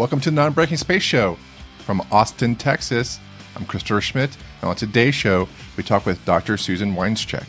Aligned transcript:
Welcome 0.00 0.20
to 0.20 0.30
the 0.30 0.36
Non 0.36 0.54
Breaking 0.54 0.78
Space 0.78 1.02
Show 1.02 1.36
from 1.80 2.00
Austin, 2.10 2.56
Texas. 2.56 3.20
I'm 3.54 3.66
Christopher 3.66 4.00
Schmitt, 4.00 4.34
and 4.62 4.70
on 4.70 4.74
today's 4.74 5.14
show, 5.14 5.46
we 5.76 5.82
talk 5.82 6.06
with 6.06 6.24
Dr. 6.24 6.56
Susan 6.56 6.94
Weinschenk, 6.94 7.44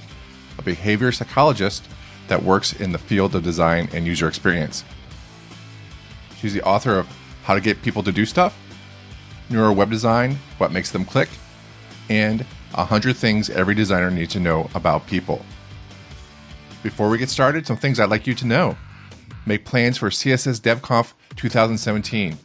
a 0.57 0.61
behavior 0.61 1.13
psychologist 1.13 1.87
that 2.27 2.43
works 2.43 2.73
in 2.73 2.91
the 2.91 2.97
field 2.97 3.35
of 3.35 3.45
design 3.45 3.87
and 3.93 4.05
user 4.05 4.27
experience. 4.27 4.83
She's 6.39 6.53
the 6.53 6.61
author 6.63 6.99
of 6.99 7.07
How 7.43 7.53
to 7.53 7.61
Get 7.61 7.83
People 7.83 8.03
to 8.03 8.11
Do 8.11 8.25
Stuff, 8.25 8.59
Neuro 9.49 9.71
Web 9.71 9.89
Design, 9.89 10.37
What 10.57 10.73
Makes 10.73 10.91
Them 10.91 11.05
Click, 11.05 11.29
and 12.09 12.41
100 12.73 13.15
Things 13.15 13.49
Every 13.49 13.75
Designer 13.75 14.11
Needs 14.11 14.33
to 14.33 14.41
Know 14.41 14.69
About 14.75 15.07
People. 15.07 15.45
Before 16.83 17.07
we 17.07 17.17
get 17.17 17.29
started, 17.29 17.65
some 17.65 17.77
things 17.77 17.97
I'd 17.97 18.09
like 18.09 18.27
you 18.27 18.35
to 18.35 18.45
know. 18.45 18.75
Make 19.45 19.65
plans 19.65 19.97
for 19.97 20.09
CSS 20.09 20.59
DevConf 20.61 21.13
2017. 21.35 22.37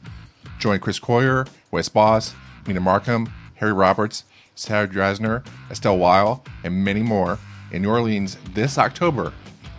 Join 0.58 0.78
Chris 0.78 0.98
Coyier, 0.98 1.46
Wes 1.70 1.88
Bos, 1.88 2.34
Mina 2.66 2.80
Markham, 2.80 3.30
Harry 3.56 3.72
Roberts, 3.72 4.24
Sarah 4.54 4.88
Drasner, 4.88 5.46
Estelle 5.70 5.98
Weyl, 5.98 6.44
and 6.64 6.84
many 6.84 7.02
more 7.02 7.38
in 7.70 7.82
New 7.82 7.90
Orleans 7.90 8.38
this 8.54 8.78
October. 8.78 9.32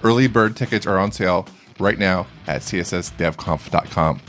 Early 0.03 0.27
bird 0.27 0.55
tickets 0.55 0.85
are 0.85 0.99
on 0.99 1.11
sale 1.11 1.48
right 1.80 1.98
now 1.98 2.27
at 2.45 2.61
cssdevconf.com. 2.61 4.22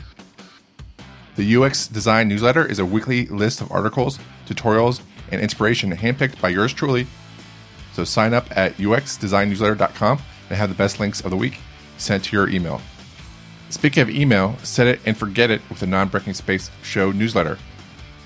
The 1.35 1.55
UX 1.55 1.87
Design 1.87 2.27
newsletter 2.27 2.65
is 2.65 2.79
a 2.79 2.85
weekly 2.85 3.27
list 3.27 3.61
of 3.61 3.71
articles, 3.71 4.19
tutorials, 4.47 5.01
and 5.31 5.39
inspiration 5.39 5.95
handpicked 5.95 6.41
by 6.41 6.49
yours 6.49 6.73
truly. 6.73 7.05
So 7.93 8.03
sign 8.03 8.33
up 8.33 8.45
at 8.57 8.75
uxdesignnewsletter.com 8.77 10.19
and 10.49 10.57
have 10.57 10.69
the 10.69 10.75
best 10.75 10.99
links 10.99 11.21
of 11.21 11.29
the 11.29 11.37
week 11.37 11.59
sent 11.99 12.23
to 12.25 12.35
your 12.35 12.49
email. 12.49 12.81
Speaking 13.69 14.01
of 14.01 14.09
email, 14.09 14.57
set 14.63 14.87
it 14.87 14.99
and 15.05 15.15
forget 15.15 15.51
it 15.51 15.61
with 15.69 15.79
the 15.79 15.87
Non 15.87 16.07
Breaking 16.07 16.33
Space 16.33 16.71
Show 16.81 17.11
newsletter. 17.11 17.59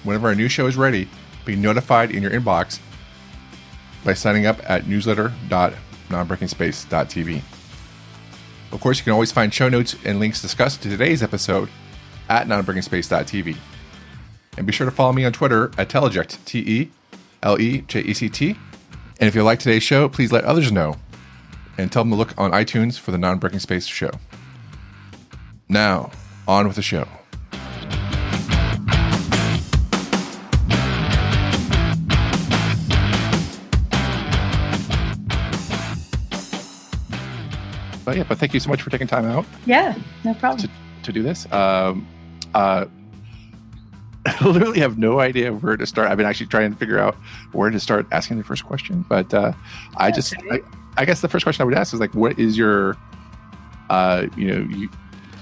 Whenever 0.03 0.31
a 0.31 0.35
new 0.35 0.47
show 0.47 0.67
is 0.67 0.77
ready, 0.77 1.09
be 1.45 1.55
notified 1.55 2.11
in 2.11 2.21
your 2.23 2.31
inbox 2.31 2.79
by 4.05 4.13
signing 4.13 4.45
up 4.45 4.59
at 4.69 4.87
newsletter.nonbreakingspace.tv. 4.87 7.41
Of 8.71 8.81
course, 8.81 8.97
you 8.97 9.03
can 9.03 9.13
always 9.13 9.31
find 9.31 9.53
show 9.53 9.69
notes 9.69 9.95
and 10.03 10.19
links 10.19 10.41
discussed 10.41 10.81
to 10.83 10.89
today's 10.89 11.21
episode 11.21 11.69
at 12.29 12.47
nonbreakingspace.tv. 12.47 13.55
And 14.57 14.65
be 14.65 14.73
sure 14.73 14.85
to 14.85 14.91
follow 14.91 15.13
me 15.13 15.25
on 15.25 15.33
Twitter 15.33 15.65
at 15.77 15.89
Teleject, 15.89 16.43
T 16.45 16.59
E 16.59 16.89
L 17.41 17.59
E 17.59 17.81
J 17.81 18.01
E 18.01 18.13
C 18.13 18.29
T. 18.29 18.55
And 19.19 19.27
if 19.27 19.35
you 19.35 19.43
like 19.43 19.59
today's 19.59 19.83
show, 19.83 20.09
please 20.09 20.31
let 20.31 20.43
others 20.43 20.71
know 20.71 20.95
and 21.77 21.91
tell 21.91 22.03
them 22.03 22.11
to 22.11 22.15
look 22.15 22.33
on 22.37 22.51
iTunes 22.51 22.99
for 22.99 23.11
the 23.11 23.17
Non 23.17 23.37
Breaking 23.39 23.59
Space 23.59 23.85
show. 23.85 24.11
Now, 25.69 26.11
on 26.47 26.67
with 26.67 26.75
the 26.75 26.81
show. 26.81 27.07
But 38.05 38.17
yeah, 38.17 38.23
but 38.27 38.37
thank 38.37 38.53
you 38.53 38.59
so 38.59 38.69
much 38.69 38.81
for 38.81 38.89
taking 38.89 39.07
time 39.07 39.25
out 39.25 39.45
Yeah, 39.65 39.95
no 40.25 40.33
problem. 40.33 40.59
to, 40.67 40.69
to 41.03 41.11
do 41.13 41.23
this. 41.23 41.49
Um, 41.53 42.05
uh, 42.53 42.85
I 44.39 44.47
literally 44.47 44.79
have 44.79 44.97
no 44.97 45.19
idea 45.19 45.51
where 45.53 45.75
to 45.75 45.85
start. 45.85 46.09
I've 46.09 46.17
been 46.17 46.25
actually 46.25 46.47
trying 46.47 46.71
to 46.71 46.77
figure 46.77 46.99
out 46.99 47.15
where 47.51 47.69
to 47.69 47.79
start 47.79 48.07
asking 48.11 48.37
the 48.37 48.43
first 48.43 48.65
question, 48.65 49.05
but 49.09 49.33
uh, 49.33 49.53
I 49.97 50.11
That's 50.11 50.29
just, 50.29 50.37
okay. 50.45 50.61
I, 50.97 51.01
I 51.01 51.05
guess 51.05 51.21
the 51.21 51.27
first 51.27 51.43
question 51.43 51.61
I 51.61 51.65
would 51.65 51.73
ask 51.73 51.93
is 51.93 51.99
like, 51.99 52.13
what 52.13 52.39
is 52.39 52.57
your, 52.57 52.95
uh, 53.89 54.27
you 54.37 54.47
know, 54.47 54.75
you, 54.75 54.89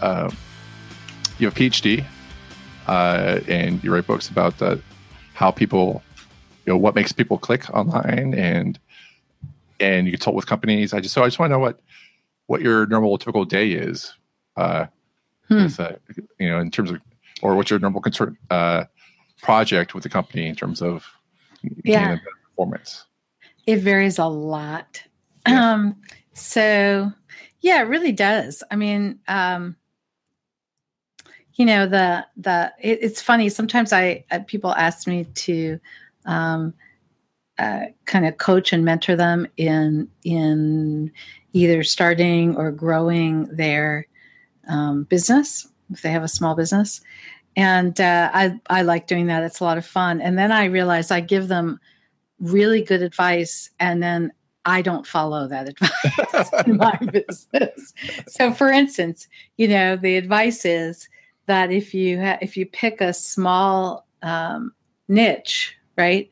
uh, 0.02 0.32
you 1.38 1.48
have 1.48 1.56
a 1.56 1.60
PhD, 1.60 2.04
uh, 2.88 3.40
and 3.48 3.84
you 3.84 3.94
write 3.94 4.08
books 4.08 4.30
about 4.30 4.60
uh, 4.62 4.78
how 5.34 5.52
people, 5.52 6.02
you 6.66 6.74
know, 6.74 6.78
what 6.78 6.96
makes 6.96 7.12
people 7.12 7.38
click 7.38 7.70
online, 7.72 8.34
and 8.34 8.80
and 9.80 10.06
you 10.06 10.14
consult 10.14 10.36
with 10.36 10.46
companies. 10.46 10.94
I 10.94 11.00
just 11.00 11.14
so 11.14 11.24
I 11.24 11.28
just 11.28 11.40
want 11.40 11.50
to 11.50 11.54
know 11.56 11.60
what 11.60 11.80
what 12.48 12.62
your 12.62 12.86
normal 12.88 13.18
typical 13.18 13.46
day 13.46 13.72
is. 13.72 14.14
Uh, 14.58 14.88
Hmm. 15.48 15.64
with, 15.64 15.80
uh, 15.82 15.92
you 16.40 16.48
know, 16.48 16.60
in 16.60 16.72
terms 16.72 16.92
of, 16.92 17.02
or 17.42 17.56
what's 17.56 17.70
your 17.70 17.80
normal 17.80 18.02
concern, 18.02 18.38
uh, 18.50 18.86
project 19.42 19.94
with 19.94 20.04
the 20.04 20.10
company 20.10 20.48
in 20.48 20.56
terms 20.56 20.82
of 20.82 21.06
Yeah. 21.84 22.00
getting 22.00 22.12
a 22.14 22.16
better 22.18 22.38
performance? 22.50 23.06
It 23.68 23.78
varies 23.78 24.20
a 24.20 24.26
lot. 24.26 25.02
Yeah. 25.48 25.74
Um, 25.74 25.96
so 26.34 27.12
yeah, 27.62 27.82
it 27.82 27.88
really 27.88 28.12
does. 28.12 28.64
I 28.72 28.76
mean, 28.76 29.20
um, 29.28 29.76
you 31.56 31.66
know, 31.66 31.88
the 31.88 32.26
the 32.38 32.72
it, 32.80 33.00
it's 33.02 33.22
funny. 33.22 33.50
Sometimes 33.50 33.94
I 33.94 34.24
uh, 34.32 34.40
people 34.48 34.74
ask 34.74 35.08
me 35.08 35.26
to 35.26 35.80
um, 36.26 36.74
uh, 37.60 37.86
kind 38.06 38.26
of 38.26 38.38
coach 38.38 38.74
and 38.74 38.86
mentor 38.86 39.16
them 39.16 39.48
in 39.58 40.10
in 40.24 41.12
either 41.54 41.84
starting 41.84 42.56
or 42.56 42.72
growing 42.72 43.44
their 43.56 44.08
um, 44.68 45.04
business 45.04 45.68
if 45.92 46.02
they 46.02 46.12
have 46.12 46.24
a 46.24 46.28
small 46.28 46.56
business. 46.56 47.02
And 47.56 48.00
uh, 48.00 48.30
I 48.34 48.60
I 48.70 48.82
like 48.84 49.08
doing 49.08 49.28
that. 49.28 49.44
It's 49.44 49.60
a 49.60 49.64
lot 49.64 49.78
of 49.78 49.86
fun. 49.86 50.22
And 50.22 50.38
then 50.38 50.52
I 50.52 50.66
realize 50.66 51.12
I 51.12 51.20
give 51.20 51.48
them 51.48 51.80
really 52.40 52.82
good 52.82 53.02
advice 53.02 53.70
and 53.80 54.02
then 54.02 54.32
I 54.66 54.82
don't 54.82 55.08
follow 55.08 55.48
that 55.48 55.68
advice 55.70 56.66
in 56.66 56.78
my 56.78 56.98
business. 57.12 57.94
So 58.28 58.54
for 58.54 58.70
instance, 58.70 59.28
you 59.58 59.68
know, 59.68 59.96
the 59.96 60.18
advice 60.18 60.66
is 60.66 61.10
that 61.48 61.72
if 61.72 61.94
you 61.94 62.20
ha- 62.22 62.38
if 62.42 62.56
you 62.56 62.66
pick 62.66 63.02
a 63.02 63.14
small 63.14 64.06
um, 64.22 64.74
niche, 65.08 65.76
right? 65.98 66.32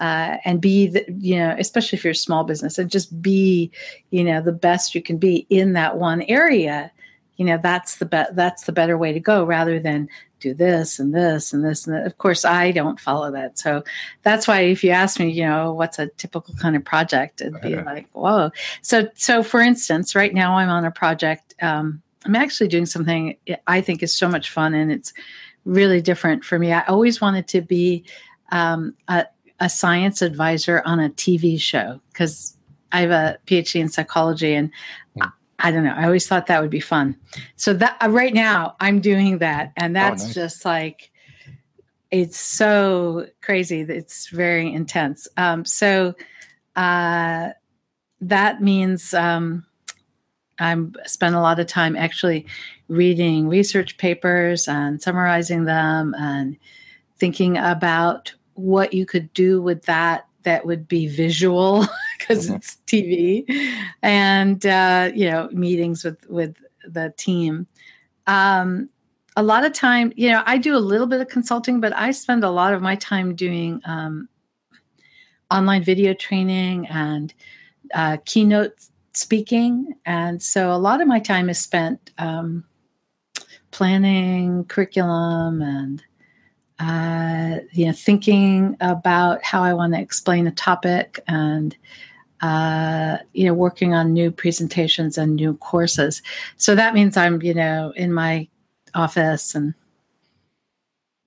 Uh, 0.00 0.38
and 0.44 0.60
be 0.60 0.88
the, 0.88 1.04
you 1.20 1.36
know 1.36 1.54
especially 1.56 1.96
if 1.96 2.02
you're 2.02 2.10
a 2.10 2.16
small 2.16 2.42
business 2.42 2.78
and 2.78 2.90
just 2.90 3.22
be 3.22 3.70
you 4.10 4.24
know 4.24 4.42
the 4.42 4.50
best 4.50 4.92
you 4.92 5.00
can 5.00 5.18
be 5.18 5.46
in 5.50 5.74
that 5.74 5.98
one 5.98 6.22
area 6.22 6.90
you 7.36 7.44
know 7.44 7.58
that's 7.62 7.96
the 7.96 8.06
be- 8.06 8.32
that's 8.32 8.64
the 8.64 8.72
better 8.72 8.96
way 8.96 9.12
to 9.12 9.20
go 9.20 9.44
rather 9.44 9.78
than 9.80 10.08
do 10.40 10.54
this 10.54 10.98
and 10.98 11.14
this 11.14 11.52
and 11.52 11.64
this 11.64 11.86
and 11.86 11.96
that. 11.96 12.06
of 12.06 12.18
course 12.18 12.44
i 12.44 12.70
don't 12.70 13.00
follow 13.00 13.30
that 13.30 13.58
so 13.58 13.82
that's 14.22 14.46
why 14.46 14.60
if 14.60 14.84
you 14.84 14.90
ask 14.90 15.18
me 15.18 15.30
you 15.30 15.44
know 15.44 15.72
what's 15.72 15.98
a 15.98 16.08
typical 16.08 16.54
kind 16.56 16.76
of 16.76 16.84
project 16.84 17.40
it'd 17.40 17.60
be 17.60 17.74
Okay. 17.74 17.84
like 17.86 18.08
whoa 18.12 18.50
so 18.82 19.08
so 19.14 19.42
for 19.42 19.60
instance 19.60 20.14
right 20.14 20.34
now 20.34 20.56
i'm 20.56 20.68
on 20.68 20.84
a 20.84 20.90
project 20.90 21.54
um, 21.62 22.02
i'm 22.24 22.36
actually 22.36 22.68
doing 22.68 22.86
something 22.86 23.36
i 23.66 23.80
think 23.80 24.02
is 24.02 24.14
so 24.14 24.28
much 24.28 24.50
fun 24.50 24.74
and 24.74 24.92
it's 24.92 25.12
really 25.64 26.00
different 26.02 26.44
for 26.44 26.58
me 26.58 26.72
i 26.72 26.82
always 26.82 27.20
wanted 27.20 27.48
to 27.48 27.60
be 27.62 28.04
um, 28.52 28.94
a, 29.08 29.24
a 29.60 29.68
science 29.68 30.20
advisor 30.20 30.82
on 30.84 31.00
a 31.00 31.08
tv 31.10 31.58
show 31.58 31.98
because 32.12 32.54
i 32.92 33.00
have 33.00 33.10
a 33.10 33.38
phd 33.46 33.80
in 33.80 33.88
psychology 33.88 34.54
and. 34.54 34.70
I 35.64 35.70
don't 35.70 35.82
know. 35.82 35.94
I 35.96 36.04
always 36.04 36.28
thought 36.28 36.46
that 36.48 36.60
would 36.60 36.70
be 36.70 36.78
fun. 36.78 37.16
So 37.56 37.72
that 37.72 37.96
uh, 38.02 38.10
right 38.10 38.34
now 38.34 38.76
I'm 38.80 39.00
doing 39.00 39.38
that, 39.38 39.72
and 39.78 39.96
that's 39.96 40.24
nice. 40.24 40.34
just 40.34 40.64
like 40.66 41.10
it's 42.10 42.38
so 42.38 43.26
crazy. 43.40 43.80
It's 43.80 44.28
very 44.28 44.70
intense. 44.70 45.26
Um, 45.38 45.64
so 45.64 46.14
uh, 46.76 47.48
that 48.20 48.60
means 48.60 49.14
um, 49.14 49.64
I'm 50.58 50.94
spend 51.06 51.34
a 51.34 51.40
lot 51.40 51.58
of 51.58 51.66
time 51.66 51.96
actually 51.96 52.44
reading 52.88 53.48
research 53.48 53.96
papers 53.96 54.68
and 54.68 55.00
summarizing 55.00 55.64
them 55.64 56.14
and 56.18 56.58
thinking 57.16 57.56
about 57.56 58.34
what 58.52 58.92
you 58.92 59.06
could 59.06 59.32
do 59.32 59.62
with 59.62 59.86
that 59.86 60.26
that 60.42 60.66
would 60.66 60.86
be 60.86 61.08
visual 61.08 61.86
because 62.18 62.48
Mhm. 62.48 62.56
it's 62.56 62.76
TV 62.86 63.44
and 64.02 64.64
uh, 64.66 65.10
you 65.14 65.30
know 65.30 65.48
meetings 65.52 66.04
with 66.04 66.18
with 66.28 66.56
the 66.86 67.12
team. 67.16 67.66
Um, 68.26 68.88
a 69.36 69.42
lot 69.42 69.64
of 69.64 69.72
time, 69.72 70.12
you 70.16 70.30
know, 70.30 70.42
I 70.46 70.58
do 70.58 70.76
a 70.76 70.78
little 70.78 71.08
bit 71.08 71.20
of 71.20 71.28
consulting, 71.28 71.80
but 71.80 71.92
I 71.96 72.12
spend 72.12 72.44
a 72.44 72.50
lot 72.50 72.72
of 72.72 72.82
my 72.82 72.94
time 72.94 73.34
doing 73.34 73.80
um, 73.84 74.28
online 75.50 75.82
video 75.82 76.14
training 76.14 76.86
and 76.88 77.34
uh, 77.94 78.16
keynote 78.24 78.74
speaking, 79.12 79.94
and 80.06 80.42
so 80.42 80.72
a 80.72 80.78
lot 80.78 81.00
of 81.00 81.08
my 81.08 81.18
time 81.18 81.48
is 81.48 81.58
spent 81.58 82.12
um, 82.18 82.64
planning 83.70 84.64
curriculum 84.66 85.62
and 85.62 86.02
uh, 86.80 87.58
you 87.72 87.86
know 87.86 87.92
thinking 87.92 88.76
about 88.80 89.42
how 89.44 89.62
I 89.62 89.74
want 89.74 89.94
to 89.94 90.00
explain 90.00 90.46
a 90.46 90.52
topic 90.52 91.20
and 91.28 91.76
uh, 92.40 93.18
you 93.32 93.46
know 93.46 93.54
working 93.54 93.94
on 93.94 94.12
new 94.12 94.30
presentations 94.30 95.16
and 95.18 95.36
new 95.36 95.56
courses. 95.58 96.22
So 96.56 96.74
that 96.74 96.94
means 96.94 97.16
I'm 97.16 97.40
you 97.42 97.54
know 97.54 97.92
in 97.96 98.12
my 98.12 98.48
office 98.94 99.54
and 99.54 99.74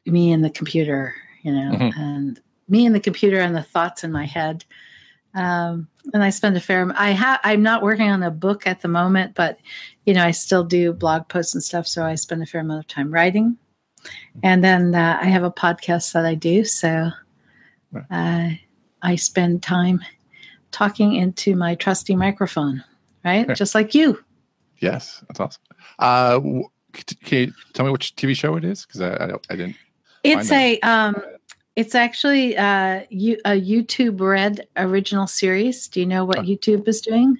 me 0.05 0.31
and 0.31 0.43
the 0.43 0.49
computer, 0.49 1.13
you 1.43 1.51
know, 1.51 1.71
Mhm. 1.77 1.97
and 1.97 2.41
me 2.69 2.85
and 2.85 2.95
the 2.95 2.99
computer 2.99 3.39
and 3.39 3.55
the 3.55 3.63
thoughts 3.63 4.03
in 4.03 4.11
my 4.11 4.25
head. 4.25 4.63
Um, 5.33 5.87
and 6.13 6.23
I 6.23 6.29
spend 6.29 6.55
a 6.57 6.59
fair. 6.61 6.89
I 6.95 7.11
have. 7.11 7.39
I'm 7.43 7.61
not 7.61 7.83
working 7.83 8.09
on 8.09 8.23
a 8.23 8.31
book 8.31 8.65
at 8.65 8.81
the 8.81 8.87
moment, 8.87 9.35
but 9.35 9.59
you 10.05 10.13
know, 10.13 10.23
I 10.23 10.31
still 10.31 10.63
do 10.63 10.93
blog 10.93 11.27
posts 11.27 11.53
and 11.53 11.63
stuff. 11.63 11.85
So 11.87 12.03
I 12.05 12.15
spend 12.15 12.41
a 12.41 12.45
fair 12.45 12.61
amount 12.61 12.79
of 12.79 12.87
time 12.87 13.11
writing. 13.11 13.57
And 14.43 14.63
then 14.63 14.95
uh, 14.95 15.19
I 15.21 15.25
have 15.25 15.43
a 15.43 15.51
podcast 15.51 16.13
that 16.13 16.25
I 16.25 16.35
do. 16.35 16.63
So 16.63 17.11
uh, 18.11 18.49
I 19.01 19.15
spend 19.15 19.63
time 19.63 20.03
talking 20.71 21.15
into 21.15 21.55
my 21.55 21.75
trusty 21.75 22.15
microphone, 22.15 22.83
right? 23.23 23.47
Just 23.55 23.75
like 23.75 23.95
you. 23.95 24.23
Yes, 24.79 25.23
that's 25.27 25.39
awesome. 25.39 25.63
Uh, 25.99 26.39
can 27.03 27.37
you 27.47 27.53
tell 27.73 27.85
me 27.85 27.91
which 27.91 28.15
TV 28.15 28.35
show 28.35 28.55
it 28.55 28.63
is? 28.63 28.85
Because 28.85 29.01
I, 29.01 29.13
I, 29.13 29.31
I, 29.49 29.55
didn't. 29.55 29.75
It's 30.23 30.51
a 30.51 30.79
um, 30.81 31.21
it's 31.75 31.95
actually 31.95 32.57
uh, 32.57 33.03
you, 33.09 33.37
a 33.45 33.51
YouTube 33.51 34.19
Red 34.19 34.67
original 34.75 35.27
series. 35.27 35.87
Do 35.87 35.99
you 35.99 36.05
know 36.05 36.25
what 36.25 36.39
oh. 36.39 36.43
YouTube 36.43 36.87
is 36.87 37.01
doing? 37.01 37.37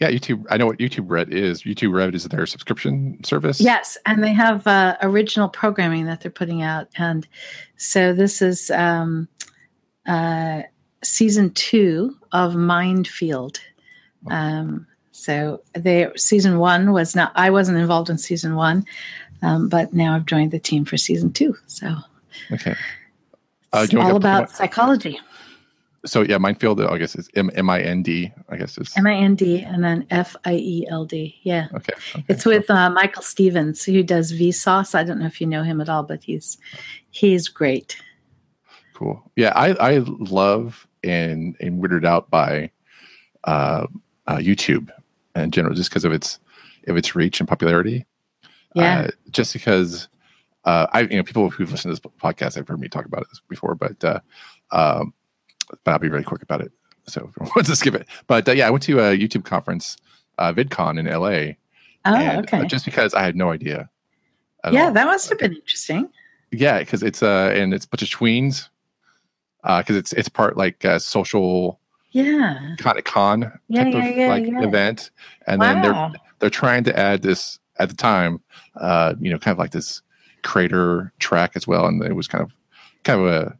Yeah, 0.00 0.10
YouTube. 0.10 0.44
I 0.50 0.56
know 0.56 0.66
what 0.66 0.78
YouTube 0.78 1.06
Red 1.06 1.32
is. 1.32 1.62
YouTube 1.62 1.92
Red 1.92 2.14
is 2.14 2.24
their 2.24 2.46
subscription 2.46 3.22
service. 3.22 3.60
Yes, 3.60 3.96
and 4.06 4.22
they 4.22 4.32
have 4.32 4.66
uh, 4.66 4.96
original 5.02 5.48
programming 5.48 6.06
that 6.06 6.20
they're 6.20 6.30
putting 6.30 6.62
out, 6.62 6.88
and 6.96 7.26
so 7.76 8.12
this 8.12 8.42
is 8.42 8.70
um, 8.70 9.28
uh, 10.06 10.62
season 11.02 11.50
two 11.52 12.16
of 12.32 12.56
Mind 12.56 13.06
Field. 13.06 13.60
Oh. 14.26 14.34
Um, 14.34 14.86
so 15.12 15.62
they 15.74 16.08
season 16.16 16.58
one 16.58 16.92
was 16.92 17.14
not. 17.14 17.30
I 17.36 17.50
wasn't 17.50 17.78
involved 17.78 18.10
in 18.10 18.18
season 18.18 18.56
one, 18.56 18.84
um, 19.42 19.68
but 19.68 19.94
now 19.94 20.16
I've 20.16 20.26
joined 20.26 20.50
the 20.50 20.58
team 20.58 20.84
for 20.84 20.96
season 20.96 21.32
two. 21.32 21.56
So 21.66 21.94
okay, 22.50 22.74
uh, 23.72 23.82
it's 23.84 23.94
all 23.94 24.16
about 24.16 24.50
psychology 24.50 25.20
so 26.06 26.22
yeah, 26.22 26.36
Mindfield. 26.38 26.88
I 26.90 26.98
guess 26.98 27.14
is 27.16 27.28
M 27.34 27.50
M 27.54 27.70
I 27.70 27.80
N 27.80 28.02
D. 28.02 28.32
I 28.48 28.56
guess 28.56 28.78
is 28.78 28.92
M 28.96 29.06
I 29.06 29.14
N 29.14 29.34
D 29.34 29.60
and 29.60 29.82
then 29.82 30.06
F 30.10 30.36
I 30.44 30.54
E 30.54 30.86
L 30.90 31.04
D. 31.04 31.38
Yeah. 31.42 31.68
Okay. 31.74 31.92
okay. 32.14 32.24
It's 32.28 32.44
with 32.44 32.70
uh, 32.70 32.90
Michael 32.90 33.22
Stevens, 33.22 33.82
who 33.84 34.02
does 34.02 34.32
Vsauce. 34.32 34.94
I 34.94 35.04
don't 35.04 35.18
know 35.18 35.26
if 35.26 35.40
you 35.40 35.46
know 35.46 35.62
him 35.62 35.80
at 35.80 35.88
all, 35.88 36.02
but 36.02 36.22
he's 36.22 36.58
he's 37.10 37.48
great. 37.48 37.96
Cool. 38.94 39.22
Yeah, 39.36 39.52
I 39.56 39.70
I 39.74 39.98
love 39.98 40.86
and 41.02 41.56
and 41.60 41.82
weirded 41.82 42.04
out 42.04 42.30
by 42.30 42.70
uh, 43.44 43.86
uh, 44.26 44.36
YouTube 44.36 44.90
in 45.34 45.50
general, 45.50 45.74
just 45.74 45.90
because 45.90 46.04
of 46.04 46.12
its 46.12 46.38
of 46.86 46.96
its 46.96 47.14
reach 47.14 47.40
and 47.40 47.48
popularity. 47.48 48.06
Yeah. 48.74 49.00
Uh, 49.00 49.10
just 49.30 49.52
because 49.52 50.08
uh, 50.64 50.86
I 50.92 51.02
you 51.02 51.16
know 51.16 51.22
people 51.22 51.50
who've 51.50 51.70
listened 51.70 51.94
to 51.94 52.00
this 52.00 52.12
podcast 52.20 52.56
have 52.56 52.68
heard 52.68 52.80
me 52.80 52.88
talk 52.88 53.04
about 53.04 53.26
this 53.30 53.40
before, 53.48 53.74
but 53.74 54.02
uh, 54.04 54.20
um, 54.70 55.14
but 55.84 55.92
I'll 55.92 55.98
be 55.98 56.08
very 56.08 56.24
quick 56.24 56.42
about 56.42 56.60
it. 56.60 56.72
So 57.06 57.30
let's 57.56 57.68
just 57.68 57.80
skip 57.80 57.94
it. 57.94 58.06
But 58.26 58.48
uh, 58.48 58.52
yeah, 58.52 58.66
I 58.66 58.70
went 58.70 58.82
to 58.84 58.98
a 59.00 59.16
YouTube 59.16 59.44
conference, 59.44 59.96
uh, 60.38 60.52
VidCon 60.52 60.98
in 60.98 61.06
LA. 61.06 61.54
Oh, 62.06 62.14
and, 62.14 62.38
uh, 62.38 62.40
okay. 62.40 62.58
Uh, 62.60 62.64
just 62.64 62.84
because 62.84 63.14
I 63.14 63.22
had 63.22 63.36
no 63.36 63.50
idea. 63.50 63.88
Yeah, 64.70 64.86
all. 64.86 64.92
that 64.92 65.06
must 65.06 65.28
have 65.28 65.38
been 65.38 65.54
interesting. 65.54 66.08
Yeah, 66.50 66.78
because 66.78 67.02
it's 67.02 67.22
uh, 67.22 67.52
and 67.54 67.74
it's 67.74 67.84
a 67.84 67.88
bunch 67.88 68.02
of 68.02 68.08
tweens. 68.08 68.68
Because 69.62 69.96
uh, 69.96 69.98
it's 69.98 70.12
it's 70.12 70.28
part 70.28 70.56
like 70.56 70.84
a 70.84 71.00
social. 71.00 71.80
Yeah. 72.12 72.76
Kind 72.78 72.96
of 72.96 73.04
con 73.04 73.52
yeah, 73.68 73.84
type 73.84 73.94
yeah, 73.94 74.04
of 74.04 74.16
yeah, 74.16 74.28
like 74.28 74.64
event, 74.64 75.10
and 75.48 75.60
wow. 75.60 75.66
then 75.66 75.82
they're 75.82 76.12
they're 76.38 76.50
trying 76.50 76.84
to 76.84 76.96
add 76.96 77.22
this 77.22 77.58
at 77.78 77.88
the 77.88 77.96
time, 77.96 78.40
uh, 78.76 79.14
you 79.20 79.32
know, 79.32 79.38
kind 79.38 79.52
of 79.52 79.58
like 79.58 79.72
this 79.72 80.00
creator 80.44 81.12
track 81.18 81.52
as 81.56 81.66
well, 81.66 81.86
and 81.86 82.02
it 82.04 82.14
was 82.14 82.28
kind 82.28 82.42
of 82.42 82.52
kind 83.02 83.20
of 83.20 83.26
a 83.26 83.58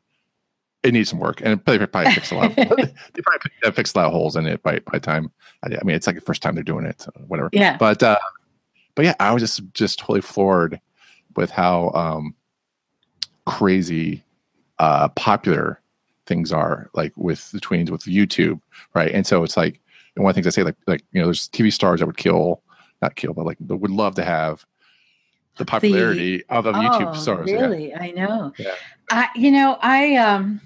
it 0.84 0.92
needs 0.92 1.08
some 1.08 1.19
work, 1.19 1.40
and 1.42 1.58
they 1.64 1.78
probably 1.86 2.12
fix 2.12 2.31
a 2.31 2.34
lot. 2.34 2.54
they 2.56 2.64
probably 2.64 3.72
fixed 3.72 3.96
a 3.96 3.98
lot 3.98 4.06
of 4.06 4.12
holes 4.12 4.36
in 4.36 4.46
it 4.46 4.62
by 4.62 4.81
by 4.81 4.98
time. 4.98 5.32
I, 5.62 5.75
I, 5.75 5.84
mean, 5.84 5.96
it's 5.96 6.06
like 6.06 6.16
the 6.16 6.22
first 6.22 6.42
time 6.42 6.54
they're 6.54 6.62
doing 6.62 6.84
it, 6.84 7.00
so 7.00 7.10
whatever. 7.26 7.48
Yeah. 7.52 7.78
But 7.78 8.02
uh, 8.02 8.19
but 8.94 9.06
yeah, 9.06 9.14
I 9.19 9.32
was 9.32 9.42
just 9.42 9.62
just 9.72 9.98
totally 9.98 10.20
floored 10.20 10.78
with 11.36 11.50
how 11.50 11.90
um, 11.90 12.34
crazy 13.46 14.22
uh, 14.78 15.08
popular 15.08 15.81
things 16.26 16.52
are, 16.52 16.90
like 16.94 17.12
with 17.16 17.50
the 17.50 17.60
tweens 17.60 17.90
with 17.90 18.02
YouTube, 18.02 18.60
right? 18.94 19.10
And 19.10 19.26
so 19.26 19.42
it's 19.42 19.56
like 19.56 19.80
one 20.16 20.30
of 20.30 20.34
the 20.34 20.42
things 20.42 20.46
I 20.46 20.50
say, 20.56 20.64
like 20.64 20.76
like 20.87 21.02
you 21.12 21.20
know, 21.20 21.26
there's 21.26 21.48
TV 21.48 21.72
stars 21.72 22.00
that 22.00 22.06
would 22.06 22.19
kill, 22.19 22.62
not 23.00 23.16
kill, 23.16 23.32
but 23.32 23.46
like 23.46 23.56
would 23.60 23.90
love 23.90 24.14
to 24.16 24.25
have 24.25 24.66
the 25.56 25.64
popularity 25.64 26.38
the, 26.38 26.44
of, 26.50 26.66
of 26.66 26.75
YouTube 26.75 27.14
oh, 27.14 27.19
stars. 27.19 27.50
Really, 27.50 27.88
yeah. 27.88 28.02
I 28.02 28.10
know. 28.10 28.52
Yeah. 28.58 28.75
I, 29.10 29.28
you 29.34 29.50
know, 29.50 29.78
I 29.80 30.16
um 30.16 30.60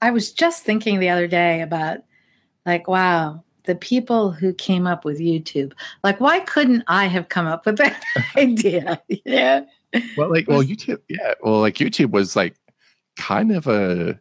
I 0.00 0.10
was 0.10 0.32
just 0.32 0.64
thinking 0.64 1.00
the 1.00 1.08
other 1.08 1.26
day 1.26 1.60
about 1.60 1.98
like, 2.66 2.86
wow, 2.88 3.42
the 3.64 3.74
people 3.74 4.30
who 4.30 4.52
came 4.54 4.86
up 4.86 5.04
with 5.04 5.18
YouTube. 5.18 5.72
Like, 6.02 6.20
why 6.20 6.40
couldn't 6.40 6.84
I 6.86 7.06
have 7.06 7.28
come 7.28 7.46
up 7.46 7.66
with 7.66 7.78
that 7.78 8.02
idea? 8.36 9.00
Yeah. 9.08 9.64
Well, 10.16 10.30
like, 10.30 10.48
well, 10.48 10.62
YouTube, 10.62 11.00
yeah. 11.08 11.34
Well, 11.42 11.60
like 11.60 11.76
YouTube 11.76 12.10
was 12.10 12.36
like 12.36 12.54
kind 13.16 13.52
of 13.52 13.66
a 13.66 14.18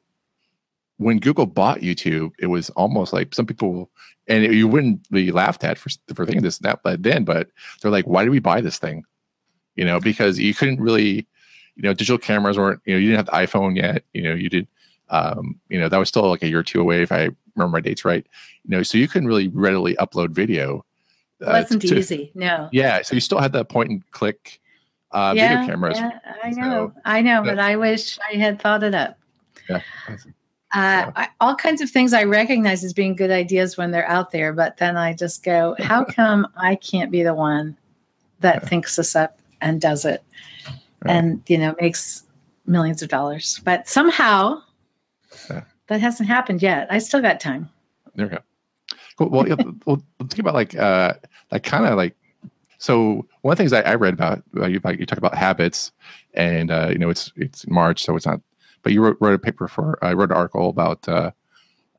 when 0.98 1.20
Google 1.20 1.46
bought 1.46 1.80
YouTube, 1.80 2.32
it 2.40 2.48
was 2.48 2.70
almost 2.72 3.14
like 3.14 3.34
some 3.34 3.46
people, 3.46 3.90
and 4.28 4.44
it, 4.44 4.54
you 4.54 4.68
wouldn't 4.68 5.10
be 5.12 5.32
laughed 5.32 5.64
at 5.64 5.78
for 5.78 5.90
for 6.14 6.26
thinking 6.26 6.44
this 6.44 6.58
and 6.58 6.66
that 6.66 6.82
but 6.84 7.04
then, 7.04 7.24
but 7.24 7.50
they're 7.82 7.92
like, 7.92 8.06
why 8.06 8.24
did 8.24 8.32
we 8.32 8.40
buy 8.40 8.62
this 8.62 8.80
thing? 8.80 9.04
You 9.76 9.86
know, 9.86 10.00
because 10.00 10.40
you 10.40 10.54
couldn't 10.54 10.82
really, 10.82 11.28
you 11.76 11.84
know, 11.84 11.94
digital 11.94 12.18
cameras 12.18 12.58
weren't, 12.58 12.82
you 12.86 12.94
know, 12.94 13.00
you 13.00 13.12
didn't 13.12 13.28
have 13.28 13.48
the 13.48 13.48
iPhone 13.48 13.76
yet. 13.78 14.04
You 14.14 14.24
know, 14.24 14.34
you 14.34 14.50
did 14.50 14.68
um, 15.10 15.60
you 15.70 15.80
know, 15.80 15.90
that 15.90 15.98
was 15.98 16.10
still 16.10 16.30
like 16.30 16.44
a 16.44 16.48
year 16.48 16.60
or 16.60 16.64
two 16.64 16.82
away, 16.82 17.02
if 17.02 17.12
I 17.12 17.30
remember 17.56 17.78
my 17.78 17.82
dates 17.82 18.06
right. 18.06 18.26
You 18.64 18.70
know, 18.70 18.84
so 18.84 18.98
you 18.98 19.08
couldn't 19.08 19.28
really 19.28 19.48
readily 19.50 19.96
upload 19.96 20.30
video. 20.30 20.86
Uh, 21.42 21.62
wasn't 21.62 21.82
to, 21.84 21.98
easy, 21.98 22.32
no. 22.36 22.70
Yeah, 22.72 23.02
so 23.04 23.16
you 23.16 23.22
still 23.22 23.40
had 23.40 23.54
that 23.54 23.70
point 23.70 23.90
and 23.90 24.12
click 24.12 24.60
uh, 25.12 25.34
yeah, 25.36 25.60
video 25.60 25.68
cameras. 25.68 25.98
Yeah, 26.00 26.20
I 26.44 26.50
know, 26.50 26.92
so, 26.94 27.02
I 27.06 27.22
know, 27.22 27.44
but 27.44 27.60
I 27.60 27.76
wish 27.76 28.18
I 28.32 28.38
had 28.38 28.62
thought 28.62 28.84
it 28.84 28.96
up. 28.96 29.18
Yeah. 29.70 29.82
Uh, 30.74 31.12
I, 31.16 31.30
all 31.40 31.56
kinds 31.56 31.82
of 31.82 31.90
things 31.90 32.12
I 32.12 32.24
recognize 32.24 32.84
as 32.84 32.92
being 32.92 33.16
good 33.16 33.32
ideas 33.32 33.78
when 33.78 33.92
they're 33.92 34.08
out 34.08 34.32
there, 34.32 34.52
but 34.52 34.78
then 34.78 34.98
I 34.98 35.14
just 35.14 35.44
go, 35.44 35.76
how 35.80 36.04
come 36.10 36.48
I 36.58 36.76
can't 36.76 37.12
be 37.12 37.24
the 37.24 37.34
one 37.34 37.78
that 38.42 38.64
yeah. 38.64 38.70
thinks 38.70 38.96
this 38.96 39.16
up 39.16 39.40
and 39.62 39.80
does 39.80 40.06
it, 40.06 40.24
right. 41.04 41.16
and 41.16 41.42
you 41.48 41.58
know 41.58 41.76
makes 41.80 42.24
millions 42.66 43.02
of 43.02 43.10
dollars? 43.10 43.62
But 43.64 43.88
somehow 43.88 44.62
That 45.88 46.02
hasn't 46.02 46.28
happened 46.28 46.62
yet. 46.62 46.88
I 46.90 47.00
still 47.00 47.22
got 47.22 47.40
time. 47.40 47.70
There 48.16 48.28
we 48.28 48.32
go. 48.32 48.40
Cool. 49.18 49.30
Well, 49.30 49.48
yeah, 49.48 49.56
well 49.86 50.02
let's 50.20 50.34
think 50.34 50.40
about 50.40 50.54
like 50.54 50.76
uh 50.76 51.14
like 51.52 51.64
kind 51.64 51.86
of 51.86 51.96
like 51.96 52.16
so 52.78 53.26
one 53.42 53.54
of 53.54 53.58
the 53.58 53.62
things 53.64 53.74
I, 53.74 53.82
I 53.82 53.96
read 53.96 54.14
about 54.14 54.44
uh, 54.58 54.68
you 54.68 54.80
like 54.84 55.00
you 55.00 55.06
talk 55.06 55.18
about 55.18 55.36
habits 55.36 55.92
and 56.34 56.70
uh 56.70 56.90
you 56.92 56.98
know 56.98 57.10
it's 57.10 57.32
it's 57.36 57.68
March 57.68 58.04
so 58.04 58.16
it's 58.16 58.26
not 58.26 58.42
but 58.84 58.94
you 58.94 59.02
wrote, 59.02 59.18
wrote 59.20 59.34
a 59.34 59.40
paper 59.40 59.68
for 59.68 59.98
I 60.04 60.12
uh, 60.12 60.16
wrote 60.16 60.32
an 60.32 60.38
article 60.38 60.70
about 60.70 61.08
uh, 61.08 61.32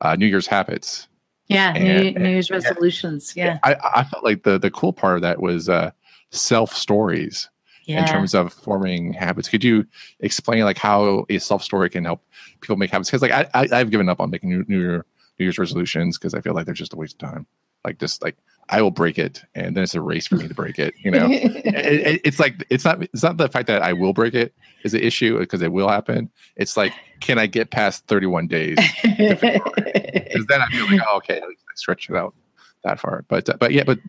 uh 0.01 0.15
New 0.15 0.27
Year's 0.27 0.47
habits. 0.47 1.07
Yeah, 1.47 1.73
and, 1.75 2.15
New, 2.15 2.23
New 2.23 2.29
Year's 2.29 2.51
resolutions. 2.51 3.35
Yeah. 3.35 3.57
I, 3.63 3.75
I 3.95 4.03
felt 4.03 4.23
like 4.23 4.43
the 4.43 4.59
the 4.59 4.69
cool 4.69 4.93
part 4.93 5.15
of 5.15 5.21
that 5.23 5.41
was 5.41 5.67
uh 5.67 5.91
self 6.31 6.73
stories 6.75 7.49
yeah. 7.89 8.01
in 8.01 8.07
terms 8.07 8.33
of 8.33 8.53
forming 8.53 9.13
habits. 9.13 9.49
Could 9.49 9.63
you 9.63 9.85
explain 10.19 10.63
like 10.63 10.77
how 10.77 11.25
a 11.29 11.39
self 11.39 11.63
story 11.63 11.89
can 11.89 12.05
help 12.05 12.23
people 12.61 12.75
make 12.75 12.91
habits? 12.91 13.09
Because 13.09 13.21
like 13.21 13.31
I, 13.31 13.67
I 13.71 13.77
have 13.77 13.91
given 13.91 14.09
up 14.09 14.19
on 14.19 14.29
making 14.29 14.49
new 14.49 14.65
New, 14.67 14.79
Year, 14.79 15.05
new 15.39 15.45
Year's 15.45 15.57
resolutions 15.57 16.17
because 16.17 16.33
I 16.33 16.41
feel 16.41 16.53
like 16.53 16.65
they're 16.65 16.73
just 16.73 16.93
a 16.93 16.97
waste 16.97 17.21
of 17.21 17.29
time. 17.29 17.47
Like 17.83 17.97
just 17.97 18.21
like 18.21 18.37
I 18.69 18.81
will 18.81 18.91
break 18.91 19.17
it, 19.17 19.41
and 19.55 19.75
then 19.75 19.83
it's 19.83 19.95
a 19.95 20.01
race 20.01 20.27
for 20.27 20.35
me 20.35 20.47
to 20.47 20.53
break 20.53 20.77
it. 20.77 20.93
You 21.03 21.11
know, 21.11 21.27
it, 21.31 21.65
it, 21.65 22.21
it's 22.23 22.39
like 22.39 22.63
it's 22.69 22.85
not 22.85 23.01
it's 23.01 23.23
not 23.23 23.37
the 23.37 23.49
fact 23.49 23.67
that 23.67 23.81
I 23.81 23.93
will 23.93 24.13
break 24.13 24.35
it 24.35 24.53
is 24.83 24.91
the 24.91 25.03
issue 25.03 25.39
because 25.39 25.61
it 25.61 25.71
will 25.71 25.89
happen. 25.89 26.29
It's 26.55 26.77
like 26.77 26.93
can 27.21 27.39
I 27.39 27.47
get 27.47 27.71
past 27.71 28.05
31 28.07 28.47
days? 28.47 28.77
Because 29.01 30.45
then 30.47 30.61
I 30.61 30.67
feel 30.71 30.85
like 30.91 31.01
oh, 31.07 31.17
okay, 31.17 31.41
I 31.41 31.53
stretch 31.75 32.09
it 32.09 32.15
out 32.15 32.35
that 32.83 32.99
far. 32.99 33.25
But 33.27 33.49
uh, 33.49 33.57
but 33.59 33.71
yeah, 33.71 33.83
but 33.83 33.99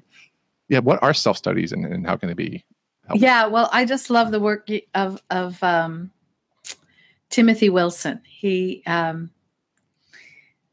yeah, 0.69 0.81
what 0.81 1.03
are 1.03 1.15
self 1.15 1.37
studies 1.37 1.73
and, 1.73 1.85
and 1.87 2.07
how 2.07 2.17
can 2.17 2.29
they 2.29 2.35
be. 2.35 2.65
Yeah, 3.15 3.47
well, 3.47 3.69
I 3.73 3.85
just 3.85 4.11
love 4.11 4.31
the 4.31 4.41
work 4.41 4.69
of 4.95 5.23
of 5.31 5.63
um, 5.63 6.11
Timothy 7.31 7.69
Wilson. 7.69 8.21
He 8.25 8.83
um, 8.87 9.31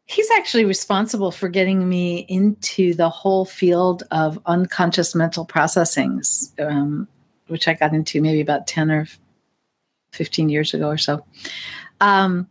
he's 0.06 0.30
actually 0.32 0.66
responsible 0.66 1.32
for 1.32 1.50
getting 1.50 1.88
me 1.88 2.26
into 2.30 2.94
the 2.94 3.10
whole 3.10 3.46
field 3.46 4.04
of 4.12 4.40
unconscious 4.46 5.16
mental 5.16 5.46
processings, 5.46 6.58
um, 6.60 7.08
which 7.48 7.68
I 7.68 7.74
got 7.74 7.94
into 7.94 8.22
maybe 8.22 8.42
about 8.42 8.68
ten 8.68 8.92
or 8.92 9.08
fifteen 10.12 10.50
years 10.50 10.74
ago 10.74 10.88
or 10.88 10.98
so. 10.98 11.26
Um, 12.02 12.48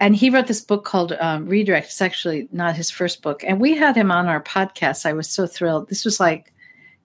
and 0.00 0.14
he 0.14 0.30
wrote 0.30 0.46
this 0.46 0.60
book 0.60 0.84
called 0.84 1.12
um, 1.14 1.46
Redirect. 1.46 1.86
It's 1.86 2.02
actually 2.02 2.48
not 2.52 2.76
his 2.76 2.90
first 2.90 3.22
book, 3.22 3.42
and 3.44 3.60
we 3.60 3.76
had 3.76 3.96
him 3.96 4.10
on 4.10 4.26
our 4.26 4.42
podcast. 4.42 5.06
I 5.06 5.12
was 5.12 5.28
so 5.28 5.46
thrilled. 5.46 5.88
This 5.88 6.04
was 6.04 6.20
like, 6.20 6.52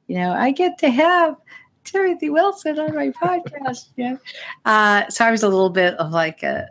you 0.08 0.16
know, 0.16 0.32
I 0.32 0.52
get 0.52 0.78
to 0.80 0.90
have 0.90 1.36
Timothy 1.84 2.30
Wilson 2.30 2.80
on 2.80 2.96
my 2.96 3.10
podcast. 3.10 3.90
Yeah. 3.96 4.18
Uh, 4.66 5.10
so 5.10 5.26
I 5.26 5.32
was 5.32 5.44
a 5.44 5.50
little 5.50 5.70
bit 5.70 5.96
of 5.96 6.12
like 6.12 6.44
a, 6.44 6.70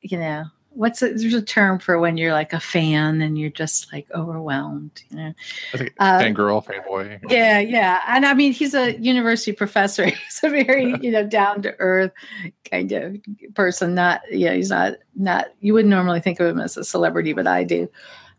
you 0.00 0.18
know, 0.18 0.44
what's 0.74 1.02
a, 1.02 1.12
there's 1.12 1.34
a 1.34 1.42
term 1.42 1.78
for 1.78 1.98
when 1.98 2.16
you're 2.16 2.32
like 2.32 2.52
a 2.52 2.60
fan 2.60 3.20
and 3.20 3.38
you're 3.38 3.50
just 3.50 3.92
like 3.92 4.10
overwhelmed 4.14 5.02
you 5.10 5.16
know? 5.16 5.34
I 5.74 5.76
think 5.76 5.94
uh, 5.98 6.18
fangirl 6.18 6.64
fanboy. 6.64 7.20
yeah 7.28 7.58
yeah. 7.58 8.00
And 8.08 8.24
i 8.24 8.34
mean 8.34 8.52
he's 8.52 8.74
a 8.74 8.98
university 8.98 9.52
professor. 9.52 10.04
He's 10.22 10.40
a 10.42 10.48
very 10.48 10.94
you 11.00 11.10
know 11.10 11.26
down 11.26 11.62
to 11.62 11.74
earth 11.78 12.12
kind 12.70 12.92
of 12.92 13.16
person. 13.54 13.94
Not 13.94 14.22
yeah 14.30 14.52
he's 14.54 14.70
not 14.70 14.94
not 15.14 15.48
you 15.60 15.74
wouldn't 15.74 15.90
normally 15.90 16.20
think 16.20 16.40
of 16.40 16.46
him 16.46 16.60
as 16.60 16.76
a 16.76 16.84
celebrity 16.84 17.32
but 17.32 17.46
i 17.46 17.64
do. 17.64 17.88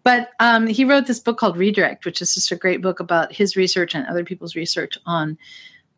But 0.04 0.32
um, 0.42 0.68
he 0.68 0.84
wrote 0.84 1.08
this 1.08 1.22
book 1.22 1.38
called 1.38 1.58
redirect 1.58 2.06
which 2.06 2.22
is 2.22 2.34
just 2.34 2.52
a 2.52 2.56
great 2.56 2.82
book 2.82 3.00
about 3.00 3.32
his 3.32 3.56
research 3.56 3.96
and 3.96 4.06
other 4.08 4.26
people's 4.26 4.56
research 4.56 4.98
on 5.06 5.38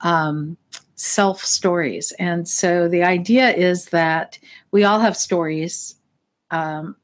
um, 0.02 0.58
self 0.96 1.44
stories. 1.44 2.12
And 2.20 2.48
so 2.48 2.88
the 2.88 3.04
idea 3.04 3.52
is 3.52 3.86
that 3.88 4.40
we 4.72 4.84
all 4.84 5.00
have 5.00 5.18
stories 5.18 5.96
um, 6.52 6.96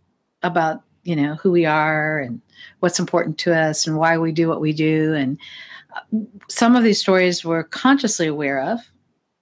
about 0.44 0.82
you 1.04 1.16
know 1.16 1.36
who 1.36 1.52
we 1.52 1.66
are 1.66 2.20
and 2.20 2.42
what's 2.80 3.00
important 3.00 3.38
to 3.40 3.56
us 3.56 3.88
and 3.88 3.98
why 3.98 4.18
we 4.18 4.32
do 4.32 4.48
what 4.48 4.62
we 4.62 4.74
do. 4.74 5.14
And 5.14 5.38
uh, 5.96 6.20
some 6.48 6.76
of 6.76 6.84
these 6.84 7.00
stories 7.00 7.44
we're 7.44 7.64
consciously 7.64 8.28
aware 8.28 8.62
of 8.62 8.80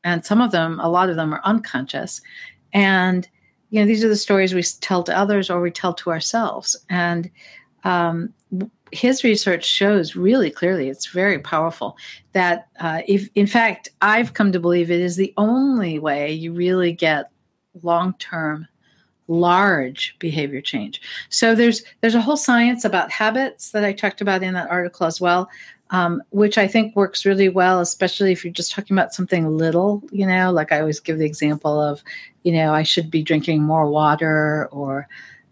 and 0.03 0.25
some 0.25 0.41
of 0.41 0.51
them 0.51 0.79
a 0.81 0.89
lot 0.89 1.09
of 1.09 1.15
them 1.15 1.33
are 1.33 1.41
unconscious. 1.43 2.21
And 2.73 3.27
you 3.69 3.79
know 3.79 3.85
these 3.85 4.03
are 4.03 4.09
the 4.09 4.15
stories 4.15 4.53
we 4.53 4.63
tell 4.63 5.03
to 5.03 5.17
others 5.17 5.49
or 5.49 5.61
we 5.61 5.71
tell 5.71 5.93
to 5.95 6.11
ourselves. 6.11 6.75
And 6.89 7.29
um, 7.83 8.33
his 8.91 9.23
research 9.23 9.65
shows 9.65 10.15
really 10.15 10.49
clearly 10.49 10.89
it's 10.89 11.07
very 11.07 11.39
powerful 11.39 11.97
that 12.33 12.67
uh, 12.79 13.01
if 13.07 13.29
in 13.35 13.47
fact 13.47 13.89
i've 14.01 14.33
come 14.33 14.51
to 14.51 14.59
believe 14.59 14.91
it 14.91 15.01
is 15.01 15.15
the 15.15 15.33
only 15.37 15.99
way 15.99 16.31
you 16.31 16.53
really 16.53 16.91
get 16.93 17.31
long-term 17.83 18.67
large 19.29 20.15
behavior 20.19 20.59
change. 20.59 21.01
So 21.29 21.55
there's 21.55 21.83
there's 22.01 22.15
a 22.15 22.21
whole 22.21 22.35
science 22.35 22.83
about 22.83 23.11
habits 23.11 23.71
that 23.71 23.85
I 23.85 23.93
talked 23.93 24.21
about 24.21 24.43
in 24.43 24.55
that 24.55 24.69
article 24.69 25.05
as 25.05 25.21
well, 25.21 25.49
um, 25.91 26.21
which 26.31 26.57
I 26.57 26.67
think 26.67 26.95
works 26.95 27.25
really 27.25 27.47
well, 27.47 27.79
especially 27.79 28.31
if 28.31 28.43
you're 28.43 28.51
just 28.51 28.71
talking 28.71 28.97
about 28.97 29.13
something 29.13 29.55
little. 29.55 30.03
You 30.11 30.25
know, 30.25 30.51
like 30.51 30.71
I 30.71 30.79
always 30.79 30.99
give 30.99 31.19
the 31.19 31.25
example 31.25 31.79
of, 31.79 32.03
you 32.43 32.51
know, 32.51 32.73
I 32.73 32.83
should 32.83 33.09
be 33.09 33.23
drinking 33.23 33.63
more 33.63 33.89
water 33.89 34.67
or. 34.71 35.07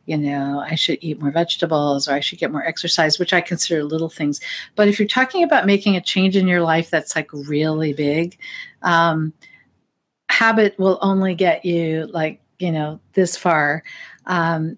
You 0.08 0.18
know, 0.18 0.64
I 0.66 0.76
should 0.76 1.00
eat 1.02 1.22
more 1.22 1.32
vegetables 1.32 2.08
or 2.08 2.14
I 2.14 2.22
should 2.22 2.40
get 2.40 2.52
more 2.52 2.66
exercise, 2.66 3.20
which 3.20 3.34
I 3.34 3.42
consider 3.42 3.84
little 3.84 4.10
things. 4.10 4.40
But 4.76 4.88
if 4.88 4.98
you're 4.98 5.08
talking 5.08 5.44
about 5.44 5.66
making 5.66 5.98
a 5.98 6.02
change 6.02 6.38
in 6.38 6.48
your 6.48 6.62
life 6.62 6.90
that's 6.90 7.14
like 7.14 7.30
really 7.34 7.92
big, 7.92 8.38
um, 8.84 9.34
habit 10.30 10.80
will 10.80 10.98
only 11.02 11.36
get 11.36 11.66
you 11.66 12.08
like 12.14 12.42
you 12.58 12.72
know 12.72 13.00
this 13.14 13.36
far. 13.36 13.84
Um, 14.26 14.78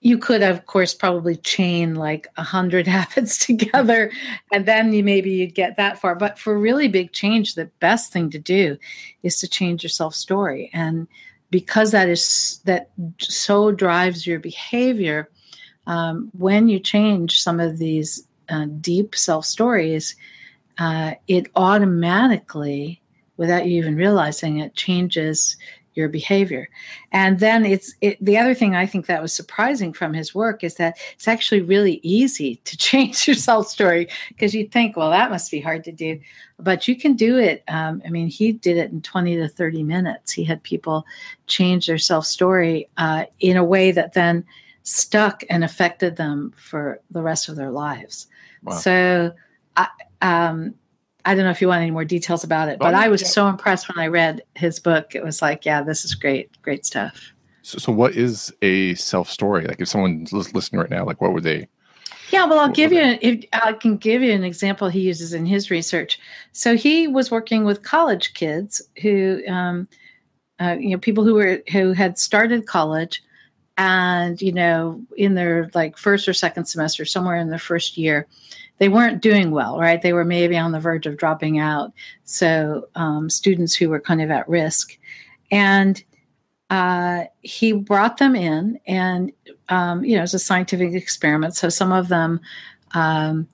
you 0.00 0.16
could 0.16 0.42
of 0.42 0.64
course 0.64 0.94
probably 0.94 1.36
chain 1.36 1.94
like 1.94 2.26
a 2.38 2.42
hundred 2.42 2.86
habits 2.96 3.36
together 3.44 4.10
and 4.50 4.64
then 4.64 4.94
you 4.94 5.04
maybe 5.04 5.30
you'd 5.30 5.54
get 5.54 5.76
that 5.76 6.00
far. 6.00 6.14
But 6.14 6.38
for 6.38 6.58
really 6.58 6.88
big 6.88 7.12
change 7.12 7.54
the 7.54 7.66
best 7.80 8.12
thing 8.12 8.30
to 8.30 8.38
do 8.38 8.78
is 9.22 9.38
to 9.40 9.48
change 9.48 9.82
your 9.82 9.90
self 9.90 10.14
story 10.14 10.70
and 10.72 11.06
because 11.50 11.90
that 11.90 12.08
is 12.08 12.60
that 12.64 12.90
so 13.18 13.72
drives 13.72 14.26
your 14.26 14.38
behavior 14.38 15.28
um, 15.86 16.30
when 16.38 16.68
you 16.68 16.78
change 16.78 17.42
some 17.42 17.60
of 17.60 17.78
these 17.78 18.26
uh, 18.48 18.66
deep 18.80 19.14
self 19.14 19.44
stories 19.44 20.16
uh, 20.78 21.12
it 21.28 21.46
automatically 21.56 23.00
without 23.36 23.66
you 23.66 23.78
even 23.78 23.96
realizing 23.96 24.58
it 24.58 24.74
changes 24.74 25.56
your 26.00 26.08
behavior. 26.08 26.68
And 27.12 27.38
then 27.38 27.64
it's 27.64 27.94
it, 28.00 28.22
the 28.24 28.38
other 28.38 28.54
thing 28.54 28.74
i 28.74 28.86
think 28.86 29.06
that 29.06 29.22
was 29.22 29.32
surprising 29.32 29.92
from 29.92 30.14
his 30.14 30.34
work 30.34 30.64
is 30.64 30.74
that 30.76 30.98
it's 31.12 31.28
actually 31.28 31.60
really 31.60 32.00
easy 32.02 32.56
to 32.64 32.76
change 32.88 33.26
your 33.26 33.36
self 33.36 33.68
story 33.68 34.08
because 34.28 34.54
you'd 34.54 34.72
think 34.72 34.96
well 34.96 35.10
that 35.10 35.30
must 35.30 35.50
be 35.50 35.60
hard 35.60 35.84
to 35.84 35.92
do. 35.92 36.18
But 36.58 36.88
you 36.88 36.96
can 36.96 37.14
do 37.14 37.38
it 37.38 37.62
um, 37.68 38.02
i 38.04 38.10
mean 38.10 38.28
he 38.28 38.52
did 38.52 38.76
it 38.76 38.90
in 38.90 39.02
20 39.02 39.36
to 39.36 39.48
30 39.48 39.82
minutes. 39.82 40.32
He 40.32 40.44
had 40.44 40.62
people 40.62 41.06
change 41.46 41.86
their 41.86 41.98
self 41.98 42.26
story 42.26 42.88
uh, 42.96 43.24
in 43.38 43.56
a 43.56 43.64
way 43.64 43.92
that 43.92 44.14
then 44.14 44.44
stuck 44.82 45.44
and 45.50 45.62
affected 45.62 46.16
them 46.16 46.52
for 46.56 47.00
the 47.10 47.22
rest 47.22 47.48
of 47.48 47.56
their 47.56 47.70
lives. 47.70 48.26
Wow. 48.62 48.76
so 48.76 49.32
I, 49.76 49.88
um, 50.20 50.74
I 51.24 51.34
don't 51.34 51.44
know 51.44 51.50
if 51.50 51.60
you 51.60 51.68
want 51.68 51.82
any 51.82 51.90
more 51.90 52.04
details 52.04 52.44
about 52.44 52.68
it, 52.68 52.78
but 52.78 52.94
oh, 52.94 52.98
I 52.98 53.08
was 53.08 53.22
yeah. 53.22 53.28
so 53.28 53.48
impressed 53.48 53.88
when 53.88 53.98
I 54.02 54.08
read 54.08 54.42
his 54.54 54.78
book. 54.78 55.14
It 55.14 55.22
was 55.22 55.42
like, 55.42 55.64
yeah, 55.64 55.82
this 55.82 56.04
is 56.04 56.14
great, 56.14 56.50
great 56.62 56.86
stuff. 56.86 57.32
So, 57.62 57.78
so 57.78 57.92
what 57.92 58.14
is 58.16 58.52
a 58.62 58.94
self 58.94 59.28
story? 59.28 59.66
Like, 59.66 59.80
if 59.80 59.88
someone's 59.88 60.32
listening 60.32 60.80
right 60.80 60.90
now, 60.90 61.04
like, 61.04 61.20
what 61.20 61.32
would 61.32 61.44
they? 61.44 61.68
Yeah, 62.30 62.46
well, 62.46 62.60
I'll 62.60 62.68
give 62.70 62.92
you. 62.92 63.00
An, 63.00 63.42
I 63.52 63.72
can 63.72 63.96
give 63.96 64.22
you 64.22 64.32
an 64.32 64.44
example 64.44 64.88
he 64.88 65.00
uses 65.00 65.32
in 65.32 65.46
his 65.46 65.70
research. 65.70 66.18
So 66.52 66.76
he 66.76 67.08
was 67.08 67.30
working 67.30 67.64
with 67.64 67.82
college 67.82 68.34
kids 68.34 68.80
who, 69.02 69.42
um, 69.48 69.88
uh, 70.60 70.76
you 70.78 70.90
know, 70.90 70.98
people 70.98 71.24
who 71.24 71.34
were 71.34 71.60
who 71.72 71.92
had 71.92 72.18
started 72.18 72.66
college, 72.66 73.22
and 73.76 74.40
you 74.40 74.52
know, 74.52 75.02
in 75.16 75.34
their 75.34 75.70
like 75.74 75.98
first 75.98 76.28
or 76.28 76.32
second 76.32 76.66
semester, 76.66 77.04
somewhere 77.04 77.36
in 77.36 77.50
their 77.50 77.58
first 77.58 77.98
year, 77.98 78.28
they 78.80 78.88
weren't 78.88 79.20
doing 79.20 79.50
well, 79.50 79.78
right? 79.78 80.00
They 80.00 80.14
were 80.14 80.24
maybe 80.24 80.56
on 80.56 80.72
the 80.72 80.80
verge 80.80 81.06
of 81.06 81.18
dropping 81.18 81.58
out. 81.58 81.92
So 82.24 82.88
um, 82.94 83.28
students 83.28 83.74
who 83.74 83.90
were 83.90 84.00
kind 84.00 84.22
of 84.22 84.30
at 84.30 84.48
risk, 84.48 84.98
and 85.50 86.02
uh, 86.70 87.24
he 87.42 87.72
brought 87.72 88.16
them 88.16 88.34
in, 88.34 88.80
and 88.86 89.30
um, 89.68 90.02
you 90.02 90.14
know, 90.14 90.20
it 90.20 90.22
was 90.22 90.34
a 90.34 90.40
scientific 90.40 90.94
experiment. 90.94 91.54
So 91.54 91.68
some 91.68 91.92
of 91.92 92.08
them. 92.08 92.40
Um, 92.92 93.46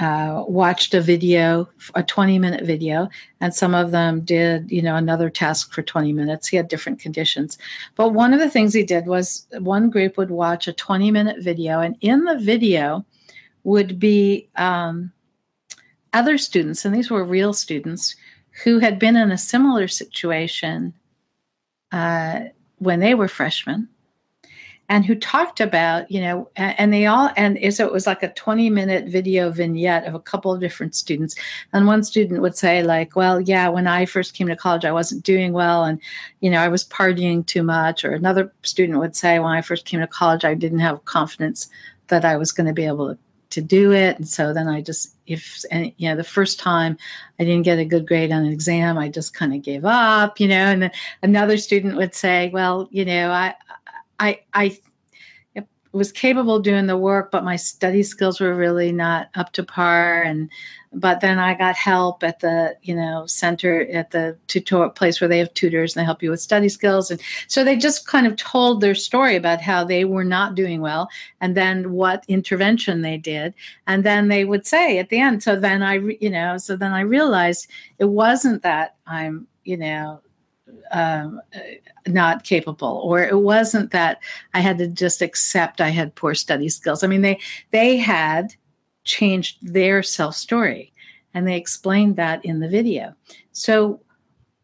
uh, 0.00 0.42
watched 0.48 0.92
a 0.92 1.00
video, 1.00 1.68
a 1.94 2.02
20 2.02 2.40
minute 2.40 2.64
video, 2.64 3.08
and 3.40 3.54
some 3.54 3.76
of 3.76 3.92
them 3.92 4.22
did, 4.22 4.68
you 4.68 4.82
know, 4.82 4.96
another 4.96 5.30
task 5.30 5.72
for 5.72 5.82
20 5.82 6.12
minutes. 6.12 6.48
He 6.48 6.56
had 6.56 6.66
different 6.66 6.98
conditions. 6.98 7.58
But 7.94 8.08
one 8.08 8.34
of 8.34 8.40
the 8.40 8.50
things 8.50 8.74
he 8.74 8.82
did 8.82 9.06
was 9.06 9.46
one 9.60 9.90
group 9.90 10.16
would 10.16 10.32
watch 10.32 10.66
a 10.66 10.72
20 10.72 11.12
minute 11.12 11.44
video, 11.44 11.78
and 11.78 11.96
in 12.00 12.24
the 12.24 12.36
video, 12.36 13.04
would 13.64 13.98
be 13.98 14.48
um, 14.56 15.12
other 16.12 16.38
students, 16.38 16.84
and 16.84 16.94
these 16.94 17.10
were 17.10 17.24
real 17.24 17.52
students 17.52 18.14
who 18.62 18.78
had 18.78 18.98
been 18.98 19.16
in 19.16 19.32
a 19.32 19.38
similar 19.38 19.88
situation 19.88 20.94
uh, 21.92 22.40
when 22.78 23.00
they 23.00 23.14
were 23.14 23.28
freshmen 23.28 23.88
and 24.88 25.04
who 25.04 25.14
talked 25.14 25.60
about 25.60 26.10
you 26.10 26.20
know 26.20 26.48
and 26.56 26.92
they 26.92 27.06
all 27.06 27.30
and 27.36 27.58
so 27.74 27.86
it 27.86 27.92
was 27.92 28.06
like 28.06 28.22
a 28.22 28.32
20 28.32 28.68
minute 28.70 29.06
video 29.06 29.50
vignette 29.50 30.04
of 30.04 30.14
a 30.14 30.20
couple 30.20 30.52
of 30.52 30.60
different 30.60 30.94
students. 30.94 31.34
And 31.72 31.86
one 31.86 32.04
student 32.04 32.42
would 32.42 32.56
say 32.56 32.82
like 32.82 33.16
well 33.16 33.40
yeah 33.40 33.68
when 33.68 33.86
i 33.86 34.04
first 34.04 34.34
came 34.34 34.48
to 34.48 34.56
college 34.56 34.84
i 34.84 34.92
wasn't 34.92 35.24
doing 35.24 35.52
well 35.52 35.84
and 35.84 36.00
you 36.40 36.50
know 36.50 36.60
i 36.60 36.68
was 36.68 36.84
partying 36.84 37.46
too 37.46 37.62
much. 37.62 38.04
Or 38.04 38.12
another 38.12 38.52
student 38.62 38.98
would 38.98 39.16
say 39.16 39.38
when 39.38 39.52
i 39.52 39.62
first 39.62 39.86
came 39.86 40.00
to 40.00 40.06
college 40.06 40.44
i 40.44 40.54
didn't 40.54 40.80
have 40.80 41.04
confidence 41.04 41.68
that 42.08 42.24
i 42.24 42.36
was 42.36 42.52
going 42.52 42.66
to 42.66 42.72
be 42.72 42.86
able 42.86 43.08
to 43.08 43.18
to 43.54 43.62
do 43.62 43.92
it. 43.92 44.16
And 44.18 44.28
so 44.28 44.52
then 44.52 44.68
I 44.68 44.80
just, 44.82 45.14
if, 45.26 45.64
and, 45.70 45.92
you 45.96 46.08
know, 46.08 46.16
the 46.16 46.24
first 46.24 46.60
time 46.60 46.96
I 47.38 47.44
didn't 47.44 47.64
get 47.64 47.78
a 47.78 47.84
good 47.84 48.06
grade 48.06 48.30
on 48.30 48.44
an 48.44 48.52
exam, 48.52 48.98
I 48.98 49.08
just 49.08 49.34
kind 49.34 49.54
of 49.54 49.62
gave 49.62 49.84
up, 49.84 50.38
you 50.38 50.48
know, 50.48 50.66
and 50.66 50.82
then 50.82 50.90
another 51.22 51.56
student 51.56 51.96
would 51.96 52.14
say, 52.14 52.50
well, 52.52 52.88
you 52.90 53.04
know, 53.04 53.30
I, 53.30 53.54
I, 54.20 54.40
I 54.52 54.78
was 55.94 56.10
capable 56.10 56.56
of 56.56 56.64
doing 56.64 56.86
the 56.86 56.96
work, 56.96 57.30
but 57.30 57.44
my 57.44 57.54
study 57.54 58.02
skills 58.02 58.40
were 58.40 58.54
really 58.54 58.90
not 58.90 59.30
up 59.36 59.52
to 59.52 59.62
par. 59.62 60.22
And 60.22 60.50
but 60.92 61.20
then 61.20 61.38
I 61.38 61.54
got 61.54 61.76
help 61.76 62.22
at 62.22 62.40
the 62.40 62.76
you 62.82 62.94
know 62.94 63.26
center 63.26 63.82
at 63.92 64.10
the 64.10 64.36
tutor 64.48 64.88
place 64.90 65.20
where 65.20 65.28
they 65.28 65.38
have 65.38 65.54
tutors 65.54 65.94
and 65.94 66.00
they 66.00 66.04
help 66.04 66.22
you 66.22 66.30
with 66.30 66.40
study 66.40 66.68
skills. 66.68 67.10
And 67.10 67.20
so 67.46 67.62
they 67.62 67.76
just 67.76 68.08
kind 68.08 68.26
of 68.26 68.36
told 68.36 68.80
their 68.80 68.94
story 68.94 69.36
about 69.36 69.60
how 69.60 69.84
they 69.84 70.04
were 70.04 70.24
not 70.24 70.56
doing 70.56 70.80
well, 70.80 71.08
and 71.40 71.56
then 71.56 71.92
what 71.92 72.24
intervention 72.26 73.02
they 73.02 73.16
did, 73.16 73.54
and 73.86 74.04
then 74.04 74.28
they 74.28 74.44
would 74.44 74.66
say 74.66 74.98
at 74.98 75.10
the 75.10 75.20
end. 75.20 75.42
So 75.44 75.54
then 75.58 75.82
I 75.82 75.94
you 76.20 76.30
know 76.30 76.58
so 76.58 76.76
then 76.76 76.92
I 76.92 77.00
realized 77.00 77.68
it 77.98 78.06
wasn't 78.06 78.62
that 78.62 78.96
I'm 79.06 79.46
you 79.62 79.76
know 79.76 80.20
um, 80.90 81.40
not 82.06 82.44
capable 82.44 83.00
or 83.04 83.22
it 83.22 83.40
wasn't 83.40 83.90
that 83.90 84.18
i 84.52 84.60
had 84.60 84.78
to 84.78 84.86
just 84.86 85.22
accept 85.22 85.80
i 85.80 85.88
had 85.88 86.14
poor 86.14 86.34
study 86.34 86.68
skills. 86.68 87.02
I 87.02 87.06
mean 87.06 87.22
they 87.22 87.38
they 87.70 87.96
had 87.96 88.54
changed 89.04 89.58
their 89.62 90.02
self 90.02 90.34
story 90.34 90.92
and 91.34 91.46
they 91.46 91.56
explained 91.56 92.16
that 92.16 92.44
in 92.44 92.60
the 92.60 92.68
video. 92.68 93.14
So 93.52 94.00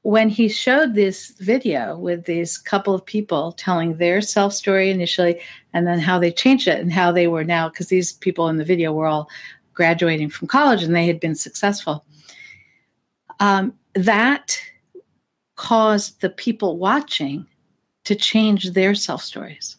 when 0.02 0.30
he 0.30 0.48
showed 0.48 0.94
this 0.94 1.30
video 1.40 1.98
with 1.98 2.24
these 2.24 2.56
couple 2.56 2.94
of 2.94 3.04
people 3.04 3.52
telling 3.52 3.96
their 3.96 4.22
self 4.22 4.54
story 4.54 4.90
initially 4.90 5.40
and 5.74 5.86
then 5.86 5.98
how 5.98 6.18
they 6.18 6.32
changed 6.32 6.68
it 6.68 6.80
and 6.80 6.92
how 6.92 7.12
they 7.12 7.26
were 7.26 7.44
now 7.44 7.68
because 7.68 7.88
these 7.88 8.14
people 8.14 8.48
in 8.48 8.56
the 8.56 8.64
video 8.64 8.92
were 8.92 9.06
all 9.06 9.28
graduating 9.74 10.30
from 10.30 10.48
college 10.48 10.82
and 10.82 10.94
they 10.94 11.06
had 11.06 11.20
been 11.20 11.34
successful 11.34 12.04
um, 13.40 13.74
that 13.94 14.58
caused 15.60 16.22
the 16.22 16.30
people 16.30 16.78
watching 16.78 17.46
to 18.04 18.14
change 18.14 18.70
their 18.70 18.94
self 18.94 19.22
stories. 19.22 19.76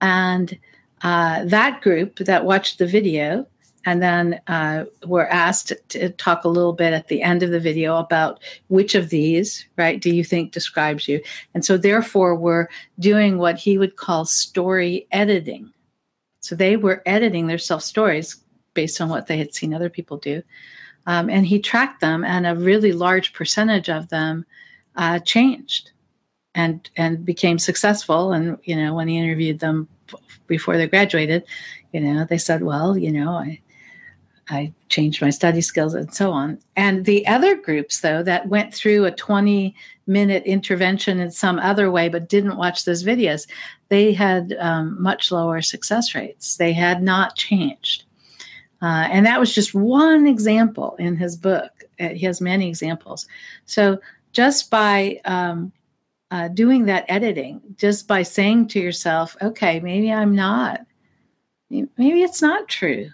And 0.00 0.56
uh, 1.02 1.44
that 1.46 1.80
group 1.80 2.18
that 2.20 2.44
watched 2.44 2.78
the 2.78 2.86
video 2.86 3.48
and 3.84 4.00
then 4.00 4.40
uh, 4.46 4.84
were 5.04 5.26
asked 5.26 5.72
to 5.88 6.10
talk 6.10 6.44
a 6.44 6.48
little 6.48 6.72
bit 6.72 6.92
at 6.92 7.08
the 7.08 7.20
end 7.20 7.42
of 7.42 7.50
the 7.50 7.58
video 7.58 7.96
about 7.96 8.40
which 8.68 8.94
of 8.94 9.10
these 9.10 9.66
right 9.76 10.00
do 10.00 10.14
you 10.14 10.22
think 10.22 10.52
describes 10.52 11.08
you? 11.08 11.20
And 11.52 11.64
so 11.64 11.76
therefore 11.76 12.36
we're 12.36 12.68
doing 13.00 13.38
what 13.38 13.58
he 13.58 13.78
would 13.78 13.96
call 13.96 14.24
story 14.24 15.08
editing. 15.10 15.72
So 16.38 16.54
they 16.54 16.76
were 16.76 17.02
editing 17.06 17.48
their 17.48 17.58
self 17.58 17.82
stories 17.82 18.36
based 18.74 19.00
on 19.00 19.08
what 19.08 19.26
they 19.26 19.36
had 19.36 19.52
seen 19.52 19.74
other 19.74 19.90
people 19.90 20.16
do. 20.16 20.44
Um, 21.08 21.28
and 21.28 21.44
he 21.44 21.58
tracked 21.58 22.00
them 22.00 22.24
and 22.24 22.46
a 22.46 22.54
really 22.54 22.92
large 22.92 23.32
percentage 23.32 23.88
of 23.88 24.10
them 24.10 24.46
uh, 24.96 25.18
changed 25.20 25.90
and 26.54 26.88
and 26.96 27.24
became 27.24 27.58
successful 27.58 28.32
and 28.32 28.58
you 28.64 28.76
know 28.76 28.94
when 28.94 29.08
he 29.08 29.18
interviewed 29.18 29.58
them 29.58 29.88
before 30.46 30.76
they 30.76 30.86
graduated 30.86 31.44
you 31.92 32.00
know 32.00 32.24
they 32.24 32.38
said 32.38 32.62
well 32.62 32.96
you 32.96 33.12
know 33.12 33.30
i 33.30 33.60
I 34.48 34.72
changed 34.88 35.22
my 35.22 35.30
study 35.30 35.60
skills 35.60 35.94
and 35.94 36.12
so 36.14 36.30
on. 36.30 36.58
And 36.76 37.04
the 37.04 37.26
other 37.26 37.56
groups, 37.56 38.00
though, 38.00 38.22
that 38.22 38.48
went 38.48 38.72
through 38.72 39.04
a 39.04 39.10
20 39.10 39.74
minute 40.06 40.44
intervention 40.44 41.18
in 41.18 41.32
some 41.32 41.58
other 41.58 41.90
way 41.90 42.08
but 42.08 42.28
didn't 42.28 42.56
watch 42.56 42.84
those 42.84 43.02
videos, 43.02 43.48
they 43.88 44.12
had 44.12 44.54
um, 44.60 45.00
much 45.02 45.32
lower 45.32 45.60
success 45.60 46.14
rates. 46.14 46.56
They 46.56 46.72
had 46.72 47.02
not 47.02 47.34
changed. 47.34 48.04
Uh, 48.82 49.08
and 49.10 49.26
that 49.26 49.40
was 49.40 49.54
just 49.54 49.74
one 49.74 50.26
example 50.26 50.94
in 50.98 51.16
his 51.16 51.34
book. 51.34 51.72
Uh, 51.98 52.10
he 52.10 52.26
has 52.26 52.40
many 52.40 52.68
examples. 52.68 53.26
So 53.64 53.98
just 54.36 54.70
by 54.70 55.18
um, 55.24 55.72
uh, 56.30 56.48
doing 56.48 56.84
that 56.84 57.06
editing, 57.08 57.58
just 57.76 58.06
by 58.06 58.22
saying 58.22 58.68
to 58.68 58.78
yourself, 58.78 59.34
okay, 59.40 59.80
maybe 59.80 60.12
I'm 60.12 60.34
not, 60.34 60.84
maybe 61.70 62.22
it's 62.22 62.42
not 62.42 62.68
true 62.68 63.08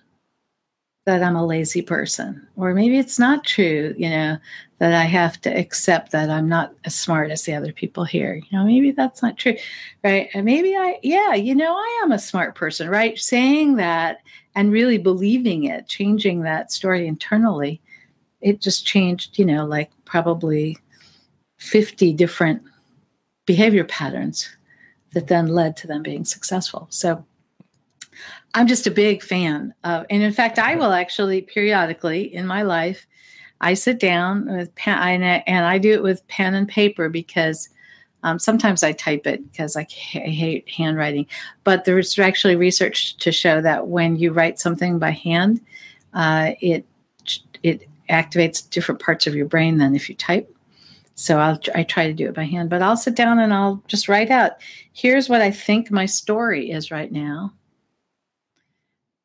that 1.07 1.23
I'm 1.23 1.37
a 1.37 1.47
lazy 1.47 1.81
person, 1.81 2.45
or 2.57 2.75
maybe 2.75 2.99
it's 2.99 3.21
not 3.21 3.45
true, 3.45 3.95
you 3.97 4.11
know, 4.11 4.37
that 4.79 4.93
I 4.93 5.05
have 5.05 5.41
to 5.43 5.57
accept 5.57 6.11
that 6.11 6.29
I'm 6.29 6.49
not 6.49 6.75
as 6.85 6.97
smart 6.97 7.31
as 7.31 7.45
the 7.45 7.55
other 7.55 7.73
people 7.73 8.03
here. 8.03 8.35
You 8.35 8.59
know, 8.59 8.65
maybe 8.65 8.91
that's 8.91 9.23
not 9.23 9.39
true, 9.39 9.55
right? 10.03 10.29
And 10.35 10.45
maybe 10.45 10.75
I, 10.75 10.99
yeah, 11.05 11.35
you 11.35 11.55
know, 11.55 11.73
I 11.73 12.01
am 12.03 12.11
a 12.11 12.19
smart 12.19 12.57
person, 12.57 12.89
right? 12.89 13.17
Saying 13.17 13.77
that 13.77 14.19
and 14.57 14.73
really 14.73 14.99
believing 14.99 15.65
it, 15.65 15.87
changing 15.87 16.43
that 16.43 16.73
story 16.73 17.07
internally, 17.07 17.81
it 18.41 18.61
just 18.61 18.85
changed, 18.85 19.39
you 19.39 19.45
know, 19.45 19.65
like 19.65 19.93
probably 20.05 20.79
50 21.63 22.13
different 22.13 22.63
behavior 23.47 23.85
patterns 23.85 24.49
that 25.13 25.29
then 25.29 25.47
led 25.47 25.77
to 25.77 25.87
them 25.87 26.03
being 26.03 26.25
successful. 26.25 26.87
So, 26.91 27.25
I'm 28.55 28.67
just 28.67 28.87
a 28.87 28.91
big 28.91 29.23
fan 29.23 29.73
of, 29.85 30.05
and 30.11 30.23
in 30.23 30.33
fact, 30.33 30.59
I 30.59 30.75
will 30.75 30.93
actually 30.93 31.41
periodically 31.41 32.35
in 32.35 32.47
my 32.47 32.63
life, 32.63 33.07
I 33.63 33.75
sit 33.75 33.99
down 33.99 34.47
with 34.47 34.75
pen 34.75 35.23
and 35.23 35.65
I 35.65 35.79
do 35.79 35.93
it 35.93 36.03
with 36.03 36.27
pen 36.29 36.55
and 36.55 36.69
paper 36.69 37.09
because 37.09 37.69
um, 38.25 38.39
sometimes 38.39 38.83
I 38.83 38.93
type 38.93 39.27
it 39.27 39.51
because 39.51 39.77
I 39.77 39.85
hate 39.85 40.69
handwriting. 40.69 41.27
But 41.65 41.85
there's 41.85 42.19
actually 42.19 42.57
research 42.57 43.17
to 43.19 43.33
show 43.33 43.61
that 43.63 43.89
when 43.89 44.17
you 44.17 44.33
write 44.33 44.59
something 44.59 44.99
by 44.99 45.11
hand, 45.11 45.61
uh, 46.15 46.53
it 46.61 46.85
it 47.63 47.89
activates 48.11 48.69
different 48.69 49.01
parts 49.01 49.27
of 49.27 49.35
your 49.35 49.47
brain 49.47 49.79
than 49.79 49.95
if 49.95 50.09
you 50.09 50.15
type. 50.15 50.55
So 51.15 51.39
I'll 51.39 51.61
I 51.75 51.83
try 51.83 52.07
to 52.07 52.15
do 52.15 52.27
it 52.27 52.35
by 52.35 52.45
hand, 52.45 52.71
but 52.71 52.83
I'll 52.83 52.97
sit 52.97 53.15
down 53.15 53.39
and 53.39 53.53
I'll 53.53 53.83
just 53.87 54.09
write 54.09 54.31
out. 54.31 54.53
Here's 54.93 55.29
what 55.29 55.43
I 55.43 55.51
think 55.51 55.91
my 55.91 56.07
story 56.07 56.71
is 56.71 56.91
right 56.91 57.13
now 57.13 57.53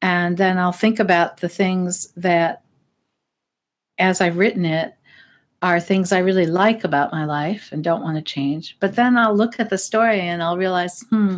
and 0.01 0.38
then 0.38 0.58
I'll 0.58 0.72
think 0.72 1.00
about 1.00 1.38
the 1.38 1.50
things 1.50 2.08
that, 2.17 2.63
as 3.97 4.21
I've 4.21 4.38
written 4.38 4.65
it, 4.65 4.93
are 5.63 5.80
things 5.80 6.12
I 6.12 6.19
really 6.19 6.45
like 6.45 6.84
about 6.84 7.12
my 7.12 7.26
life 7.26 7.69
and 7.71 7.84
don't 7.84 8.04
want 8.04 8.15
to 8.15 8.21
change. 8.21 8.78
But 8.80 8.95
then 8.95 9.17
I'll 9.17 9.36
look 9.36 9.60
at 9.60 9.71
the 9.71 9.78
story 9.78 10.21
and 10.21 10.43
I'll 10.43 10.58
realize, 10.58 11.02
hmm, 11.10 11.38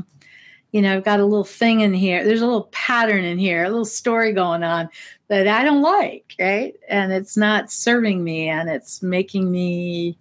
you 0.71 0.81
know, 0.81 0.97
I've 0.97 1.05
got 1.05 1.21
a 1.21 1.25
little 1.25 1.45
thing 1.45 1.79
in 1.79 1.93
here. 1.93 2.23
There's 2.25 2.41
a 2.41 2.45
little 2.45 2.69
pattern 2.71 3.23
in 3.23 3.39
here, 3.39 3.63
a 3.63 3.69
little 3.69 3.85
story 3.85 4.33
going 4.33 4.61
on 4.61 4.89
that 5.29 5.47
I 5.47 5.63
don't 5.63 5.81
like, 5.81 6.35
right? 6.37 6.75
And 6.89 7.13
it's 7.13 7.37
not 7.37 7.71
serving 7.71 8.23
me 8.23 8.49
and 8.49 8.69
it's 8.69 9.01
making 9.01 9.49
me, 9.49 10.17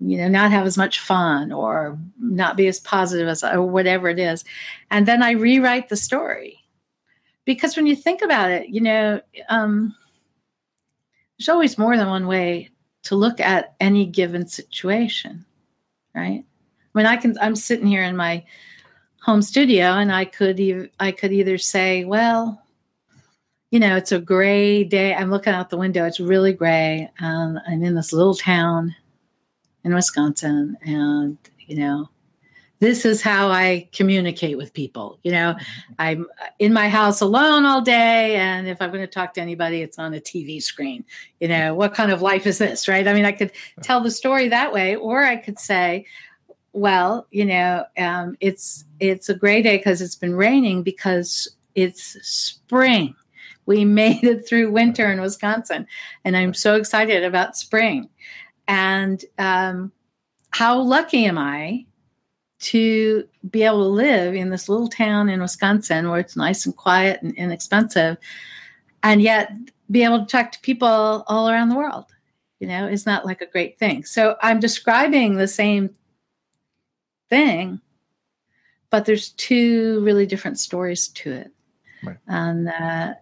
you 0.00 0.16
know, 0.16 0.28
not 0.28 0.50
have 0.50 0.66
as 0.66 0.78
much 0.78 1.00
fun 1.00 1.52
or 1.52 1.98
not 2.18 2.56
be 2.56 2.66
as 2.66 2.80
positive 2.80 3.28
as 3.28 3.44
or 3.44 3.62
whatever 3.62 4.08
it 4.08 4.18
is. 4.18 4.44
And 4.90 5.06
then 5.06 5.22
I 5.22 5.32
rewrite 5.32 5.88
the 5.88 5.96
story 5.96 6.58
because 7.44 7.76
when 7.76 7.86
you 7.86 7.94
think 7.94 8.22
about 8.22 8.50
it, 8.50 8.68
you 8.68 8.80
know, 8.80 9.20
um, 9.48 9.94
there's 11.38 11.48
always 11.48 11.78
more 11.78 11.96
than 11.96 12.08
one 12.08 12.26
way 12.26 12.70
to 13.02 13.14
look 13.14 13.40
at 13.40 13.74
any 13.80 14.06
given 14.06 14.46
situation, 14.46 15.44
right? 16.14 16.44
I 16.44 16.98
mean, 16.98 17.06
I 17.06 17.16
can. 17.16 17.36
I'm 17.40 17.56
sitting 17.56 17.86
here 17.86 18.02
in 18.02 18.16
my 18.16 18.44
home 19.22 19.42
studio, 19.42 19.84
and 19.92 20.12
I 20.12 20.24
could 20.24 20.58
e- 20.60 20.90
I 20.98 21.12
could 21.12 21.32
either 21.32 21.56
say, 21.56 22.04
well, 22.04 22.62
you 23.70 23.78
know, 23.78 23.96
it's 23.96 24.12
a 24.12 24.18
gray 24.18 24.84
day. 24.84 25.14
I'm 25.14 25.30
looking 25.30 25.52
out 25.52 25.70
the 25.70 25.76
window. 25.76 26.04
It's 26.04 26.20
really 26.20 26.52
gray. 26.52 27.10
and 27.18 27.58
I'm 27.66 27.82
in 27.82 27.94
this 27.94 28.12
little 28.12 28.34
town 28.34 28.94
in 29.84 29.94
Wisconsin, 29.94 30.76
and 30.82 31.38
you 31.66 31.76
know, 31.76 32.08
this 32.80 33.04
is 33.04 33.20
how 33.22 33.48
I 33.48 33.88
communicate 33.92 34.56
with 34.56 34.72
people. 34.72 35.18
You 35.22 35.32
know, 35.32 35.54
mm-hmm. 35.54 35.92
I'm 35.98 36.26
in 36.58 36.72
my 36.72 36.88
house 36.88 37.20
alone 37.20 37.64
all 37.64 37.82
day. 37.82 38.36
And 38.36 38.66
if 38.66 38.80
I'm 38.80 38.90
going 38.90 39.02
to 39.02 39.06
talk 39.06 39.34
to 39.34 39.40
anybody, 39.40 39.82
it's 39.82 39.98
on 39.98 40.14
a 40.14 40.20
TV 40.20 40.62
screen. 40.62 41.04
You 41.38 41.48
know, 41.48 41.74
what 41.74 41.94
kind 41.94 42.10
of 42.10 42.22
life 42.22 42.46
is 42.46 42.58
this? 42.58 42.88
Right. 42.88 43.06
I 43.06 43.12
mean, 43.12 43.26
I 43.26 43.32
could 43.32 43.52
tell 43.82 44.00
the 44.00 44.10
story 44.10 44.48
that 44.48 44.72
way, 44.72 44.96
or 44.96 45.22
I 45.22 45.36
could 45.36 45.58
say, 45.58 46.06
well, 46.72 47.26
you 47.30 47.44
know, 47.44 47.84
um, 47.98 48.36
it's 48.40 48.84
it's 48.98 49.28
a 49.28 49.34
great 49.34 49.62
day 49.62 49.76
because 49.76 50.00
it's 50.00 50.16
been 50.16 50.34
raining 50.34 50.82
because 50.82 51.48
it's 51.74 52.16
spring. 52.22 53.14
We 53.66 53.84
made 53.84 54.24
it 54.24 54.48
through 54.48 54.72
winter 54.72 55.12
in 55.12 55.20
Wisconsin, 55.20 55.86
and 56.24 56.36
I'm 56.36 56.54
so 56.54 56.76
excited 56.76 57.24
about 57.24 57.56
spring. 57.56 58.08
And 58.70 59.24
um, 59.36 59.90
how 60.50 60.80
lucky 60.80 61.24
am 61.24 61.38
I 61.38 61.86
to 62.60 63.26
be 63.50 63.64
able 63.64 63.82
to 63.82 63.88
live 63.88 64.36
in 64.36 64.50
this 64.50 64.68
little 64.68 64.86
town 64.86 65.28
in 65.28 65.40
Wisconsin 65.40 66.08
where 66.08 66.20
it's 66.20 66.36
nice 66.36 66.66
and 66.66 66.76
quiet 66.76 67.20
and 67.20 67.34
inexpensive, 67.34 68.16
and 69.02 69.20
yet 69.20 69.50
be 69.90 70.04
able 70.04 70.20
to 70.20 70.26
talk 70.26 70.52
to 70.52 70.60
people 70.60 71.24
all 71.26 71.50
around 71.50 71.70
the 71.70 71.76
world. 71.76 72.04
You 72.60 72.68
know, 72.68 72.86
is 72.86 73.06
not 73.06 73.26
like 73.26 73.40
a 73.40 73.46
great 73.46 73.76
thing. 73.76 74.04
So 74.04 74.36
I'm 74.40 74.60
describing 74.60 75.34
the 75.34 75.48
same 75.48 75.90
thing, 77.28 77.80
but 78.90 79.04
there's 79.04 79.30
two 79.30 80.00
really 80.04 80.26
different 80.26 80.60
stories 80.60 81.08
to 81.08 81.32
it. 81.32 81.50
Right. 82.04 82.18
And 82.28 82.68
uh, 82.68 83.14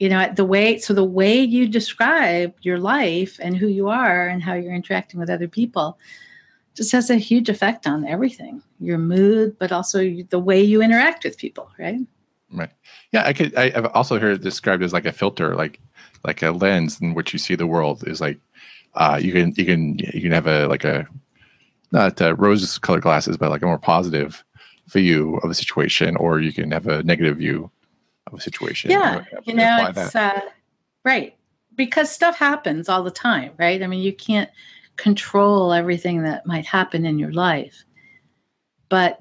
you 0.00 0.08
know, 0.08 0.32
the 0.34 0.46
way 0.46 0.78
so 0.78 0.94
the 0.94 1.04
way 1.04 1.38
you 1.40 1.68
describe 1.68 2.54
your 2.62 2.78
life 2.78 3.38
and 3.40 3.56
who 3.56 3.68
you 3.68 3.88
are 3.88 4.26
and 4.26 4.42
how 4.42 4.54
you're 4.54 4.74
interacting 4.74 5.20
with 5.20 5.30
other 5.30 5.46
people 5.46 5.98
just 6.74 6.90
has 6.92 7.10
a 7.10 7.16
huge 7.16 7.48
effect 7.48 7.86
on 7.86 8.06
everything 8.06 8.62
your 8.80 8.96
mood 8.96 9.56
but 9.58 9.70
also 9.70 9.98
the 10.30 10.38
way 10.38 10.60
you 10.60 10.82
interact 10.82 11.24
with 11.24 11.36
people 11.36 11.70
right? 11.78 12.00
Right. 12.52 12.70
Yeah 13.12 13.26
i 13.26 13.32
could 13.32 13.54
I, 13.54 13.70
have 13.70 13.86
also 13.94 14.18
heard 14.18 14.36
it 14.36 14.42
described 14.42 14.82
as 14.82 14.92
like 14.92 15.04
a 15.04 15.12
filter 15.12 15.54
like 15.54 15.78
like 16.24 16.42
a 16.42 16.50
lens 16.50 17.00
in 17.00 17.14
which 17.14 17.32
you 17.32 17.38
see 17.38 17.54
the 17.54 17.66
world 17.66 18.06
is 18.08 18.20
like 18.20 18.40
uh 18.94 19.20
you 19.22 19.32
can 19.32 19.52
you 19.56 19.66
can 19.66 19.98
you 19.98 20.22
can 20.22 20.32
have 20.32 20.46
a 20.46 20.66
like 20.66 20.84
a 20.84 21.06
not 21.92 22.20
uh, 22.22 22.34
rose 22.36 22.78
colored 22.78 23.02
glasses 23.02 23.36
but 23.36 23.50
like 23.50 23.62
a 23.62 23.66
more 23.66 23.78
positive 23.78 24.42
view 24.88 25.36
of 25.42 25.50
a 25.50 25.54
situation 25.54 26.16
or 26.16 26.40
you 26.40 26.52
can 26.52 26.70
have 26.70 26.86
a 26.86 27.02
negative 27.02 27.36
view 27.36 27.70
of 28.26 28.34
a 28.34 28.40
situation 28.40 28.90
yeah 28.90 29.24
you 29.44 29.54
know 29.54 29.86
it's 29.88 30.14
uh, 30.14 30.40
right 31.04 31.36
because 31.74 32.10
stuff 32.10 32.36
happens 32.36 32.88
all 32.88 33.02
the 33.02 33.10
time 33.10 33.52
right 33.58 33.82
i 33.82 33.86
mean 33.86 34.00
you 34.00 34.12
can't 34.12 34.50
control 35.00 35.72
everything 35.72 36.22
that 36.22 36.46
might 36.46 36.66
happen 36.66 37.06
in 37.06 37.18
your 37.18 37.32
life. 37.32 37.84
But 38.90 39.18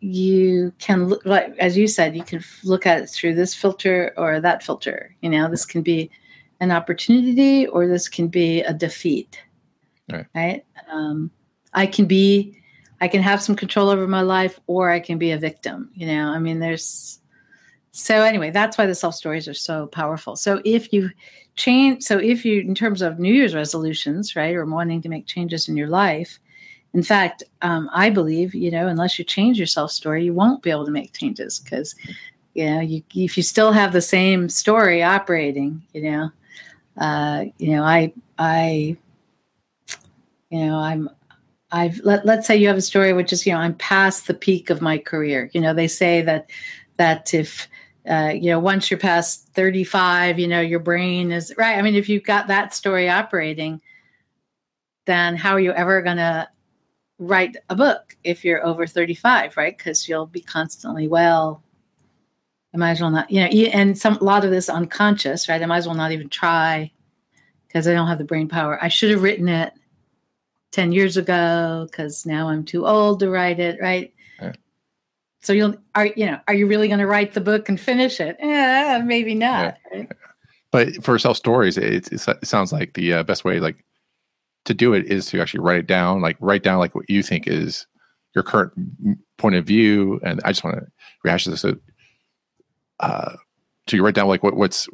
you 0.00 0.72
can 0.78 1.08
look 1.08 1.24
like 1.26 1.54
as 1.58 1.76
you 1.76 1.86
said 1.86 2.16
you 2.16 2.22
can 2.22 2.42
look 2.64 2.86
at 2.86 3.02
it 3.02 3.06
through 3.10 3.34
this 3.34 3.54
filter 3.54 4.14
or 4.16 4.40
that 4.40 4.62
filter 4.62 5.14
you 5.20 5.28
know 5.28 5.46
this 5.46 5.66
can 5.66 5.82
be 5.82 6.10
an 6.60 6.70
opportunity 6.70 7.66
or 7.66 7.86
this 7.86 8.08
can 8.08 8.26
be 8.26 8.62
a 8.62 8.72
defeat 8.72 9.38
right, 10.10 10.26
right? 10.34 10.64
Um, 10.90 11.30
i 11.74 11.84
can 11.84 12.06
be 12.06 12.56
i 13.02 13.08
can 13.08 13.20
have 13.20 13.42
some 13.42 13.54
control 13.54 13.90
over 13.90 14.08
my 14.08 14.22
life 14.22 14.58
or 14.68 14.88
i 14.88 15.00
can 15.00 15.18
be 15.18 15.32
a 15.32 15.38
victim 15.38 15.90
you 15.92 16.06
know 16.06 16.28
i 16.28 16.38
mean 16.38 16.60
there's 16.60 17.19
so 17.92 18.22
anyway 18.22 18.50
that's 18.50 18.78
why 18.78 18.86
the 18.86 18.94
self 18.94 19.14
stories 19.14 19.48
are 19.48 19.54
so 19.54 19.86
powerful 19.86 20.36
so 20.36 20.60
if 20.64 20.92
you 20.92 21.10
change 21.56 22.02
so 22.02 22.18
if 22.18 22.44
you 22.44 22.60
in 22.60 22.74
terms 22.74 23.02
of 23.02 23.18
new 23.18 23.32
year's 23.32 23.54
resolutions 23.54 24.36
right 24.36 24.54
or 24.54 24.64
wanting 24.64 25.02
to 25.02 25.08
make 25.08 25.26
changes 25.26 25.68
in 25.68 25.76
your 25.76 25.88
life 25.88 26.38
in 26.92 27.02
fact, 27.02 27.44
um, 27.62 27.88
I 27.92 28.10
believe, 28.10 28.54
you 28.54 28.70
know, 28.70 28.88
unless 28.88 29.18
you 29.18 29.24
change 29.24 29.58
your 29.58 29.66
self 29.66 29.92
story, 29.92 30.24
you 30.24 30.34
won't 30.34 30.62
be 30.62 30.70
able 30.70 30.84
to 30.84 30.90
make 30.90 31.12
changes 31.12 31.60
because, 31.60 31.94
you 32.54 32.66
know, 32.66 32.80
you, 32.80 33.02
if 33.14 33.36
you 33.36 33.42
still 33.42 33.70
have 33.72 33.92
the 33.92 34.00
same 34.00 34.48
story 34.48 35.02
operating, 35.02 35.82
you 35.92 36.02
know, 36.02 36.30
uh, 36.98 37.44
you 37.58 37.76
know, 37.76 37.84
I, 37.84 38.12
I, 38.38 38.96
you 40.50 40.58
know, 40.58 40.76
I'm, 40.76 41.08
I've 41.70 42.00
let, 42.00 42.26
let's 42.26 42.48
say 42.48 42.56
you 42.56 42.66
have 42.66 42.76
a 42.76 42.82
story 42.82 43.12
which 43.12 43.32
is, 43.32 43.46
you 43.46 43.52
know, 43.52 43.60
I'm 43.60 43.74
past 43.74 44.26
the 44.26 44.34
peak 44.34 44.68
of 44.68 44.82
my 44.82 44.98
career. 44.98 45.48
You 45.52 45.60
know, 45.60 45.72
they 45.72 45.86
say 45.86 46.22
that, 46.22 46.50
that 46.96 47.32
if, 47.32 47.68
uh, 48.08 48.32
you 48.34 48.50
know, 48.50 48.58
once 48.58 48.90
you're 48.90 48.98
past 48.98 49.48
35, 49.54 50.38
you 50.38 50.48
know, 50.48 50.60
your 50.60 50.80
brain 50.80 51.32
is 51.32 51.52
right. 51.58 51.76
I 51.76 51.82
mean, 51.82 51.94
if 51.94 52.08
you've 52.08 52.24
got 52.24 52.46
that 52.48 52.74
story 52.74 53.08
operating, 53.08 53.80
then 55.06 55.36
how 55.36 55.52
are 55.52 55.60
you 55.60 55.72
ever 55.72 56.00
going 56.02 56.16
to 56.16 56.48
write 57.18 57.56
a 57.68 57.76
book 57.76 58.16
if 58.24 58.44
you're 58.44 58.64
over 58.64 58.86
35, 58.86 59.56
right? 59.56 59.76
Because 59.76 60.08
you'll 60.08 60.26
be 60.26 60.40
constantly, 60.40 61.08
well, 61.08 61.62
I 62.72 62.78
might 62.78 62.92
as 62.92 63.00
well 63.00 63.10
not, 63.10 63.30
you 63.30 63.40
know, 63.40 63.46
and 63.72 63.98
some 63.98 64.16
a 64.16 64.24
lot 64.24 64.44
of 64.44 64.50
this 64.50 64.68
unconscious, 64.68 65.48
right? 65.48 65.60
I 65.60 65.66
might 65.66 65.78
as 65.78 65.86
well 65.86 65.96
not 65.96 66.12
even 66.12 66.28
try 66.28 66.90
because 67.66 67.86
I 67.86 67.92
don't 67.92 68.08
have 68.08 68.18
the 68.18 68.24
brain 68.24 68.48
power. 68.48 68.82
I 68.82 68.88
should 68.88 69.10
have 69.10 69.22
written 69.22 69.48
it 69.48 69.72
10 70.72 70.92
years 70.92 71.16
ago 71.16 71.86
because 71.90 72.24
now 72.24 72.48
I'm 72.48 72.64
too 72.64 72.86
old 72.86 73.20
to 73.20 73.30
write 73.30 73.60
it, 73.60 73.80
right? 73.80 74.12
So 75.42 75.52
you'll 75.52 75.76
are 75.94 76.06
you 76.06 76.26
know, 76.26 76.38
are 76.48 76.54
you 76.54 76.66
really 76.66 76.88
going 76.88 77.00
to 77.00 77.06
write 77.06 77.34
the 77.34 77.40
book 77.40 77.68
and 77.68 77.80
finish 77.80 78.20
it? 78.20 78.36
Eh, 78.40 79.02
maybe 79.04 79.34
not. 79.34 79.76
Yeah. 79.92 79.98
Right? 79.98 80.08
But 80.70 81.04
for 81.04 81.18
self 81.18 81.36
stories, 81.36 81.76
it, 81.76 82.12
it, 82.12 82.46
sounds 82.46 82.72
like 82.72 82.94
the 82.94 83.14
uh, 83.14 83.22
best 83.24 83.44
way, 83.44 83.58
like 83.58 83.84
to 84.66 84.74
do 84.74 84.92
it 84.92 85.06
is 85.06 85.26
to 85.26 85.40
actually 85.40 85.60
write 85.60 85.78
it 85.78 85.86
down, 85.86 86.20
like 86.20 86.36
write 86.40 86.62
down 86.62 86.78
like 86.78 86.94
what 86.94 87.08
you 87.08 87.22
think 87.22 87.48
is 87.48 87.86
your 88.34 88.44
current 88.44 88.72
point 89.36 89.56
of 89.56 89.66
view. 89.66 90.20
And 90.22 90.40
I 90.44 90.50
just 90.50 90.62
want 90.62 90.76
to 90.76 90.86
rehash 91.24 91.44
this. 91.46 91.62
So, 91.62 91.76
uh, 93.00 93.34
so 93.88 93.96
you 93.96 94.04
write 94.04 94.14
down 94.14 94.28
like 94.28 94.44
what, 94.44 94.54
what's 94.54 94.88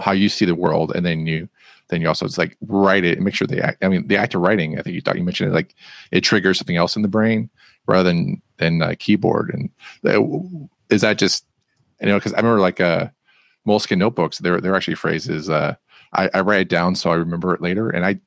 how 0.00 0.12
you 0.12 0.30
see 0.30 0.46
the 0.46 0.54
world, 0.54 0.92
and 0.94 1.04
then 1.04 1.26
you 1.26 1.48
then 1.88 2.00
you 2.00 2.08
also 2.08 2.24
it's 2.24 2.38
like 2.38 2.56
write 2.66 3.04
it 3.04 3.18
and 3.18 3.24
make 3.24 3.34
sure 3.34 3.46
the 3.46 3.62
act. 3.62 3.84
I 3.84 3.88
mean, 3.88 4.06
the 4.06 4.16
act 4.16 4.34
of 4.34 4.40
writing. 4.40 4.78
I 4.78 4.82
think 4.82 4.94
you 4.94 5.02
thought 5.02 5.18
you 5.18 5.24
mentioned 5.24 5.50
it 5.50 5.54
like 5.54 5.74
it 6.12 6.22
triggers 6.22 6.56
something 6.56 6.76
else 6.76 6.96
in 6.96 7.02
the 7.02 7.08
brain 7.08 7.50
rather 7.88 8.04
than 8.04 8.40
than 8.58 8.80
a 8.82 8.94
keyboard. 8.94 9.50
And 9.52 9.70
uh, 10.04 10.22
is 10.90 11.00
that 11.00 11.18
just 11.18 11.44
you 12.00 12.06
know 12.06 12.18
because 12.18 12.34
I 12.34 12.36
remember 12.36 12.60
like 12.60 12.80
uh 12.80 13.08
Moleskine 13.66 13.98
notebooks. 13.98 14.38
They're 14.38 14.60
they're 14.60 14.76
actually 14.76 14.94
phrases. 14.94 15.50
Uh, 15.50 15.74
I, 16.14 16.30
I 16.32 16.40
write 16.40 16.62
it 16.62 16.68
down 16.68 16.94
so 16.94 17.10
I 17.10 17.14
remember 17.14 17.54
it 17.54 17.60
later, 17.60 17.90
and 17.90 18.04
I 18.04 18.18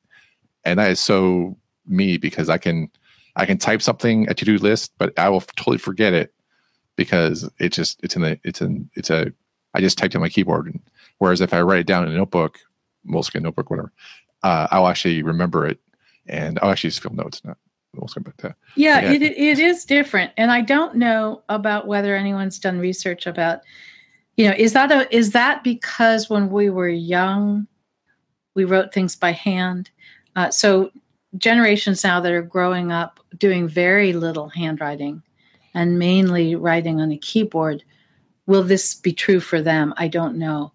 and 0.64 0.78
that 0.78 0.90
is 0.90 1.00
so 1.00 1.56
me 1.86 2.16
because 2.16 2.48
I 2.48 2.58
can 2.58 2.90
I 3.36 3.46
can 3.46 3.58
type 3.58 3.82
something 3.82 4.28
a 4.28 4.34
to 4.34 4.44
do 4.44 4.58
list, 4.58 4.92
but 4.98 5.18
I 5.18 5.28
will 5.28 5.40
totally 5.40 5.78
forget 5.78 6.12
it 6.12 6.32
because 6.96 7.48
it 7.58 7.70
just 7.70 8.00
it's 8.04 8.14
in 8.14 8.22
the 8.22 8.38
it's 8.44 8.60
in 8.60 8.88
it's 8.94 9.10
a 9.10 9.32
I 9.74 9.80
just 9.80 9.98
typed 9.98 10.14
in 10.14 10.20
my 10.20 10.28
keyboard. 10.28 10.66
And 10.66 10.80
whereas 11.18 11.40
if 11.40 11.52
I 11.52 11.62
write 11.62 11.80
it 11.80 11.86
down 11.86 12.04
in 12.04 12.12
a 12.12 12.16
notebook, 12.16 12.60
Moleskine 13.06 13.42
notebook, 13.42 13.70
whatever, 13.70 13.92
uh, 14.42 14.68
I'll 14.70 14.86
actually 14.86 15.22
remember 15.22 15.66
it 15.66 15.80
and 16.26 16.58
I'll 16.62 16.70
actually 16.70 16.90
just 16.90 17.02
feel 17.02 17.12
notes, 17.12 17.44
not 17.44 17.58
Yeah, 18.76 19.00
yeah, 19.00 19.10
it 19.12 19.22
it 19.22 19.58
is 19.58 19.84
different. 19.84 20.32
And 20.36 20.50
I 20.50 20.60
don't 20.60 20.96
know 20.96 21.42
about 21.48 21.86
whether 21.86 22.16
anyone's 22.16 22.58
done 22.58 22.78
research 22.78 23.26
about 23.26 23.60
you 24.36 24.48
know 24.48 24.54
is 24.56 24.72
that 24.72 24.90
a 24.90 25.14
is 25.14 25.32
that 25.32 25.62
because 25.62 26.30
when 26.30 26.50
we 26.50 26.70
were 26.70 26.88
young 26.88 27.66
we 28.54 28.64
wrote 28.64 28.92
things 28.92 29.14
by 29.14 29.32
hand 29.32 29.90
uh, 30.36 30.50
so 30.50 30.90
generations 31.36 32.04
now 32.04 32.20
that 32.20 32.32
are 32.32 32.42
growing 32.42 32.92
up 32.92 33.20
doing 33.38 33.68
very 33.68 34.12
little 34.12 34.48
handwriting 34.48 35.22
and 35.74 35.98
mainly 35.98 36.54
writing 36.54 37.00
on 37.00 37.10
a 37.10 37.18
keyboard, 37.18 37.82
will 38.46 38.62
this 38.62 38.94
be 38.94 39.12
true 39.12 39.40
for 39.40 39.62
them? 39.62 39.94
I 39.96 40.08
don't 40.08 40.36
know. 40.36 40.72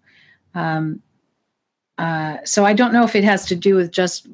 Um, 0.54 1.02
uh, 1.98 2.38
so 2.44 2.64
I 2.64 2.72
don't 2.72 2.92
know 2.92 3.04
if 3.04 3.16
it 3.16 3.24
has 3.24 3.44
to 3.46 3.56
do 3.56 3.74
with 3.74 3.90
just 3.90 4.28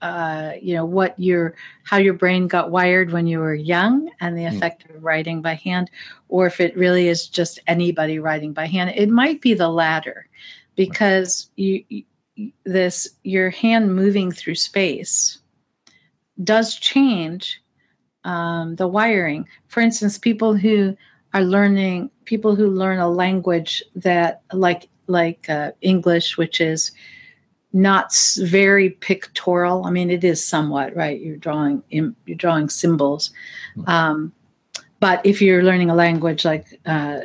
uh, 0.00 0.52
you 0.60 0.74
know 0.74 0.84
what 0.84 1.18
your 1.18 1.54
how 1.84 1.98
your 1.98 2.14
brain 2.14 2.48
got 2.48 2.70
wired 2.70 3.12
when 3.12 3.26
you 3.26 3.38
were 3.38 3.54
young 3.54 4.10
and 4.20 4.36
the 4.36 4.46
hmm. 4.46 4.56
effect 4.56 4.86
mm. 4.86 4.96
of 4.96 5.04
writing 5.04 5.40
by 5.40 5.54
hand, 5.54 5.90
or 6.28 6.46
if 6.46 6.60
it 6.60 6.76
really 6.76 7.08
is 7.08 7.28
just 7.28 7.58
anybody 7.66 8.18
writing 8.18 8.52
by 8.52 8.66
hand. 8.66 8.92
It 8.94 9.10
might 9.10 9.40
be 9.40 9.54
the 9.54 9.68
latter, 9.68 10.28
because 10.76 11.50
you 11.56 11.84
this 12.64 13.08
your 13.22 13.50
hand 13.50 13.94
moving 13.94 14.32
through 14.32 14.56
space 14.56 15.38
does 16.42 16.74
change 16.74 17.62
um, 18.24 18.76
the 18.76 18.88
wiring. 18.88 19.46
For 19.68 19.80
instance, 19.80 20.18
people 20.18 20.54
who 20.54 20.96
are 21.32 21.42
learning, 21.42 22.10
people 22.24 22.56
who 22.56 22.68
learn 22.68 22.98
a 22.98 23.08
language 23.08 23.82
that 23.94 24.42
like 24.52 24.88
like 25.06 25.48
uh, 25.48 25.72
English, 25.80 26.36
which 26.36 26.60
is 26.60 26.92
not 27.72 28.14
very 28.38 28.90
pictorial. 28.90 29.84
I 29.84 29.90
mean, 29.90 30.10
it 30.10 30.22
is 30.22 30.46
somewhat 30.46 30.94
right. 30.94 31.20
You're 31.20 31.36
drawing 31.36 31.82
you're 31.90 32.36
drawing 32.36 32.68
symbols, 32.68 33.32
hmm. 33.74 33.88
um, 33.88 34.32
but 35.00 35.24
if 35.24 35.42
you're 35.42 35.64
learning 35.64 35.90
a 35.90 35.94
language 35.94 36.44
like 36.44 36.80
uh, 36.86 37.20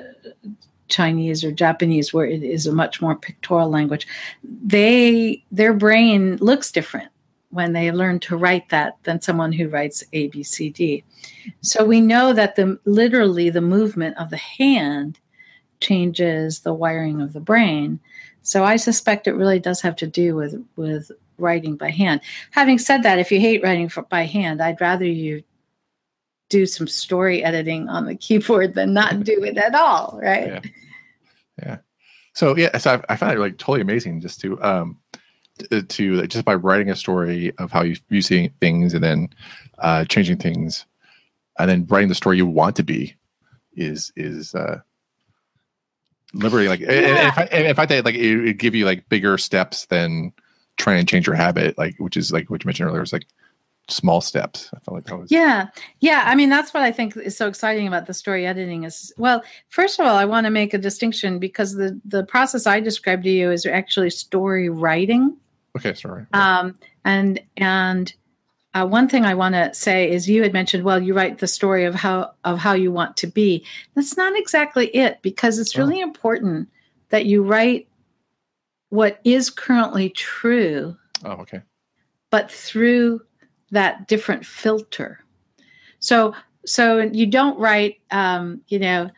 Chinese 0.88 1.44
or 1.44 1.52
Japanese, 1.52 2.14
where 2.14 2.26
it 2.26 2.42
is 2.42 2.66
a 2.66 2.74
much 2.74 3.02
more 3.02 3.16
pictorial 3.16 3.70
language, 3.70 4.08
they 4.44 5.44
their 5.52 5.74
brain 5.74 6.38
looks 6.38 6.72
different 6.72 7.10
when 7.52 7.74
they 7.74 7.92
learn 7.92 8.20
to 8.20 8.38
write 8.38 8.70
that 8.70 8.94
than 9.04 9.22
someone 9.22 9.52
who 9.52 9.68
writes 9.70 10.04
A 10.14 10.28
B 10.28 10.44
C 10.44 10.70
D. 10.70 11.04
So 11.62 11.86
we 11.86 12.02
know 12.02 12.34
that 12.34 12.56
the 12.56 12.80
literally 12.86 13.50
the 13.52 13.62
movement 13.62 14.18
of 14.18 14.30
the 14.30 14.38
hand 14.38 15.20
changes 15.82 16.60
the 16.60 16.74
wiring 16.74 17.22
of 17.22 17.34
the 17.34 17.40
brain. 17.40 18.00
So 18.42 18.64
I 18.64 18.78
suspect 18.78 19.28
it 19.28 19.34
really 19.34 19.60
does 19.60 19.82
have 19.82 19.96
to 19.98 20.08
do 20.08 20.36
with 20.36 20.56
with 20.76 21.12
writing 21.38 21.76
by 21.76 21.90
hand. 21.90 22.22
Having 22.52 22.80
said 22.80 23.04
that, 23.04 23.20
if 23.20 23.32
you 23.32 23.40
hate 23.40 23.64
writing 23.64 23.90
for, 23.90 24.04
by 24.04 24.24
hand, 24.26 24.62
I'd 24.62 24.82
rather 24.82 25.06
you 25.06 25.44
do 26.50 26.66
some 26.66 26.88
story 26.88 27.44
editing 27.44 27.88
on 27.88 28.06
the 28.06 28.16
keyboard 28.16 28.74
than 28.74 28.94
not 28.94 29.24
do 29.24 29.44
it 29.44 29.58
at 29.58 29.76
all, 29.76 30.20
right? 30.22 30.48
Yeah. 30.48 30.62
yeah. 31.62 31.78
So 32.34 32.56
yeah, 32.58 32.78
so 32.78 32.96
I, 33.10 33.14
I 33.14 33.16
found 33.16 33.34
it 33.34 33.40
like 33.40 33.58
totally 33.58 33.82
amazing 33.82 34.22
just 34.22 34.40
to 34.42 34.62
um 34.64 34.98
to, 35.70 35.84
to 35.84 36.28
just 36.28 36.46
by 36.46 36.56
writing 36.56 36.90
a 36.90 36.96
story 36.96 37.54
of 37.58 37.72
how 37.72 37.82
you 37.82 37.96
you 38.10 38.22
see 38.22 38.52
things 38.60 38.94
and 38.94 39.04
then 39.04 39.30
uh 39.80 40.06
changing 40.06 40.38
things 40.38 40.86
and 41.58 41.70
then 41.70 41.86
writing 41.90 42.10
the 42.10 42.16
story 42.16 42.38
you 42.38 42.46
want 42.46 42.76
to 42.78 42.84
be 42.84 43.16
is 43.74 44.12
is 44.16 44.56
uh 44.56 44.80
liberating 46.34 46.70
like 46.70 46.80
yeah. 46.80 47.30
if 47.30 47.38
I, 47.38 47.44
if 47.52 47.80
I 47.80 47.86
think 47.86 48.06
like 48.06 48.16
it 48.16 48.38
would 48.38 48.60
give 48.60 48.76
you 48.76 48.86
like 48.86 49.08
bigger 49.10 49.38
steps 49.38 49.86
than 49.88 50.32
trying 50.78 51.06
to 51.06 51.10
change 51.10 51.28
your 51.28 51.36
habit 51.36 51.78
like 51.78 51.96
which 52.00 52.16
is 52.16 52.32
like 52.32 52.50
what 52.50 52.64
you 52.64 52.68
mentioned 52.68 52.88
earlier 52.88 53.02
was 53.02 53.14
like 53.14 53.26
small 53.92 54.22
steps. 54.22 54.70
I 54.74 54.80
felt 54.80 54.96
like 54.96 55.06
that 55.06 55.18
was 55.18 55.32
yeah, 55.32 55.68
yeah. 56.00 56.24
I 56.26 56.36
mean, 56.36 56.50
that's 56.50 56.74
what 56.74 56.84
I 56.84 56.92
think 56.92 57.18
is 57.18 57.36
so 57.36 57.48
exciting 57.48 57.88
about 57.88 58.06
the 58.06 58.14
story 58.14 58.46
editing. 58.46 58.84
Is 58.84 59.14
well, 59.18 59.44
first 59.70 60.00
of 60.00 60.06
all, 60.06 60.16
I 60.16 60.26
want 60.26 60.46
to 60.46 60.52
make 60.52 60.74
a 60.74 60.78
distinction 60.78 61.40
because 61.40 61.76
the 61.76 62.00
the 62.06 62.24
process 62.24 62.68
I 62.68 62.80
described 62.80 63.24
to 63.24 63.30
you 63.30 63.52
is 63.52 63.66
actually 63.66 64.10
story 64.12 64.70
writing. 64.70 65.36
Okay, 65.78 65.94
sorry. 65.94 66.26
Um, 66.34 66.78
and 67.06 67.42
and 67.58 68.14
uh, 68.74 68.86
one 68.86 69.08
thing 69.08 69.26
I 69.26 69.34
want 69.34 69.56
to 69.56 69.74
say 69.74 70.10
is 70.10 70.30
you 70.30 70.44
had 70.44 70.54
mentioned, 70.54 70.84
well, 70.84 71.02
you 71.02 71.14
write 71.14 71.40
the 71.40 71.48
story 71.48 71.86
of 71.86 71.96
how 71.96 72.34
of 72.44 72.60
how 72.60 72.74
you 72.74 72.92
want 72.92 73.18
to 73.18 73.28
be. 73.28 73.66
That's 73.96 74.16
not 74.16 74.38
exactly 74.38 74.88
it 74.88 75.22
because 75.22 75.58
it's 75.58 75.78
really 75.78 76.02
oh. 76.02 76.04
important 76.04 76.70
that 77.10 77.26
you 77.26 77.42
write 77.42 77.88
what 78.90 79.20
is 79.24 79.50
currently 79.50 80.10
true. 80.10 80.96
Oh, 81.26 81.32
okay. 81.32 81.62
But 82.30 82.52
through 82.52 83.22
that 83.72 84.08
different 84.08 84.46
filter. 84.46 85.24
So 86.00 86.36
so 86.66 87.00
you 87.00 87.26
don't 87.26 87.58
write 87.60 88.00
um, 88.12 88.62
you 88.68 88.78
know 88.78 89.10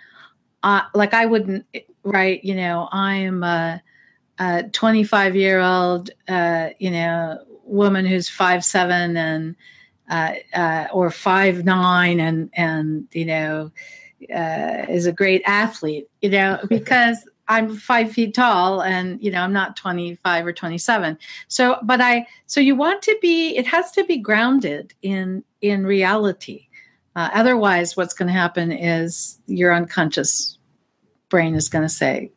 uh, 0.64 0.84
like 0.94 1.14
I 1.14 1.26
wouldn't 1.26 1.66
write 2.04 2.46
you 2.46 2.56
know 2.56 2.88
I'm 2.92 3.44
a, 3.44 3.82
a 4.40 4.64
25 4.64 5.36
year 5.36 5.60
old 5.60 6.10
uh, 6.30 6.70
you 6.80 6.92
know 6.92 7.40
woman 7.72 8.06
who's 8.06 8.30
five 8.30 8.64
seven 8.64 9.18
and 9.18 9.56
uh, 10.10 10.34
uh, 10.54 10.88
or 10.94 11.10
five 11.10 11.66
nine 11.66 12.20
and 12.20 12.50
and 12.54 13.08
you 13.12 13.26
know 13.26 13.72
uh, 14.36 14.86
is 14.90 15.06
a 15.06 15.12
great 15.12 15.42
athlete 15.46 16.08
you 16.22 16.30
know 16.30 16.60
because 16.70 17.26
I'm 17.52 17.76
five 17.76 18.14
feet 18.14 18.34
tall 18.34 18.82
and, 18.82 19.22
you 19.22 19.30
know, 19.30 19.42
I'm 19.42 19.52
not 19.52 19.76
25 19.76 20.46
or 20.46 20.54
27. 20.54 21.18
So, 21.50 21.78
but 21.84 22.00
I, 22.00 22.26
so 22.46 22.62
you 22.62 22.78
want 22.78 23.02
to 23.02 23.18
be, 23.22 23.58
it 23.58 23.68
has 23.68 23.92
to 23.92 24.06
be 24.06 24.16
grounded 24.16 24.94
in, 25.02 25.44
in 25.60 25.86
reality. 25.86 26.68
Uh, 27.14 27.30
otherwise, 27.34 27.98
what's 27.98 28.14
going 28.14 28.28
to 28.28 28.34
happen 28.34 28.72
is 28.72 29.38
your 29.48 29.74
unconscious 29.74 30.58
brain 31.28 31.54
is 31.54 31.68
going 31.68 31.84
to 31.84 31.90
say, 31.90 32.32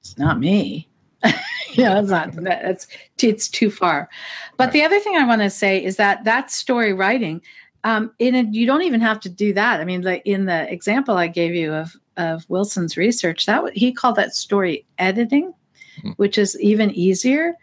it's 0.00 0.18
not 0.18 0.40
me. 0.40 0.88
know, 1.84 1.98
it's 1.98 2.10
not, 2.10 2.32
that's, 2.36 2.86
it's 3.20 3.48
too 3.48 3.70
far. 3.70 4.08
But 4.56 4.72
the 4.72 4.82
other 4.82 5.00
thing 5.00 5.16
I 5.16 5.26
want 5.26 5.42
to 5.42 5.50
say 5.50 5.82
is 5.82 5.96
that 5.96 6.24
that 6.24 6.50
story 6.50 6.92
writing, 6.92 7.42
um, 7.84 8.12
in 8.18 8.34
it, 8.34 8.46
you 8.54 8.66
don't 8.66 8.82
even 8.82 9.00
have 9.00 9.20
to 9.20 9.28
do 9.28 9.52
that. 9.54 9.80
I 9.80 9.84
mean, 9.84 10.02
like 10.02 10.22
in 10.24 10.46
the 10.46 10.70
example 10.72 11.16
I 11.16 11.28
gave 11.28 11.54
you 11.54 11.72
of 11.72 11.94
of 12.16 12.48
Wilson's 12.48 12.96
research, 12.96 13.46
that 13.46 13.76
he 13.76 13.92
called 13.92 14.16
that 14.16 14.36
story 14.36 14.86
editing, 14.98 15.52
mm-hmm. 15.98 16.10
which 16.12 16.38
is 16.38 16.58
even 16.60 16.92
easier 16.92 17.54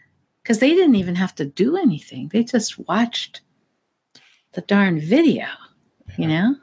because 0.44 0.60
they 0.60 0.72
didn't 0.72 0.96
even 0.96 1.16
have 1.16 1.34
to 1.36 1.46
do 1.46 1.78
anything. 1.78 2.30
They 2.30 2.44
just 2.44 2.78
watched 2.88 3.42
the 4.54 4.62
darn 4.62 5.00
video, 5.00 5.46
you 6.18 6.28
know. 6.28 6.56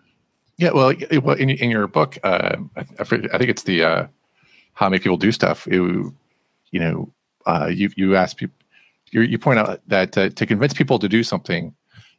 Yeah, 0.59 0.73
well, 0.73 0.93
well, 1.23 1.37
in, 1.37 1.51
in 1.51 1.71
your 1.71 1.87
book, 1.87 2.19
uh, 2.25 2.57
I, 2.77 2.85
I, 2.99 3.05
think 3.05 3.49
it's 3.49 3.63
the 3.63 3.85
uh, 3.85 4.07
how 4.75 4.89
make 4.89 5.03
people 5.03 5.17
do 5.17 5.31
stuff. 5.31 5.67
It, 5.69 5.77
you 5.77 6.81
know, 6.81 7.13
uh, 7.49 7.67
you 7.67 7.91
you 7.97 8.15
ask 8.15 8.37
people, 8.37 8.55
you, 9.11 9.23
you 9.23 9.39
point 9.39 9.59
out 9.59 9.81
that 9.89 10.17
uh, 10.17 10.29
to 10.29 10.47
convince 10.47 10.75
people 10.75 10.99
to 10.99 11.09
do 11.09 11.23
something, 11.23 11.75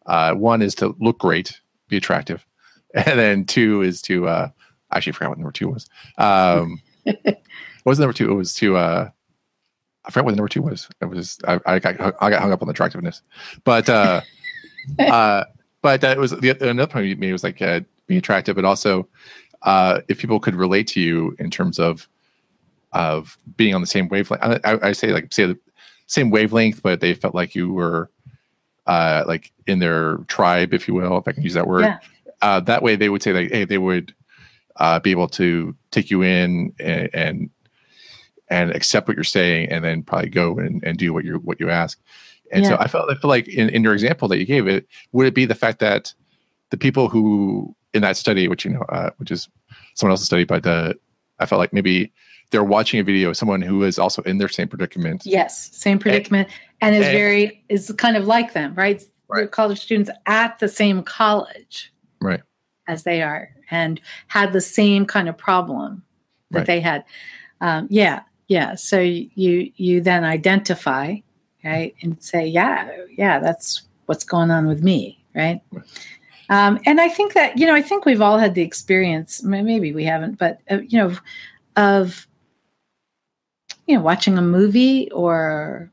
uh, 0.08 0.34
one 0.34 0.62
is 0.62 0.76
to 0.76 0.96
look 1.00 1.20
great, 1.20 1.62
be 1.88 1.98
attractive, 1.98 2.46
and 2.94 3.20
then 3.20 3.46
two 3.46 3.82
is 3.82 4.02
to 4.04 4.28
uh, 4.28 4.50
I 4.92 4.98
actually 4.98 5.14
forgot 5.14 5.30
what 5.30 5.38
number 5.38 5.52
two 5.52 5.70
was. 5.70 5.88
Um, 6.18 6.82
what 7.04 7.38
was 7.86 8.00
number 8.00 8.14
two? 8.14 8.30
It 8.30 8.34
was 8.34 8.54
to 8.56 8.76
uh, 8.76 9.10
I 10.06 10.12
forgot 10.12 10.26
what 10.26 10.36
number 10.36 10.50
two 10.50 10.64
was. 10.64 10.90
It 11.02 11.06
was 11.06 11.38
I, 11.48 11.60
I 11.66 11.80
got 11.80 12.00
I 12.22 12.30
got 12.30 12.42
hung 12.42 12.52
up 12.52 12.62
on 12.62 12.68
the 12.68 12.72
attractiveness, 12.72 13.22
but 13.64 13.88
uh, 13.88 14.22
uh, 15.00 15.44
but 15.84 16.02
that 16.02 16.18
was 16.18 16.32
the 16.32 16.58
another 16.68 16.92
point 16.92 17.06
you 17.06 17.16
made 17.16 17.32
was 17.32 17.44
like 17.44 17.62
uh, 17.62 17.82
being 18.08 18.18
attractive, 18.18 18.56
but 18.56 18.66
also 18.66 19.08
uh, 19.62 20.02
if 20.08 20.20
people 20.20 20.40
could 20.40 20.56
relate 20.56 20.88
to 20.88 21.00
you 21.00 21.36
in 21.38 21.52
terms 21.52 21.78
of 21.78 22.08
of 22.92 23.38
being 23.56 23.76
on 23.76 23.82
the 23.82 23.88
same 23.88 24.08
wavelength. 24.08 24.44
I, 24.44 24.60
I, 24.64 24.90
I 24.90 24.92
say 24.94 25.12
like 25.12 25.32
say 25.32 25.46
the 25.46 25.60
same 26.08 26.30
wavelength, 26.32 26.82
but 26.82 27.02
they 27.02 27.14
felt 27.14 27.36
like 27.36 27.56
you 27.56 27.72
were 27.72 28.10
uh, 28.88 29.24
like 29.28 29.52
in 29.68 29.80
their 29.80 30.18
tribe, 30.28 30.74
if 30.74 30.88
you 30.88 30.96
will, 30.96 31.18
if 31.18 31.28
I 31.28 31.32
can 31.32 31.44
use 31.44 31.54
that 31.54 31.68
word. 31.68 31.86
Yeah. 31.86 32.00
Uh, 32.42 32.60
that 32.62 32.82
way, 32.82 32.96
they 32.96 33.10
would 33.10 33.22
say 33.22 33.34
like, 33.34 33.52
hey, 33.52 33.66
they 33.66 33.78
would 33.78 34.14
uh, 34.78 35.00
be 35.00 35.12
able 35.12 35.28
to 35.28 35.76
take 35.92 36.10
you 36.10 36.24
in 36.24 36.74
and, 36.80 37.10
and, 37.14 37.50
and 38.50 38.72
accept 38.72 39.08
what 39.08 39.16
you're 39.16 39.24
saying, 39.24 39.70
and 39.70 39.84
then 39.84 40.02
probably 40.02 40.30
go 40.30 40.58
and, 40.58 40.84
and 40.84 40.98
do 40.98 41.14
what 41.14 41.24
you 41.24 41.36
what 41.40 41.60
you 41.60 41.70
ask. 41.70 42.00
And 42.52 42.64
yeah. 42.64 42.72
so 42.72 42.78
I 42.80 42.88
felt 42.88 43.12
I 43.12 43.16
feel 43.16 43.30
like 43.30 43.48
in, 43.48 43.70
in 43.70 43.84
your 43.84 43.94
example 43.94 44.28
that 44.30 44.40
you 44.40 44.46
gave 44.46 44.68
it, 44.68 44.88
would 45.12 45.28
it 45.28 45.36
be 45.36 45.46
the 45.46 45.54
fact 45.54 45.80
that 45.80 46.14
the 46.72 46.78
people 46.78 47.10
who 47.10 47.76
in 47.94 48.02
that 48.02 48.18
study, 48.18 48.48
which 48.48 48.66
you 48.66 48.72
know, 48.72 48.82
uh, 48.90 49.12
which 49.18 49.30
is 49.30 49.50
someone 49.94 50.14
else's 50.14 50.26
study, 50.26 50.46
but 50.46 50.66
uh, 50.66 50.94
I 51.40 51.46
felt 51.46 51.60
like 51.60 51.74
maybe 51.74 52.12
they're 52.52 52.64
watching 52.64 53.00
a 53.00 53.04
video 53.04 53.30
of 53.30 53.38
someone 53.38 53.62
who 53.62 53.84
is 53.84 54.00
also 54.00 54.22
in 54.24 54.38
their 54.38 54.50
same 54.50 54.68
predicament. 54.68 55.26
Yes, 55.26 55.70
same 55.76 56.00
predicament, 56.00 56.50
and, 56.82 56.96
and 56.96 57.02
is 57.02 57.08
and, 57.08 57.18
very 57.18 57.64
is 57.70 57.94
kind 57.98 58.18
of 58.18 58.26
like 58.26 58.54
them, 58.54 58.74
right? 58.76 59.04
right? 59.28 59.40
They're 59.40 59.48
college 59.48 59.80
students 59.80 60.10
at 60.26 60.60
the 60.60 60.68
same 60.68 61.04
college, 61.04 61.94
right, 62.22 62.42
as 62.88 63.04
they 63.04 63.22
are, 63.22 63.50
and 63.70 64.02
had 64.28 64.54
the 64.54 64.62
same 64.62 65.06
kind 65.06 65.30
of 65.30 65.38
problem 65.38 66.04
that 66.52 66.60
right. 66.60 66.68
they 66.68 66.80
had. 66.80 67.04
Um, 67.62 67.88
yeah, 67.90 68.22
yeah. 68.48 68.76
So 68.76 69.00
you 69.00 69.72
you 69.76 70.02
then 70.02 70.24
identify, 70.24 71.18
right, 71.64 71.94
and 72.02 72.22
say, 72.24 72.48
yeah, 72.48 72.90
yeah, 73.16 73.40
that's 73.40 73.84
what's 74.08 74.24
going 74.24 74.50
on 74.50 74.68
with 74.68 74.82
me, 74.82 75.24
right? 75.36 75.62
right. 75.72 75.86
Um, 76.52 76.80
and 76.88 77.00
I 77.00 77.10
think 77.10 77.34
that 77.34 77.60
you 77.60 77.68
know, 77.68 77.76
I 77.76 77.84
think 77.84 78.06
we've 78.06 78.22
all 78.22 78.40
had 78.40 78.56
the 78.56 78.64
experience. 78.64 79.44
Maybe 79.44 79.94
we 79.94 80.04
haven't, 80.04 80.40
but 80.40 80.62
uh, 80.72 80.80
you 80.80 80.98
know, 80.98 81.16
of 81.76 82.26
you 83.90 83.96
know, 83.96 84.02
watching 84.02 84.38
a 84.38 84.42
movie 84.44 85.10
or 85.10 85.92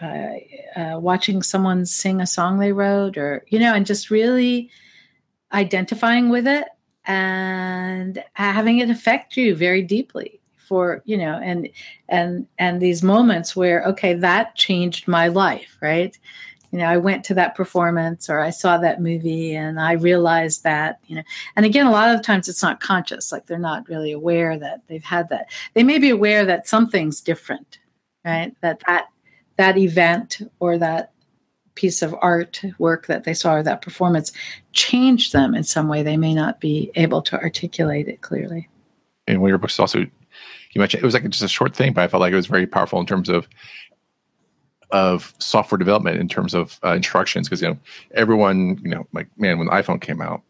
uh, 0.00 0.28
uh, 0.76 0.98
watching 1.00 1.42
someone 1.42 1.86
sing 1.86 2.20
a 2.20 2.26
song 2.26 2.58
they 2.58 2.72
wrote, 2.72 3.16
or 3.16 3.46
you 3.48 3.58
know, 3.58 3.72
and 3.72 3.86
just 3.86 4.10
really 4.10 4.70
identifying 5.54 6.28
with 6.28 6.46
it 6.46 6.68
and 7.06 8.22
having 8.34 8.78
it 8.78 8.90
affect 8.90 9.38
you 9.38 9.54
very 9.54 9.80
deeply 9.80 10.38
for 10.56 11.02
you 11.04 11.16
know 11.16 11.40
and 11.42 11.68
and 12.08 12.46
and 12.58 12.80
these 12.80 13.02
moments 13.02 13.56
where 13.56 13.82
okay 13.84 14.14
that 14.14 14.54
changed 14.54 15.08
my 15.08 15.26
life 15.28 15.76
right 15.80 16.18
you 16.72 16.78
know, 16.78 16.86
I 16.86 16.96
went 16.96 17.22
to 17.24 17.34
that 17.34 17.54
performance 17.54 18.30
or 18.30 18.40
I 18.40 18.48
saw 18.48 18.78
that 18.78 19.00
movie 19.00 19.54
and 19.54 19.78
I 19.78 19.92
realized 19.92 20.64
that, 20.64 21.00
you 21.06 21.16
know, 21.16 21.22
and 21.54 21.66
again, 21.66 21.86
a 21.86 21.90
lot 21.90 22.14
of 22.14 22.22
times 22.22 22.48
it's 22.48 22.62
not 22.62 22.80
conscious, 22.80 23.30
like 23.30 23.46
they're 23.46 23.58
not 23.58 23.88
really 23.90 24.10
aware 24.10 24.58
that 24.58 24.80
they've 24.88 25.04
had 25.04 25.28
that. 25.28 25.50
They 25.74 25.82
may 25.82 25.98
be 25.98 26.08
aware 26.08 26.46
that 26.46 26.66
something's 26.66 27.20
different, 27.20 27.78
right? 28.24 28.56
That 28.62 28.82
that 28.86 29.08
that 29.58 29.76
event 29.76 30.40
or 30.60 30.78
that 30.78 31.12
piece 31.74 32.00
of 32.00 32.14
art 32.22 32.62
work 32.78 33.06
that 33.06 33.24
they 33.24 33.34
saw 33.34 33.56
or 33.56 33.62
that 33.62 33.82
performance 33.82 34.32
changed 34.72 35.34
them 35.34 35.54
in 35.54 35.64
some 35.64 35.88
way. 35.88 36.02
They 36.02 36.16
may 36.16 36.34
not 36.34 36.58
be 36.58 36.90
able 36.94 37.20
to 37.22 37.38
articulate 37.38 38.08
it 38.08 38.22
clearly. 38.22 38.68
And 39.26 39.40
one 39.40 39.48
of 39.48 39.52
your 39.52 39.58
books 39.58 39.78
also 39.78 39.98
you 40.00 40.78
mentioned 40.78 41.02
it 41.02 41.06
was 41.06 41.12
like 41.12 41.28
just 41.28 41.42
a 41.42 41.48
short 41.48 41.76
thing, 41.76 41.92
but 41.92 42.02
I 42.02 42.08
felt 42.08 42.22
like 42.22 42.32
it 42.32 42.36
was 42.36 42.46
very 42.46 42.66
powerful 42.66 42.98
in 42.98 43.04
terms 43.04 43.28
of 43.28 43.46
of 44.92 45.34
software 45.38 45.78
development 45.78 46.20
in 46.20 46.28
terms 46.28 46.54
of 46.54 46.78
uh, 46.84 46.92
instructions 46.92 47.48
because 47.48 47.62
you 47.62 47.68
know 47.68 47.78
everyone 48.12 48.78
you 48.82 48.90
know 48.90 49.06
like 49.12 49.26
man 49.38 49.58
when 49.58 49.66
the 49.66 49.72
iphone 49.72 50.00
came 50.00 50.20
out 50.20 50.42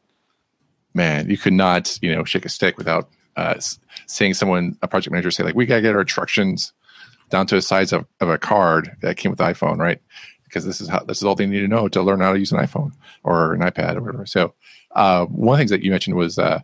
man 0.95 1.31
you 1.31 1.39
could 1.39 1.53
not 1.53 1.97
you 2.03 2.15
know 2.15 2.25
shake 2.25 2.45
a 2.45 2.49
stick 2.49 2.77
without 2.77 3.09
uh, 3.37 3.55
seeing 4.07 4.35
someone 4.35 4.77
a 4.83 4.89
project 4.89 5.13
manager 5.13 5.31
say 5.31 5.45
like 5.45 5.55
we 5.55 5.65
gotta 5.65 5.81
get 5.81 5.95
our 5.95 6.03
instructions 6.03 6.73
down 7.31 7.47
to 7.47 7.55
the 7.55 7.63
size 7.63 7.93
of, 7.93 8.05
of 8.21 8.29
a 8.29 8.39
card 8.39 8.95
that 9.01 9.17
came 9.17 9.31
with 9.31 9.39
the 9.39 9.45
iphone 9.45 9.79
right? 9.79 10.01
Because 10.45 10.67
this 10.67 10.83
is 10.83 10.89
how 10.89 11.01
this 11.01 11.17
is 11.17 11.25
all 11.25 11.35
they 11.35 11.47
need 11.47 11.61
to 11.61 11.69
know 11.69 11.89
to 11.89 12.03
learn 12.03 12.21
how 12.21 12.33
to 12.33 12.39
use 12.39 12.53
an 12.53 12.59
iphone 12.59 12.93
or 13.25 13.55
an 13.55 13.61
ipad 13.61 13.97
or 13.97 14.03
whatever. 14.03 14.27
So 14.27 14.55
uh, 14.95 15.25
one 15.27 15.55
of 15.55 15.59
the 15.59 15.61
things 15.63 15.71
that 15.71 15.83
you 15.83 15.91
mentioned 15.91 16.15
was 16.15 16.39
uh, 16.39 16.61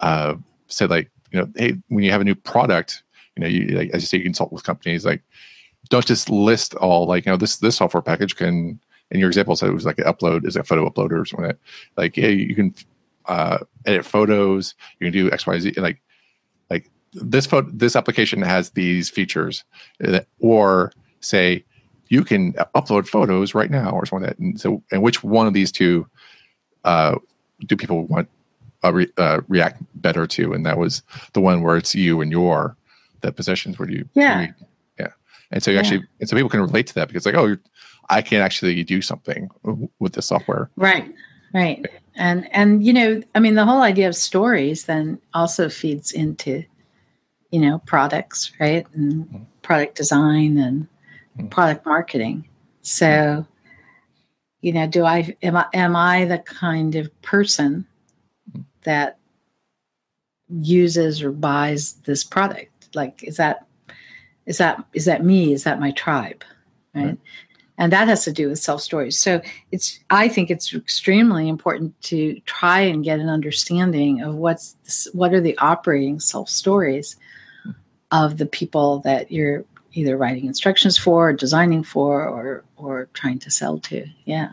uh, 0.00 0.34
said 0.66 0.90
like 0.90 1.10
you 1.30 1.38
know 1.38 1.48
hey 1.54 1.76
when 1.88 2.02
you 2.02 2.10
have 2.10 2.20
a 2.20 2.24
new 2.24 2.34
product 2.34 3.04
you 3.36 3.42
know 3.42 3.46
you 3.46 3.78
like, 3.78 3.90
as 3.90 4.02
you 4.02 4.06
say 4.06 4.18
you 4.18 4.24
consult 4.24 4.52
with 4.52 4.64
companies 4.64 5.04
like 5.04 5.22
don't 5.88 6.06
just 6.06 6.30
list 6.30 6.74
all 6.76 7.06
like 7.06 7.26
you 7.26 7.32
know 7.32 7.36
this 7.36 7.56
this 7.58 7.76
software 7.76 8.02
package 8.02 8.36
can 8.36 8.80
in 9.10 9.20
your 9.20 9.28
example 9.28 9.56
said 9.56 9.68
it 9.68 9.74
was 9.74 9.84
like 9.84 9.98
an 9.98 10.04
upload 10.04 10.46
is 10.46 10.56
a 10.56 10.64
photo 10.64 10.88
uploader 10.88 11.20
or 11.20 11.24
something 11.24 11.46
like, 11.46 11.58
like 11.96 12.16
yeah 12.16 12.28
you 12.28 12.54
can 12.54 12.74
uh, 13.26 13.58
edit 13.86 14.04
photos 14.04 14.74
you 15.00 15.06
can 15.06 15.12
do 15.12 15.30
x 15.32 15.46
y 15.46 15.58
z 15.58 15.72
like 15.76 16.00
like 16.70 16.90
this 17.12 17.46
photo 17.46 17.68
this 17.72 17.96
application 17.96 18.40
has 18.42 18.70
these 18.70 19.10
features 19.10 19.64
uh, 20.04 20.20
or 20.40 20.92
say 21.20 21.64
you 22.08 22.22
can 22.22 22.52
upload 22.74 23.06
photos 23.06 23.54
right 23.54 23.70
now 23.70 23.90
or 23.90 24.06
something 24.06 24.28
like 24.28 24.36
that 24.36 24.42
and 24.42 24.60
so 24.60 24.82
and 24.92 25.02
which 25.02 25.24
one 25.24 25.46
of 25.46 25.54
these 25.54 25.72
two 25.72 26.06
uh, 26.84 27.16
do 27.66 27.76
people 27.76 28.06
want 28.06 28.28
uh, 28.84 28.92
re, 28.92 29.08
uh, 29.18 29.40
react 29.48 29.82
better 29.96 30.26
to? 30.26 30.52
And 30.52 30.64
that 30.66 30.78
was 30.78 31.02
the 31.32 31.40
one 31.40 31.62
where 31.62 31.76
it's 31.76 31.94
you 31.94 32.20
and 32.20 32.30
your 32.30 32.76
the 33.22 33.32
positions 33.32 33.78
where 33.78 33.90
you 33.90 34.08
yeah 34.14 34.48
and 35.50 35.62
so 35.62 35.70
you 35.70 35.76
yeah. 35.76 35.80
actually 35.80 36.04
and 36.20 36.28
so 36.28 36.36
people 36.36 36.50
can 36.50 36.60
relate 36.60 36.86
to 36.86 36.94
that 36.94 37.08
because 37.08 37.26
like 37.26 37.34
oh 37.34 37.56
i 38.10 38.20
can 38.22 38.40
actually 38.40 38.82
do 38.84 39.00
something 39.00 39.48
with 39.98 40.12
this 40.14 40.26
software 40.26 40.70
right 40.76 41.12
right 41.54 41.86
and 42.14 42.48
and 42.52 42.84
you 42.84 42.92
know 42.92 43.20
i 43.34 43.40
mean 43.40 43.54
the 43.54 43.64
whole 43.64 43.82
idea 43.82 44.08
of 44.08 44.16
stories 44.16 44.84
then 44.84 45.18
also 45.34 45.68
feeds 45.68 46.12
into 46.12 46.64
you 47.50 47.60
know 47.60 47.78
products 47.86 48.52
right 48.60 48.86
and 48.94 49.26
mm-hmm. 49.26 49.42
product 49.62 49.96
design 49.96 50.58
and 50.58 50.86
mm-hmm. 51.38 51.48
product 51.48 51.86
marketing 51.86 52.46
so 52.82 53.06
mm-hmm. 53.06 53.50
you 54.62 54.72
know 54.72 54.86
do 54.86 55.04
i 55.04 55.34
am 55.42 55.56
i 55.56 55.66
am 55.74 55.96
i 55.96 56.24
the 56.24 56.38
kind 56.38 56.94
of 56.96 57.22
person 57.22 57.86
mm-hmm. 58.50 58.62
that 58.82 59.18
uses 60.48 61.22
or 61.22 61.32
buys 61.32 61.94
this 62.04 62.22
product 62.22 62.88
like 62.94 63.22
is 63.24 63.36
that 63.36 63.65
is 64.46 64.58
that 64.58 64.84
is 64.92 65.04
that 65.04 65.24
me? 65.24 65.52
Is 65.52 65.64
that 65.64 65.80
my 65.80 65.90
tribe? 65.92 66.44
Right, 66.94 67.04
right. 67.04 67.18
and 67.78 67.92
that 67.92 68.08
has 68.08 68.24
to 68.24 68.32
do 68.32 68.48
with 68.48 68.58
self 68.58 68.80
stories 68.80 69.18
so 69.18 69.42
it's 69.70 70.00
i 70.08 70.28
think 70.28 70.50
it's 70.50 70.74
extremely 70.74 71.46
important 71.46 72.00
to 72.00 72.40
try 72.46 72.80
and 72.80 73.04
get 73.04 73.20
an 73.20 73.28
understanding 73.28 74.22
of 74.22 74.34
what's 74.34 74.72
this, 74.84 75.06
what 75.12 75.34
are 75.34 75.42
the 75.42 75.58
operating 75.58 76.18
self 76.18 76.48
stories 76.48 77.16
of 78.12 78.38
the 78.38 78.46
people 78.46 79.00
that 79.00 79.30
you're 79.30 79.64
either 79.96 80.16
writing 80.16 80.46
instructions 80.46 80.98
for 80.98 81.30
or 81.30 81.32
designing 81.32 81.82
for 81.82 82.26
or 82.26 82.64
or 82.76 83.08
trying 83.14 83.38
to 83.40 83.50
sell 83.50 83.78
to. 83.78 84.06
Yeah. 84.24 84.50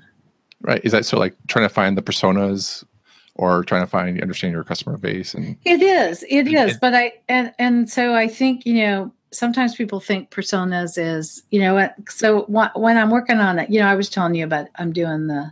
Right. 0.62 0.82
Is 0.84 0.94
that 0.94 1.06
so 1.06 1.18
like 1.18 1.36
trying 1.48 1.68
to 1.68 1.74
find 1.74 1.98
the 1.98 2.02
personas 2.02 2.84
or 3.36 3.64
trying 3.64 3.84
to 3.84 3.88
find 3.88 4.22
understand 4.22 4.54
your 4.54 4.64
customer 4.64 4.98
base 4.98 5.34
and 5.34 5.58
it 5.66 5.82
is. 5.82 6.24
It 6.30 6.48
is. 6.48 6.78
but 6.78 6.94
i 6.94 7.14
and 7.28 7.54
and 7.60 7.90
so 7.90 8.14
i 8.14 8.28
think 8.28 8.66
you 8.66 8.76
know 8.76 9.12
sometimes 9.34 9.76
people 9.76 10.00
think 10.00 10.30
personas 10.30 10.98
is 10.98 11.44
you 11.52 11.60
know 11.60 11.90
so 12.08 12.44
when 12.76 12.98
i'm 12.98 13.10
working 13.10 13.40
on 13.40 13.60
it 13.60 13.70
you 13.70 13.80
know 13.80 13.88
i 13.88 13.96
was 13.96 14.10
telling 14.10 14.36
you 14.36 14.44
about 14.44 14.68
i'm 14.76 14.94
doing 14.94 15.28
the 15.28 15.52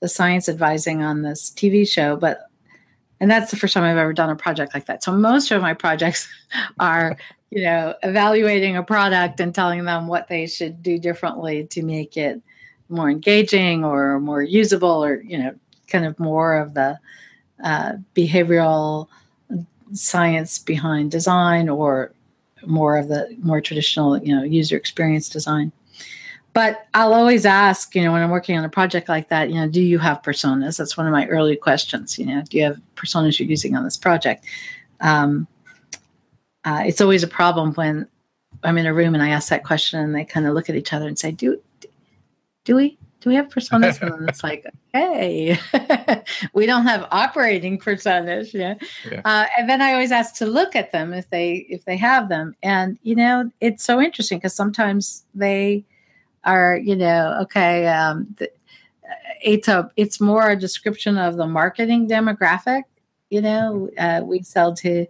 the 0.00 0.08
science 0.08 0.48
advising 0.48 1.02
on 1.02 1.22
this 1.22 1.50
tv 1.50 1.86
show 1.86 2.16
but 2.16 2.48
and 3.22 3.30
that's 3.30 3.52
the 3.52 3.56
first 3.56 3.72
time 3.72 3.84
i've 3.84 3.96
ever 3.96 4.12
done 4.12 4.30
a 4.30 4.36
project 4.36 4.74
like 4.74 4.86
that. 4.86 5.04
So 5.04 5.12
most 5.12 5.50
of 5.52 5.62
my 5.62 5.74
projects 5.74 6.28
are 6.80 7.16
you 7.50 7.62
know 7.62 7.94
evaluating 8.02 8.76
a 8.76 8.82
product 8.82 9.38
and 9.38 9.54
telling 9.54 9.84
them 9.84 10.08
what 10.08 10.28
they 10.28 10.46
should 10.46 10.82
do 10.82 10.98
differently 10.98 11.64
to 11.68 11.82
make 11.82 12.16
it 12.16 12.42
more 12.88 13.08
engaging 13.08 13.84
or 13.84 14.18
more 14.18 14.42
usable 14.42 15.04
or 15.04 15.22
you 15.22 15.38
know 15.38 15.54
kind 15.86 16.04
of 16.04 16.18
more 16.18 16.56
of 16.56 16.74
the 16.74 16.98
uh, 17.62 17.92
behavioral 18.14 19.06
science 19.92 20.58
behind 20.58 21.12
design 21.12 21.68
or 21.68 22.12
more 22.66 22.96
of 22.96 23.08
the 23.08 23.36
more 23.40 23.60
traditional 23.60 24.18
you 24.22 24.34
know 24.34 24.42
user 24.42 24.76
experience 24.76 25.28
design. 25.28 25.72
But 26.54 26.86
i'll 26.92 27.14
always 27.14 27.46
ask 27.46 27.94
you 27.94 28.02
know 28.02 28.12
when 28.12 28.22
i'm 28.22 28.30
working 28.30 28.58
on 28.58 28.64
a 28.64 28.68
project 28.68 29.08
like 29.08 29.30
that 29.30 29.48
you 29.48 29.54
know 29.54 29.68
do 29.68 29.80
you 29.80 29.98
have 29.98 30.22
personas? 30.22 30.76
That's 30.76 30.96
one 30.96 31.06
of 31.06 31.12
my 31.12 31.26
early 31.28 31.56
questions 31.56 32.18
you 32.18 32.26
know 32.26 32.42
do 32.48 32.58
you 32.58 32.64
have 32.64 32.80
personas 32.96 33.38
you're 33.38 33.48
using 33.48 33.76
on 33.76 33.84
this 33.84 33.96
project? 33.96 34.44
Um, 35.00 35.48
uh, 36.64 36.82
it's 36.86 37.00
always 37.00 37.22
a 37.22 37.28
problem 37.28 37.72
when 37.74 38.06
i'm 38.62 38.78
in 38.78 38.86
a 38.86 38.94
room 38.94 39.14
and 39.14 39.22
i 39.22 39.30
ask 39.30 39.48
that 39.48 39.64
question 39.64 39.98
and 39.98 40.14
they 40.14 40.24
kind 40.24 40.46
of 40.46 40.54
look 40.54 40.68
at 40.68 40.76
each 40.76 40.92
other 40.92 41.08
and 41.08 41.18
say 41.18 41.32
do 41.32 41.60
do 42.64 42.76
we 42.76 42.98
do 43.22 43.30
we 43.30 43.36
have 43.36 43.48
personas? 43.48 44.00
And 44.02 44.28
it's 44.28 44.42
like 44.42 44.66
hey 44.92 45.58
we 46.54 46.66
don't 46.66 46.86
have 46.86 47.06
operating 47.10 47.78
personas 47.78 48.52
yeah, 48.52 48.74
yeah. 49.10 49.22
Uh, 49.24 49.46
and 49.56 49.68
then 49.68 49.80
i 49.80 49.92
always 49.92 50.12
ask 50.12 50.34
to 50.36 50.46
look 50.46 50.76
at 50.76 50.92
them 50.92 51.12
if 51.12 51.28
they 51.30 51.66
if 51.68 51.84
they 51.84 51.96
have 51.96 52.28
them. 52.28 52.54
And 52.62 52.98
you 53.02 53.14
know 53.14 53.50
it's 53.60 53.84
so 53.84 54.00
interesting 54.00 54.38
because 54.38 54.54
sometimes 54.54 55.24
they 55.34 55.84
are 56.44 56.76
you 56.76 56.96
know 56.96 57.38
okay 57.42 57.86
um, 57.86 58.26
the, 58.38 58.50
it's 59.42 59.68
a 59.68 59.90
it's 59.96 60.20
more 60.20 60.50
a 60.50 60.56
description 60.56 61.16
of 61.18 61.36
the 61.36 61.46
marketing 61.46 62.08
demographic 62.08 62.82
you 63.30 63.40
know 63.40 63.88
uh, 63.98 64.22
we 64.24 64.42
sell 64.42 64.74
to 64.74 65.06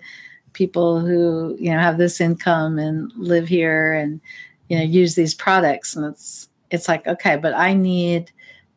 people 0.53 1.01
who 1.01 1.57
you 1.59 1.71
know 1.71 1.79
have 1.79 1.99
this 1.99 2.21
income 2.21 2.79
and 2.79 3.11
live 3.17 3.49
here 3.49 3.93
and 3.93 4.21
you 4.69 4.79
know 4.79 4.85
use 4.85 5.15
these 5.15 5.35
products. 5.35 5.95
And 5.95 6.07
it's 6.07 6.49
it's 6.73 6.89
like 6.89 7.07
okay 7.07 7.37
but 7.37 7.55
i 7.55 7.73
need 7.73 8.31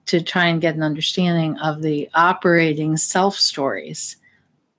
to 0.05 0.21
try 0.21 0.45
and 0.45 0.61
get 0.61 0.75
an 0.75 0.83
understanding 0.83 1.57
of 1.57 1.81
the 1.81 2.07
operating 2.13 2.95
self 2.95 3.35
stories 3.35 4.17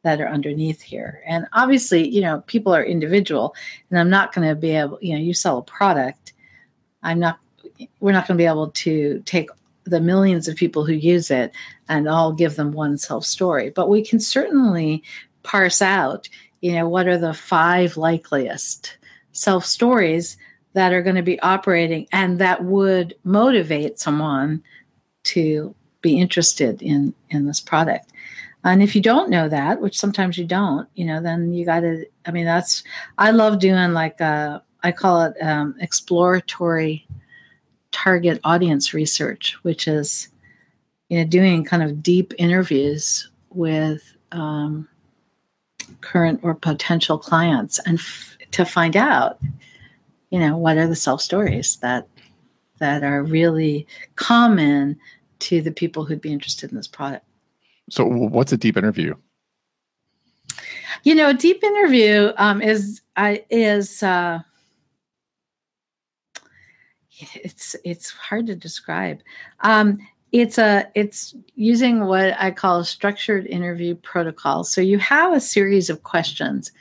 that 0.04 0.20
are 0.20 0.28
underneath 0.28 0.80
here. 0.80 1.20
And 1.26 1.48
obviously 1.52 2.08
you 2.08 2.20
know 2.20 2.42
people 2.46 2.72
are 2.74 2.84
individual 2.84 3.56
and 3.90 3.98
i'm 3.98 4.10
not 4.10 4.32
going 4.32 4.48
to 4.48 4.54
be 4.54 4.70
able 4.70 4.98
you 5.02 5.14
know 5.14 5.20
you 5.20 5.34
sell 5.34 5.58
a 5.58 5.62
product 5.62 6.32
i'm 7.02 7.18
not 7.18 7.40
we're 7.98 8.12
not 8.12 8.26
going 8.26 8.38
to 8.38 8.42
be 8.42 8.46
able 8.46 8.70
to 8.70 9.20
take 9.26 9.50
the 9.84 10.00
millions 10.00 10.48
of 10.48 10.56
people 10.56 10.84
who 10.84 10.92
use 10.92 11.30
it 11.30 11.52
and 11.88 12.08
all 12.08 12.32
give 12.32 12.56
them 12.56 12.72
one 12.72 12.98
self 12.98 13.24
story. 13.24 13.70
But 13.70 13.88
we 13.88 14.04
can 14.04 14.20
certainly 14.20 15.02
parse 15.42 15.80
out 15.80 16.28
you 16.60 16.72
know 16.72 16.88
what 16.88 17.06
are 17.06 17.18
the 17.18 17.34
five 17.34 17.96
likeliest 17.96 18.96
self 19.32 19.64
stories 19.64 20.36
that 20.76 20.92
are 20.92 21.00
going 21.00 21.16
to 21.16 21.22
be 21.22 21.40
operating 21.40 22.06
and 22.12 22.38
that 22.38 22.62
would 22.62 23.14
motivate 23.24 23.98
someone 23.98 24.62
to 25.24 25.74
be 26.02 26.20
interested 26.20 26.82
in 26.82 27.14
in 27.30 27.46
this 27.46 27.60
product. 27.60 28.12
And 28.62 28.82
if 28.82 28.94
you 28.94 29.00
don't 29.00 29.30
know 29.30 29.48
that 29.48 29.80
which 29.80 29.98
sometimes 29.98 30.36
you 30.36 30.44
don't 30.44 30.86
you 30.94 31.06
know 31.06 31.22
then 31.22 31.54
you 31.54 31.64
got 31.64 31.80
to 31.80 32.04
i 32.26 32.30
mean 32.30 32.44
that's 32.44 32.82
i 33.16 33.30
love 33.30 33.58
doing 33.58 33.92
like 33.92 34.20
uh, 34.20 34.58
I 34.82 34.92
call 34.92 35.22
it 35.22 35.34
um, 35.40 35.74
exploratory 35.80 37.06
target 37.90 38.40
audience 38.44 38.92
research 38.92 39.56
which 39.62 39.88
is 39.88 40.28
you 41.08 41.18
know 41.18 41.24
doing 41.24 41.64
kind 41.64 41.82
of 41.82 42.02
deep 42.02 42.34
interviews 42.38 43.30
with 43.50 44.14
um, 44.32 44.88
current 46.00 46.40
or 46.42 46.54
potential 46.54 47.18
clients 47.18 47.78
and 47.86 47.98
f- 47.98 48.36
to 48.50 48.64
find 48.64 48.96
out 48.96 49.38
you 50.30 50.38
know 50.38 50.56
what 50.56 50.76
are 50.76 50.86
the 50.86 50.96
self 50.96 51.20
stories 51.20 51.76
that 51.76 52.08
that 52.78 53.02
are 53.02 53.22
really 53.22 53.86
common 54.16 54.98
to 55.38 55.60
the 55.60 55.70
people 55.70 56.04
who'd 56.04 56.20
be 56.20 56.32
interested 56.32 56.70
in 56.70 56.76
this 56.76 56.88
product? 56.88 57.24
So 57.90 58.04
what's 58.04 58.52
a 58.52 58.56
deep 58.56 58.76
interview? 58.76 59.14
You 61.04 61.14
know 61.14 61.28
a 61.28 61.34
deep 61.34 61.62
interview 61.62 62.32
um, 62.36 62.60
is 62.60 63.00
uh, 63.16 63.36
is 63.50 64.02
uh, 64.02 64.40
it's 67.34 67.76
it's 67.84 68.10
hard 68.10 68.46
to 68.46 68.54
describe. 68.54 69.20
Um, 69.60 69.98
it's 70.32 70.58
a 70.58 70.86
it's 70.94 71.34
using 71.54 72.04
what 72.04 72.34
i 72.38 72.50
call 72.50 72.80
a 72.80 72.84
structured 72.84 73.46
interview 73.46 73.94
protocol. 73.94 74.64
So 74.64 74.80
you 74.80 74.98
have 74.98 75.32
a 75.32 75.40
series 75.40 75.88
of 75.88 76.02
questions 76.02 76.72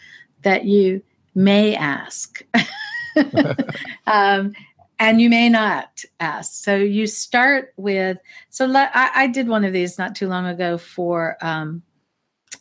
that 0.41 0.65
you 0.65 1.01
may 1.36 1.75
ask 1.75 2.41
um, 4.08 4.54
and 4.99 5.21
you 5.21 5.30
may 5.30 5.49
not 5.49 6.04
ask. 6.19 6.63
So 6.63 6.75
you 6.75 7.08
start 7.08 7.73
with. 7.78 8.17
So 8.49 8.71
I, 8.73 9.12
I, 9.13 9.28
did 9.28 9.47
one 9.47 9.65
of 9.65 9.73
these 9.73 9.97
not 9.97 10.15
too 10.15 10.28
long 10.28 10.45
ago 10.45 10.78
for. 10.78 11.38
Um, 11.41 11.82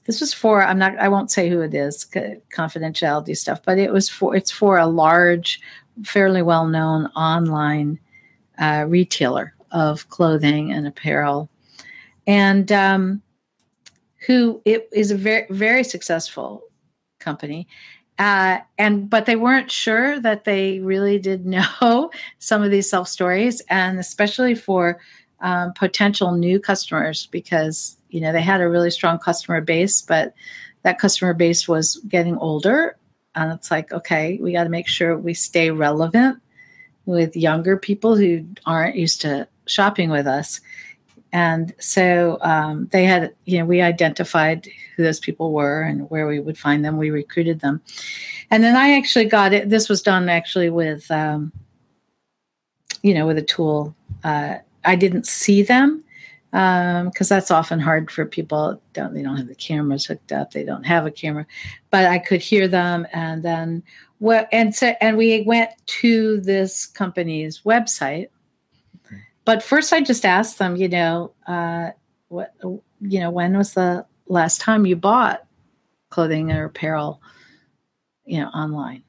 this 0.07 0.21
was 0.21 0.35
for. 0.35 0.63
I'm 0.63 0.79
not. 0.79 0.99
I 0.99 1.09
won't 1.09 1.31
say 1.31 1.49
who 1.49 1.61
it 1.61 1.75
is. 1.75 2.05
Confidentiality 2.53 3.37
stuff. 3.37 3.61
But 3.65 3.79
it 3.79 3.93
was 3.93 4.09
for. 4.09 4.35
It's 4.35 4.51
for 4.51 4.79
a 4.79 4.87
large, 4.87 5.61
fairly 6.05 6.43
well 6.43 6.67
known 6.67 7.07
online 7.17 7.99
uh, 8.59 8.85
retailer 8.89 9.55
of 9.71 10.09
clothing 10.09 10.73
and 10.73 10.87
apparel, 10.87 11.49
and 12.27 12.71
um, 12.73 13.23
who 14.27 14.61
it 14.65 14.89
is 14.93 15.11
a 15.11 15.17
very 15.17 15.47
very 15.51 15.85
successful 15.85 16.63
company 17.21 17.67
uh, 18.19 18.59
and 18.79 19.11
but 19.11 19.27
they 19.27 19.37
weren't 19.37 19.71
sure 19.71 20.21
that 20.21 20.45
they 20.45 20.79
really 20.81 21.19
did 21.19 21.47
know 21.47 22.11
some 22.39 22.63
of 22.63 22.71
these 22.71 22.89
self 22.89 23.09
stories, 23.09 23.61
and 23.69 23.99
especially 23.99 24.55
for 24.55 25.01
um, 25.41 25.73
potential 25.75 26.33
new 26.33 26.61
customers 26.61 27.27
because 27.27 27.97
you 28.11 28.21
know 28.21 28.33
they 28.33 28.43
had 28.43 28.61
a 28.61 28.69
really 28.69 28.91
strong 28.91 29.19
customer 29.19 29.61
base, 29.61 30.03
but 30.03 30.35
that 30.83 30.99
customer 30.99 31.35
base 31.35 31.67
was 31.67 31.97
getting 32.09 32.37
older, 32.39 32.97
and 33.35 33.53
it's 33.53 33.71
like 33.71 33.93
okay, 33.93 34.39
we 34.41 34.53
got 34.53 34.65
to 34.65 34.71
make 34.71 34.89
sure 34.89 35.19
we 35.19 35.35
stay 35.35 35.71
relevant 35.71 36.41
with 37.07 37.37
younger 37.37 37.77
people 37.77 38.17
who 38.17 38.47
aren't 38.65 38.97
used 38.97 39.21
to 39.21 39.47
shopping 39.67 40.11
with 40.11 40.27
us. 40.27 40.61
And 41.35 41.75
so 41.81 42.39
um, 42.43 42.89
they 42.93 43.05
had, 43.05 43.35
you 43.45 43.59
know, 43.59 43.65
we 43.65 43.83
identified 43.83 44.69
who 44.95 45.03
those 45.03 45.19
people 45.19 45.53
were 45.53 45.83
and 45.83 46.09
where 46.09 46.29
we 46.29 46.39
would 46.39 46.57
find 46.57 46.85
them. 46.85 46.97
We 46.97 47.11
recruited 47.11 47.59
them. 47.59 47.83
And 48.53 48.63
then 48.63 48.77
I 48.77 48.97
actually 48.97 49.25
got 49.25 49.53
it. 49.53 49.69
This 49.69 49.89
was 49.89 50.01
done 50.01 50.29
actually 50.29 50.71
with, 50.71 51.11
um, 51.11 51.51
you 53.03 53.15
know, 53.15 53.27
with 53.27 53.37
a 53.37 53.43
tool. 53.43 53.97
Uh, 54.23 54.59
I 54.85 54.95
didn't 54.95 55.27
see 55.27 55.63
them 55.63 56.05
because 56.53 57.31
um, 57.33 57.37
that's 57.37 57.51
often 57.51 57.81
hard 57.81 58.13
for 58.13 58.25
people. 58.25 58.81
Don't 58.93 59.13
they 59.13 59.23
don't 59.23 59.37
have 59.37 59.49
the 59.49 59.57
cameras 59.57 60.07
hooked 60.07 60.31
up? 60.31 60.53
They 60.53 60.63
don't 60.63 60.85
have 60.85 61.05
a 61.05 61.11
camera, 61.11 61.47
but 61.91 62.05
I 62.05 62.21
could 62.21 62.43
hear 62.43 62.69
them. 62.69 63.09
And 63.13 63.43
then 63.43 63.83
what? 64.19 64.49
And 64.53 64.73
so 64.73 64.95
and 65.01 65.17
we 65.17 65.43
went 65.43 65.71
to 65.87 66.41
this 66.43 66.87
company's 66.87 67.63
website 67.63 68.29
but 69.45 69.63
first, 69.63 69.93
I 69.93 70.01
just 70.01 70.25
asked 70.25 70.59
them, 70.59 70.77
you 70.77 70.89
know, 70.89 71.33
uh, 71.47 71.91
what, 72.29 72.55
you 72.63 73.21
know, 73.21 73.31
when 73.31 73.57
was 73.57 73.75
the 73.75 74.07
last 74.27 74.61
time 74.61 74.87
you 74.87 74.97
bought 74.97 75.45
clothing 76.11 76.51
or 76.51 76.65
apparel, 76.65 77.21
you 78.25 78.41
know, 78.41 78.49
online? 78.49 79.03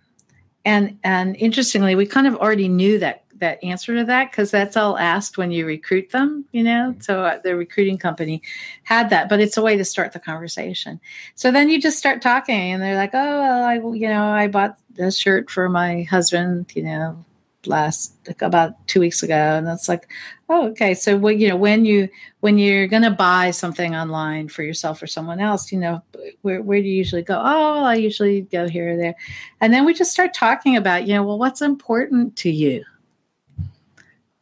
And 0.65 0.97
and 1.03 1.35
interestingly, 1.37 1.95
we 1.95 2.05
kind 2.05 2.27
of 2.27 2.35
already 2.35 2.67
knew 2.67 2.99
that 2.99 3.25
that 3.37 3.63
answer 3.63 3.95
to 3.95 4.03
that 4.05 4.31
because 4.31 4.49
that's 4.51 4.77
all 4.77 4.97
asked 4.97 5.37
when 5.37 5.51
you 5.51 5.65
recruit 5.65 6.09
them, 6.11 6.45
you 6.51 6.63
know. 6.63 6.95
So 6.99 7.23
uh, 7.23 7.39
the 7.39 7.55
recruiting 7.55 7.97
company 7.97 8.41
had 8.83 9.09
that, 9.09 9.29
but 9.29 9.39
it's 9.39 9.57
a 9.57 9.61
way 9.61 9.77
to 9.77 9.85
start 9.85 10.13
the 10.13 10.19
conversation. 10.19 10.99
So 11.35 11.51
then 11.51 11.69
you 11.69 11.79
just 11.79 11.97
start 11.97 12.21
talking, 12.21 12.71
and 12.71 12.81
they're 12.81 12.95
like, 12.95 13.11
"Oh, 13.13 13.39
well, 13.39 13.63
I, 13.63 13.75
you 13.75 14.07
know, 14.07 14.23
I 14.23 14.47
bought 14.47 14.77
a 14.97 15.11
shirt 15.11 15.49
for 15.49 15.69
my 15.69 16.03
husband, 16.03 16.71
you 16.75 16.83
know, 16.83 17.23
last 17.67 18.15
about 18.41 18.87
two 18.87 18.99
weeks 18.99 19.23
ago 19.23 19.33
and 19.33 19.65
that's 19.65 19.87
like 19.87 20.07
oh 20.49 20.67
okay 20.67 20.93
so 20.93 21.27
you 21.29 21.47
know 21.47 21.55
when 21.55 21.85
you 21.85 22.07
when 22.41 22.57
you're 22.57 22.87
going 22.87 23.03
to 23.03 23.11
buy 23.11 23.51
something 23.51 23.95
online 23.95 24.47
for 24.47 24.63
yourself 24.63 25.01
or 25.01 25.07
someone 25.07 25.39
else 25.39 25.71
you 25.71 25.79
know 25.79 26.01
where, 26.41 26.61
where 26.61 26.81
do 26.81 26.87
you 26.87 26.95
usually 26.95 27.21
go? 27.21 27.35
Oh 27.35 27.83
i 27.83 27.95
usually 27.95 28.41
go 28.41 28.67
here 28.67 28.93
or 28.93 28.97
there. 28.97 29.15
And 29.61 29.73
then 29.73 29.85
we 29.85 29.93
just 29.93 30.11
start 30.11 30.33
talking 30.33 30.77
about 30.77 31.07
you 31.07 31.13
know 31.13 31.23
well 31.23 31.39
what's 31.39 31.61
important 31.61 32.35
to 32.37 32.51
you 32.51 32.83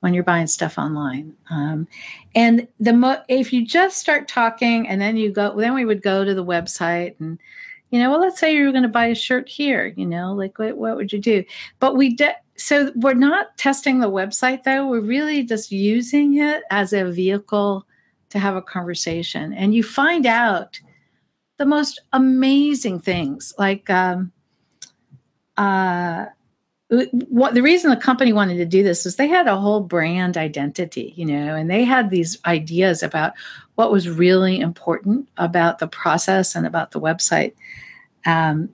when 0.04 0.14
you're 0.14 0.24
buying 0.24 0.48
stuff 0.48 0.78
online? 0.78 1.34
Um, 1.50 1.88
and 2.36 2.68
the 2.82 2.92
mo- 2.92 3.24
if 3.30 3.54
you 3.54 3.66
just 3.66 4.00
start 4.00 4.28
talking 4.28 4.86
and 4.90 5.00
then 5.00 5.16
you 5.16 5.32
go 5.32 5.58
then 5.58 5.74
we 5.74 5.86
would 5.86 6.02
go 6.02 6.26
to 6.26 6.34
the 6.34 6.44
website 6.44 7.16
and 7.20 7.40
you 7.90 8.00
know 8.00 8.10
well 8.10 8.20
let's 8.20 8.40
say 8.40 8.54
you 8.54 8.66
were 8.66 8.72
going 8.72 8.84
to 8.84 8.90
buy 8.90 9.06
a 9.06 9.16
shirt 9.16 9.48
here 9.48 9.94
you 9.96 10.06
know 10.06 10.34
like 10.34 10.60
what, 10.60 10.78
what 10.78 10.96
would 10.98 11.14
you 11.14 11.20
do? 11.20 11.44
But 11.80 11.96
we 11.96 12.16
did 12.16 12.36
so 12.56 12.92
we're 12.96 13.14
not 13.14 13.58
testing 13.58 14.00
the 14.00 14.10
website 14.10 14.64
though 14.64 14.88
we're 14.88 15.00
really 15.00 15.44
just 15.44 15.72
using 15.72 16.38
it 16.38 16.64
as 16.70 16.94
a 16.94 17.12
vehicle 17.12 17.86
to 18.30 18.40
have 18.40 18.56
a 18.56 18.62
conversation 18.62 19.54
and 19.54 19.74
you 19.74 19.84
find 19.84 20.26
out 20.26 20.80
the 21.58 21.66
most 21.66 22.02
amazing 22.14 23.00
things 23.00 23.54
like 23.58 23.90
um, 23.90 24.32
uh, 25.58 26.26
what 27.30 27.54
the 27.54 27.62
reason 27.62 27.90
the 27.90 27.98
company 27.98 28.34
wanted 28.34 28.58
to 28.58 28.66
do 28.66 28.84
this 28.84 29.06
is 29.06 29.16
they 29.16 29.28
had 29.28 29.48
a 29.48 29.56
whole 29.56 29.82
brand 29.82 30.38
identity, 30.38 31.14
you 31.16 31.26
know, 31.26 31.56
and 31.56 31.70
they 31.70 31.84
had 31.84 32.10
these 32.10 32.38
ideas 32.46 33.02
about 33.02 33.34
what 33.76 33.92
was 33.92 34.10
really 34.10 34.60
important 34.60 35.28
about 35.38 35.80
the 35.80 35.88
process 35.88 36.56
and 36.56 36.68
about 36.68 36.92
the 36.92 37.00
website. 37.00 37.54
Um, 38.26 38.70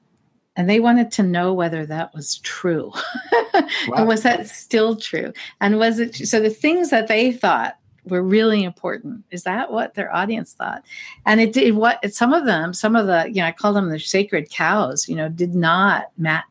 and 0.60 0.70
they 0.70 0.82
wanted 0.82 1.10
to 1.14 1.24
know 1.24 1.54
whether 1.54 1.86
that 1.86 2.14
was 2.14 2.40
true. 2.40 2.92
wow. 3.54 3.64
and 3.96 4.08
was 4.10 4.24
that 4.24 4.46
still 4.50 4.98
true? 4.98 5.32
And 5.62 5.80
was 5.80 6.00
it 6.00 6.16
so 6.18 6.42
the 6.42 6.50
things 6.50 6.90
that 6.90 7.08
they 7.08 7.32
thought 7.32 7.78
were 8.04 8.22
really 8.22 8.66
important. 8.66 9.24
Is 9.32 9.44
that 9.44 9.72
what 9.72 9.94
their 9.94 10.14
audience 10.14 10.52
thought? 10.52 10.84
And 11.26 11.40
it 11.40 11.54
did 11.54 11.76
what 11.76 12.14
some 12.14 12.34
of 12.34 12.46
them, 12.46 12.74
some 12.74 12.98
of 12.98 13.08
the, 13.08 13.28
you 13.30 13.36
know, 13.36 13.46
I 13.46 13.54
call 13.54 13.72
them 13.72 13.90
the 13.90 14.00
sacred 14.00 14.50
cows, 14.50 15.08
you 15.08 15.16
know, 15.16 15.30
did 15.30 15.56
not 15.56 16.12
mat 16.18 16.44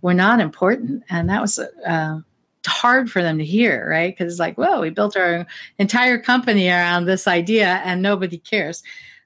were 0.00 0.14
not 0.14 0.38
important. 0.38 1.02
And 1.10 1.28
that 1.28 1.42
was 1.42 1.58
uh, 1.58 2.20
hard 2.64 3.10
for 3.10 3.20
them 3.20 3.38
to 3.38 3.44
hear, 3.44 3.88
right? 3.90 4.16
Because 4.16 4.32
it's 4.32 4.40
like, 4.40 4.58
well, 4.58 4.80
we 4.80 4.90
built 4.90 5.16
our 5.16 5.44
entire 5.80 6.18
company 6.18 6.68
around 6.68 7.06
this 7.06 7.26
idea 7.26 7.82
and 7.84 8.00
nobody 8.00 8.38
cares. 8.38 8.84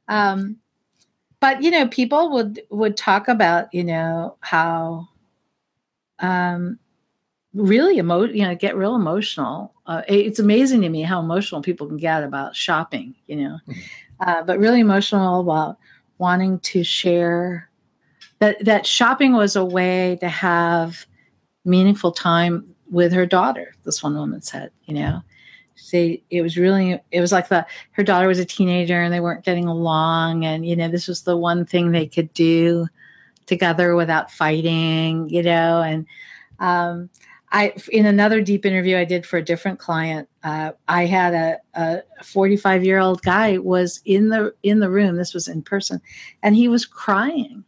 Um, 0.09 0.57
but 1.45 1.63
you 1.63 1.71
know, 1.71 1.87
people 1.87 2.31
would 2.31 2.63
would 2.71 2.97
talk 2.97 3.29
about, 3.29 3.69
you 3.75 3.85
know, 3.85 4.35
how 4.41 5.07
um, 6.21 6.79
really 7.53 7.99
emo 7.99 8.23
you 8.23 8.45
know 8.45 8.55
get 8.55 8.75
real 8.75 8.95
emotional. 8.95 9.75
Uh, 9.85 10.01
it's 10.09 10.39
amazing 10.39 10.81
to 10.81 10.89
me 10.89 11.03
how 11.03 11.21
emotional 11.21 11.61
people 11.61 11.87
can 11.87 11.99
get 11.99 12.25
about 12.25 12.57
shopping 12.57 13.15
you 13.27 13.37
know? 13.37 13.59
Mm-hmm. 13.69 13.81
uh, 14.27 14.43
but 14.45 14.59
really 14.59 14.81
emotional 14.81 15.41
about 15.41 15.77
wanting 16.17 16.61
to 16.61 16.83
share. 16.83 17.69
That 18.39 18.65
that 18.65 18.87
shopping 18.87 19.35
was 19.35 19.55
a 19.55 19.67
way 19.67 20.17
to 20.23 20.31
have 20.31 21.05
meaningful 21.67 22.13
time 22.13 22.75
with 22.91 23.13
her 23.13 23.27
daughter 23.27 23.75
this 23.85 24.03
one 24.03 24.15
woman 24.15 24.41
said 24.41 24.71
you 24.87 24.95
know 24.95 25.23
say 25.77 26.23
it 26.31 26.43
was 26.43 26.57
really 26.57 27.01
it 27.11 27.21
was 27.21 27.33
like 27.33 27.49
the 27.49 27.67
her 27.93 28.03
daughter 28.03 28.27
was 28.27 28.39
a 28.39 28.45
teenager 28.45 29.01
and 29.01 29.13
they 29.13 29.21
weren't 29.21 29.45
getting 29.45 29.67
along 29.67 30.45
and 30.45 30.67
you 30.67 30.77
know 30.77 30.89
this 30.89 31.09
was 31.09 31.23
the 31.23 31.37
one 31.37 31.67
thing 31.67 31.91
they 31.91 32.07
could 32.07 32.33
do 32.33 32.87
together 33.47 33.95
without 33.95 34.31
fighting 34.31 35.29
you 35.29 35.43
know 35.43 35.83
and 35.83 36.07
um 36.61 37.11
I 37.55 37.73
in 37.93 38.05
another 38.05 38.43
deep 38.43 38.67
interview 38.67 38.97
I 38.97 39.05
did 39.05 39.25
for 39.25 39.37
a 39.37 39.45
different 39.45 39.79
client, 39.79 40.29
uh, 40.43 40.73
I 40.89 41.07
had 41.07 41.35
a, 41.35 41.59
a 41.75 42.03
45 42.25 42.85
year 42.85 42.99
old 42.99 43.23
guy 43.23 43.59
was 43.59 44.01
in 44.05 44.29
the 44.29 44.53
in 44.65 44.81
the 44.81 44.91
room. 44.91 45.17
This 45.17 45.33
was 45.33 45.47
in 45.47 45.63
person, 45.63 46.03
and 46.43 46.57
he 46.57 46.67
was 46.67 46.85
crying 46.85 47.63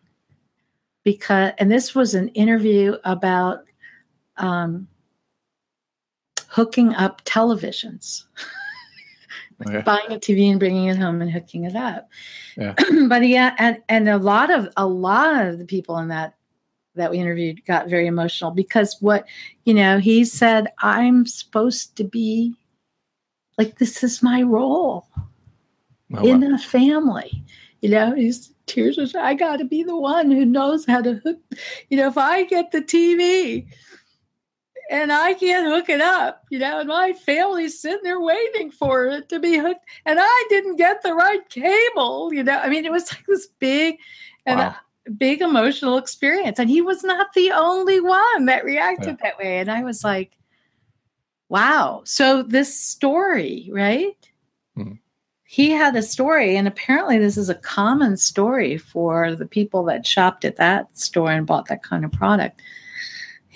because, 1.05 1.53
and 1.59 1.71
this 1.71 1.95
was 1.95 2.15
an 2.15 2.31
interview 2.31 2.97
about 3.05 3.61
um, 4.39 4.89
hooking 6.57 6.95
up 6.95 7.25
televisions. 7.25 8.25
Okay. 9.67 9.81
buying 9.81 10.13
a 10.13 10.17
TV 10.17 10.51
and 10.51 10.61
bringing 10.61 10.89
it 10.89 10.99
home 10.99 11.23
and 11.23 11.31
hooking 11.31 11.65
it 11.65 11.75
up. 11.75 12.11
Yeah. 12.59 12.75
but 13.09 13.27
yeah, 13.27 13.55
and 13.59 13.79
and 13.89 14.07
a 14.07 14.19
lot 14.19 14.51
of 14.51 14.69
a 14.77 14.87
lot 14.87 15.47
of 15.47 15.59
the 15.59 15.65
people 15.65 15.97
in 15.97 16.09
that 16.09 16.35
that 16.97 17.11
we 17.11 17.19
interviewed 17.19 17.65
got 17.67 17.89
very 17.89 18.07
emotional 18.07 18.51
because 18.51 18.97
what 19.01 19.25
you 19.65 19.75
know 19.75 19.99
he 19.99 20.25
said 20.25 20.69
i'm 20.79 21.27
supposed 21.27 21.95
to 21.97 22.05
be 22.05 22.55
like 23.59 23.79
this 23.79 24.03
is 24.03 24.23
my 24.23 24.43
role 24.43 25.07
oh, 26.15 26.27
in 26.27 26.41
wow. 26.41 26.55
a 26.55 26.59
family 26.59 27.45
you 27.83 27.89
know 27.89 28.15
he's 28.15 28.53
tears 28.67 28.97
was 28.97 29.15
i 29.15 29.35
got 29.35 29.59
to 29.59 29.65
be 29.65 29.85
the 29.85 29.97
one 29.97 30.31
who 30.31 30.45
knows 30.45 30.85
how 30.87 31.01
to 31.01 31.21
hook 31.23 31.39
you 31.89 31.97
know 31.97 32.09
if 32.09 32.19
i 32.19 32.45
get 32.45 32.73
the 32.73 32.83
tv 32.83 33.67
and 34.91 35.13
I 35.13 35.35
can't 35.35 35.67
hook 35.67 35.89
it 35.89 36.01
up, 36.01 36.45
you 36.51 36.59
know, 36.59 36.81
and 36.81 36.89
my 36.89 37.13
family's 37.13 37.81
sitting 37.81 38.03
there 38.03 38.21
waiting 38.21 38.71
for 38.71 39.07
it 39.07 39.29
to 39.31 39.41
be 39.41 39.59
hooked, 39.59 39.85
and 40.05 40.19
I 40.21 40.47
didn't 40.49 40.77
get 40.77 41.03
the 41.03 41.15
right 41.15 41.49
cable, 41.49 42.33
you 42.33 42.43
know. 42.43 42.59
I 42.59 42.69
mean, 42.69 42.85
it 42.85 42.93
was 42.93 43.13
like 43.13 43.27
this 43.27 43.47
big, 43.59 43.99
and 44.45 44.59
wow 44.59 44.77
big 45.17 45.41
emotional 45.41 45.99
experience. 45.99 46.59
And 46.59 46.69
he 46.69 46.81
was 46.81 47.05
not 47.05 47.33
the 47.35 47.53
only 47.53 48.01
one 48.01 48.47
that 48.47 48.65
reacted 48.65 49.19
yeah. 49.21 49.31
that 49.31 49.39
way. 49.39 49.59
And 49.59 49.71
I 49.71 49.83
was 49.83 50.05
like, 50.05 50.33
wow. 51.49 52.03
So 52.05 52.43
this 52.43 52.79
story, 52.79 53.71
right? 53.73 54.17
Mm-hmm. 54.77 54.95
He 55.45 55.71
had 55.71 55.95
a 55.95 56.03
story, 56.03 56.57
and 56.57 56.67
apparently, 56.67 57.19
this 57.19 57.37
is 57.37 57.49
a 57.49 57.55
common 57.55 58.17
story 58.17 58.77
for 58.77 59.37
the 59.37 59.47
people 59.47 59.85
that 59.85 60.05
shopped 60.05 60.45
at 60.45 60.57
that 60.57 60.99
store 60.99 61.31
and 61.31 61.47
bought 61.47 61.69
that 61.69 61.85
kind 61.85 62.05
of 62.05 62.11
product. 62.11 62.61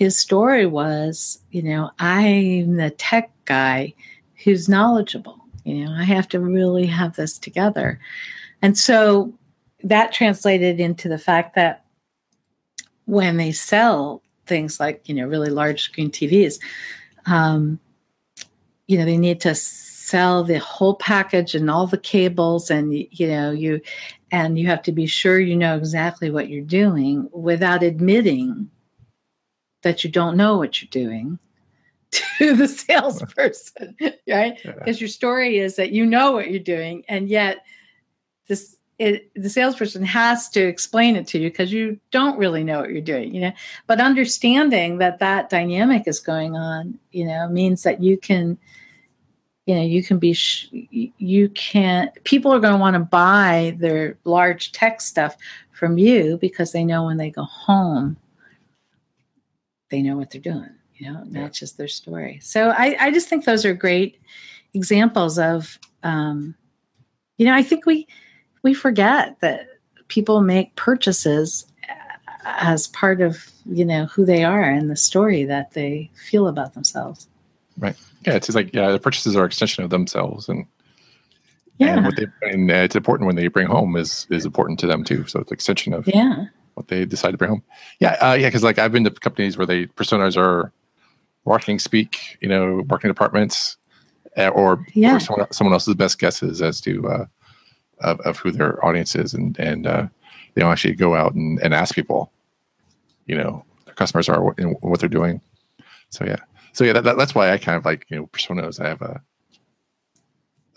His 0.01 0.17
story 0.17 0.65
was, 0.65 1.37
you 1.51 1.61
know, 1.61 1.91
I'm 1.99 2.77
the 2.77 2.89
tech 2.89 3.29
guy 3.45 3.93
who's 4.43 4.67
knowledgeable. 4.67 5.39
You 5.63 5.85
know, 5.85 5.91
I 5.91 6.05
have 6.05 6.27
to 6.29 6.39
really 6.39 6.87
have 6.87 7.15
this 7.15 7.37
together. 7.37 7.99
And 8.63 8.75
so 8.75 9.31
that 9.83 10.11
translated 10.11 10.79
into 10.79 11.07
the 11.07 11.19
fact 11.19 11.53
that 11.53 11.85
when 13.05 13.37
they 13.37 13.51
sell 13.51 14.23
things 14.47 14.79
like 14.79 15.07
you 15.07 15.13
know 15.13 15.27
really 15.27 15.51
large 15.51 15.83
screen 15.83 16.09
TVs, 16.09 16.57
um, 17.27 17.79
you 18.87 18.97
know 18.97 19.05
they 19.05 19.17
need 19.17 19.39
to 19.41 19.53
sell 19.53 20.43
the 20.43 20.57
whole 20.57 20.95
package 20.95 21.53
and 21.53 21.69
all 21.69 21.85
the 21.85 21.99
cables 21.99 22.71
and 22.71 22.91
you 22.91 23.27
know 23.27 23.51
you 23.51 23.79
and 24.31 24.57
you 24.57 24.65
have 24.65 24.81
to 24.81 24.91
be 24.91 25.05
sure 25.05 25.39
you 25.39 25.55
know 25.55 25.77
exactly 25.77 26.31
what 26.31 26.49
you're 26.49 26.63
doing 26.63 27.29
without 27.33 27.83
admitting 27.83 28.67
that 29.81 30.03
you 30.03 30.09
don't 30.09 30.37
know 30.37 30.57
what 30.57 30.81
you're 30.81 30.89
doing 30.89 31.39
to 32.11 32.55
the 32.55 32.67
salesperson 32.67 33.95
right 34.27 34.59
because 34.63 34.97
yeah. 34.97 35.01
your 35.01 35.09
story 35.09 35.59
is 35.59 35.75
that 35.75 35.91
you 35.91 36.05
know 36.05 36.31
what 36.31 36.51
you're 36.51 36.59
doing 36.59 37.03
and 37.07 37.29
yet 37.29 37.63
this 38.47 38.77
it, 39.01 39.31
the 39.33 39.49
salesperson 39.49 40.05
has 40.05 40.47
to 40.49 40.61
explain 40.61 41.15
it 41.15 41.25
to 41.29 41.39
you 41.39 41.49
because 41.49 41.73
you 41.73 41.99
don't 42.11 42.37
really 42.37 42.63
know 42.63 42.81
what 42.81 42.91
you're 42.91 43.01
doing, 43.01 43.33
you 43.33 43.41
know. 43.41 43.51
But 43.87 43.99
understanding 43.99 44.99
that 44.99 45.17
that 45.17 45.49
dynamic 45.49 46.03
is 46.05 46.19
going 46.19 46.55
on, 46.55 46.99
you 47.11 47.25
know, 47.25 47.49
means 47.49 47.81
that 47.81 48.03
you 48.03 48.15
can, 48.15 48.59
you 49.65 49.73
know, 49.73 49.81
you 49.81 50.03
can 50.03 50.19
be, 50.19 50.33
sh- 50.33 50.69
you 50.91 51.49
can. 51.49 52.11
People 52.25 52.53
are 52.53 52.59
going 52.59 52.73
to 52.75 52.79
want 52.79 52.93
to 52.93 52.99
buy 52.99 53.75
their 53.79 54.19
large 54.23 54.71
tech 54.71 55.01
stuff 55.01 55.35
from 55.71 55.97
you 55.97 56.37
because 56.37 56.71
they 56.71 56.83
know 56.83 57.03
when 57.03 57.17
they 57.17 57.31
go 57.31 57.45
home, 57.45 58.17
they 59.91 60.01
know 60.01 60.17
what 60.17 60.31
they're 60.31 60.41
doing. 60.41 60.69
You 60.95 61.11
know, 61.11 61.21
it 61.21 61.31
matches 61.31 61.73
their 61.73 61.87
story. 61.87 62.39
So 62.41 62.69
I, 62.69 62.95
I 62.99 63.11
just 63.11 63.27
think 63.27 63.45
those 63.45 63.65
are 63.65 63.73
great 63.73 64.19
examples 64.73 65.37
of, 65.37 65.77
um, 66.03 66.55
you 67.37 67.45
know, 67.45 67.53
I 67.53 67.63
think 67.63 67.85
we 67.85 68.07
we 68.63 68.73
forget 68.73 69.39
that 69.41 69.67
people 70.07 70.41
make 70.41 70.75
purchases 70.75 71.65
as 72.43 72.87
part 72.87 73.21
of 73.21 73.49
you 73.65 73.85
know 73.85 74.05
who 74.05 74.25
they 74.25 74.43
are 74.43 74.63
and 74.63 74.89
the 74.89 74.95
story 74.95 75.43
that 75.45 75.71
they 75.73 76.09
feel 76.13 76.47
about 76.47 76.73
themselves. 76.73 77.27
Right. 77.77 77.95
Yeah 78.25 78.35
it's 78.35 78.53
like 78.53 78.73
yeah 78.73 78.91
the 78.91 78.99
purchases 78.99 79.35
are 79.35 79.45
extension 79.45 79.83
of 79.83 79.89
themselves 79.89 80.49
and 80.49 80.65
yeah. 81.77 81.95
and 81.95 82.05
what 82.05 82.15
they 82.15 82.27
and 82.43 82.69
it's 82.69 82.95
important 82.95 83.25
when 83.25 83.35
they 83.35 83.47
bring 83.47 83.67
home 83.67 83.95
is 83.95 84.27
is 84.29 84.45
important 84.45 84.79
to 84.79 84.87
them 84.87 85.03
too. 85.03 85.25
So 85.27 85.39
it's 85.39 85.51
extension 85.51 85.93
of 85.93 86.07
yeah 86.07 86.45
what 86.75 86.87
they 86.87 87.05
decide 87.05 87.31
to 87.31 87.37
bring 87.37 87.49
home. 87.49 87.63
Yeah 87.99 88.17
uh, 88.21 88.33
yeah 88.33 88.47
because 88.47 88.63
like 88.63 88.79
i've 88.79 88.91
been 88.91 89.03
to 89.03 89.11
companies 89.11 89.57
where 89.57 89.67
they 89.67 89.87
personas 89.87 90.37
are 90.37 90.71
marketing 91.45 91.79
speak 91.79 92.37
you 92.41 92.49
know 92.49 92.83
marketing 92.87 93.09
departments 93.11 93.77
uh, 94.37 94.47
or, 94.49 94.85
yeah. 94.93 95.17
or 95.17 95.19
someone, 95.19 95.51
someone 95.51 95.73
else's 95.73 95.95
best 95.95 96.17
guesses 96.17 96.61
as 96.61 96.79
to 96.79 97.05
uh, 97.09 97.25
of, 97.99 98.19
of 98.21 98.37
who 98.37 98.51
their 98.51 98.83
audience 98.85 99.15
is 99.15 99.33
and 99.33 99.59
and 99.59 99.87
uh, 99.87 100.07
they 100.53 100.61
don't 100.61 100.71
actually 100.71 100.93
go 100.93 101.15
out 101.15 101.33
and, 101.33 101.59
and 101.61 101.73
ask 101.73 101.93
people 101.95 102.31
you 103.25 103.35
know 103.35 103.63
their 103.85 103.93
customers 103.93 104.29
are 104.29 104.53
and 104.57 104.75
what 104.81 104.99
they're 104.99 105.09
doing. 105.09 105.41
So 106.09 106.25
yeah. 106.25 106.37
So 106.73 106.83
yeah 106.83 106.93
that, 106.93 107.03
that, 107.03 107.17
that's 107.17 107.35
why 107.35 107.51
i 107.51 107.57
kind 107.57 107.77
of 107.77 107.85
like 107.85 108.05
you 108.09 108.17
know 108.17 108.27
personas. 108.27 108.79
I 108.79 108.87
have 108.87 109.01
a 109.01 109.21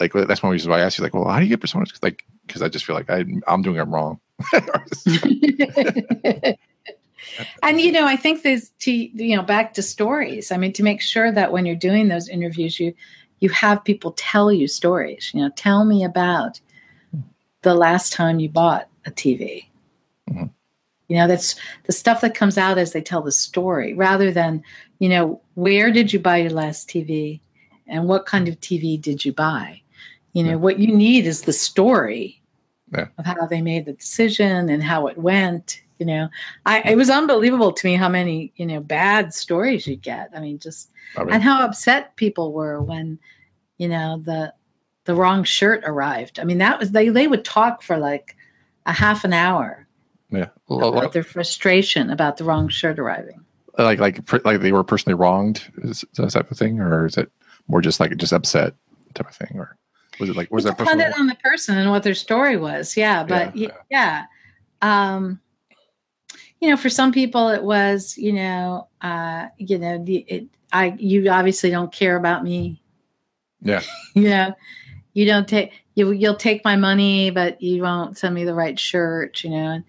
like 0.01 0.13
that's 0.13 0.43
one 0.43 0.53
reason 0.53 0.71
why 0.71 0.79
i 0.79 0.83
asked 0.83 0.99
you 0.99 1.05
like 1.05 1.15
well 1.15 1.29
how 1.29 1.39
do 1.39 1.45
you 1.45 1.57
get 1.57 1.61
personas? 1.61 1.93
Cause, 1.93 2.03
like 2.03 2.25
because 2.47 2.63
i 2.63 2.69
just 2.69 2.85
feel 2.85 2.97
like 2.97 3.09
I, 3.09 3.25
i'm 3.47 3.63
doing 3.63 3.77
it 3.77 3.83
wrong 3.83 4.19
and 7.63 7.81
you 7.81 7.93
know 7.93 8.07
i 8.07 8.17
think 8.17 8.43
there's 8.43 8.71
to 8.81 8.91
you 8.93 9.37
know 9.37 9.43
back 9.43 9.73
to 9.73 9.83
stories 9.83 10.51
i 10.51 10.57
mean 10.57 10.73
to 10.73 10.83
make 10.83 11.01
sure 11.01 11.31
that 11.31 11.53
when 11.53 11.65
you're 11.65 11.77
doing 11.77 12.09
those 12.09 12.29
interviews 12.29 12.81
you 12.81 12.93
you 13.41 13.49
have 13.49 13.85
people 13.85 14.13
tell 14.13 14.53
you 14.53 14.67
stories 14.67 15.31
you 15.33 15.41
know 15.41 15.51
tell 15.57 15.85
me 15.85 16.05
about 16.05 16.61
the 17.65 17.75
last 17.75 18.13
time 18.13 18.39
you 18.39 18.49
bought 18.49 18.89
a 19.07 19.11
TV. 19.11 19.67
Mm-hmm. 20.31 20.47
You 21.09 21.17
know, 21.17 21.27
that's 21.27 21.57
the 21.85 21.93
stuff 21.93 22.21
that 22.21 22.35
comes 22.35 22.57
out 22.57 22.79
as 22.79 22.93
they 22.93 23.03
tell 23.03 23.23
the 23.23 23.33
story 23.33 23.93
rather 23.93 24.31
than, 24.31 24.63
you 25.01 25.09
know, 25.09 25.41
where 25.55 25.91
did 25.91 26.13
you 26.13 26.19
buy 26.19 26.39
your 26.39 26.51
last 26.51 26.89
TV 26.89 27.41
and 27.87 28.09
what 28.09 28.27
kind 28.27 28.49
of 28.49 28.61
TV 28.61 29.01
did 29.01 29.25
you 29.25 29.33
buy? 29.33 29.83
You 30.33 30.45
know, 30.45 30.51
yeah. 30.51 30.57
what 30.57 30.79
you 30.79 30.95
need 30.95 31.27
is 31.27 31.43
the 31.43 31.53
story 31.53 32.41
yeah. 32.93 33.07
of 33.19 33.27
how 33.27 33.47
they 33.47 33.63
made 33.63 33.87
the 33.87 33.93
decision 33.93 34.69
and 34.69 34.83
how 34.83 35.07
it 35.07 35.19
went, 35.19 35.83
You 35.99 36.07
know, 36.07 36.29
I 36.67 36.81
it 36.81 36.97
was 36.97 37.11
unbelievable 37.11 37.73
to 37.73 37.87
me 37.87 37.95
how 37.95 38.09
many 38.09 38.53
you 38.57 38.67
know 38.67 38.81
bad 38.81 39.33
stories 39.33 39.87
you 39.87 39.97
get. 39.97 40.31
I 40.35 40.41
mean, 40.41 40.59
just 40.59 40.91
I 41.17 41.25
mean, 41.25 41.35
and 41.35 41.43
how 41.43 41.65
upset 41.65 42.17
people 42.17 42.53
were 42.53 42.83
when 42.83 43.19
you 43.79 43.89
know 43.89 44.21
the 44.25 44.53
the 45.05 45.15
wrong 45.15 45.45
shirt 45.45 45.83
arrived. 45.85 46.41
I 46.41 46.45
mean, 46.45 46.59
that 46.59 46.79
was 46.79 46.91
they 46.91 47.09
they 47.09 47.27
would 47.27 47.45
talk 47.45 47.83
for 47.83 47.97
like 47.97 48.37
a 48.87 48.93
half 48.93 49.25
an 49.25 49.33
hour. 49.33 49.87
Yeah, 50.31 50.49
about 50.69 51.13
their 51.13 51.23
frustration 51.23 52.11
about 52.11 52.39
the 52.39 52.45
wrong 52.45 52.69
shirt 52.69 52.99
arriving. 52.99 53.45
Like 53.79 53.99
like 54.01 54.45
like 54.45 54.61
they 54.61 54.73
were 54.73 54.85
personally 54.85 55.15
wronged, 55.15 55.63
is 55.79 56.05
that 56.15 56.31
type 56.31 56.51
of 56.51 56.59
thing, 56.59 56.81
or 56.81 57.07
is 57.07 57.17
it 57.17 57.31
more 57.69 57.81
just 57.81 58.01
like 58.01 58.17
just 58.17 58.33
upset 58.33 58.75
type 59.15 59.29
of 59.29 59.37
thing, 59.37 59.53
or 59.55 59.77
was 60.19 60.29
it 60.29 60.37
like 60.37 60.51
was 60.51 60.65
it 60.65 60.77
that 60.77 60.79
depended 60.79 61.13
on 61.19 61.27
the 61.27 61.37
person 61.37 61.79
and 61.79 61.91
what 61.91 62.03
their 62.03 62.15
story 62.15 62.57
was? 62.57 62.97
Yeah, 62.97 63.25
but 63.25 63.57
yeah, 63.57 63.69
yeah. 63.91 64.25
yeah. 64.83 65.09
Um, 65.11 65.41
you 66.61 66.71
know, 66.71 66.77
for 66.77 66.89
some 66.89 67.13
people 67.13 67.49
it 67.49 67.63
was, 67.63 68.17
you 68.17 68.33
know, 68.33 68.89
uh, 69.01 69.49
you 69.59 69.79
know, 69.79 70.03
the, 70.03 70.17
it, 70.29 70.47
I 70.73 70.95
you 70.99 71.29
obviously 71.31 71.71
don't 71.71 71.93
care 71.93 72.17
about 72.17 72.43
me. 72.43 72.81
Yeah. 73.61 73.83
you 74.15 74.29
know, 74.29 74.55
you 75.13 75.27
don't 75.27 75.49
take 75.49 75.73
you 75.95 76.11
you'll 76.11 76.37
take 76.37 76.65
my 76.65 76.77
money, 76.77 77.31
but 77.31 77.61
you 77.63 77.83
won't 77.83 78.19
send 78.19 78.35
me 78.35 78.45
the 78.45 78.55
right 78.55 78.79
shirt. 78.79 79.43
You 79.45 79.51
know, 79.51 79.71
and 79.71 79.85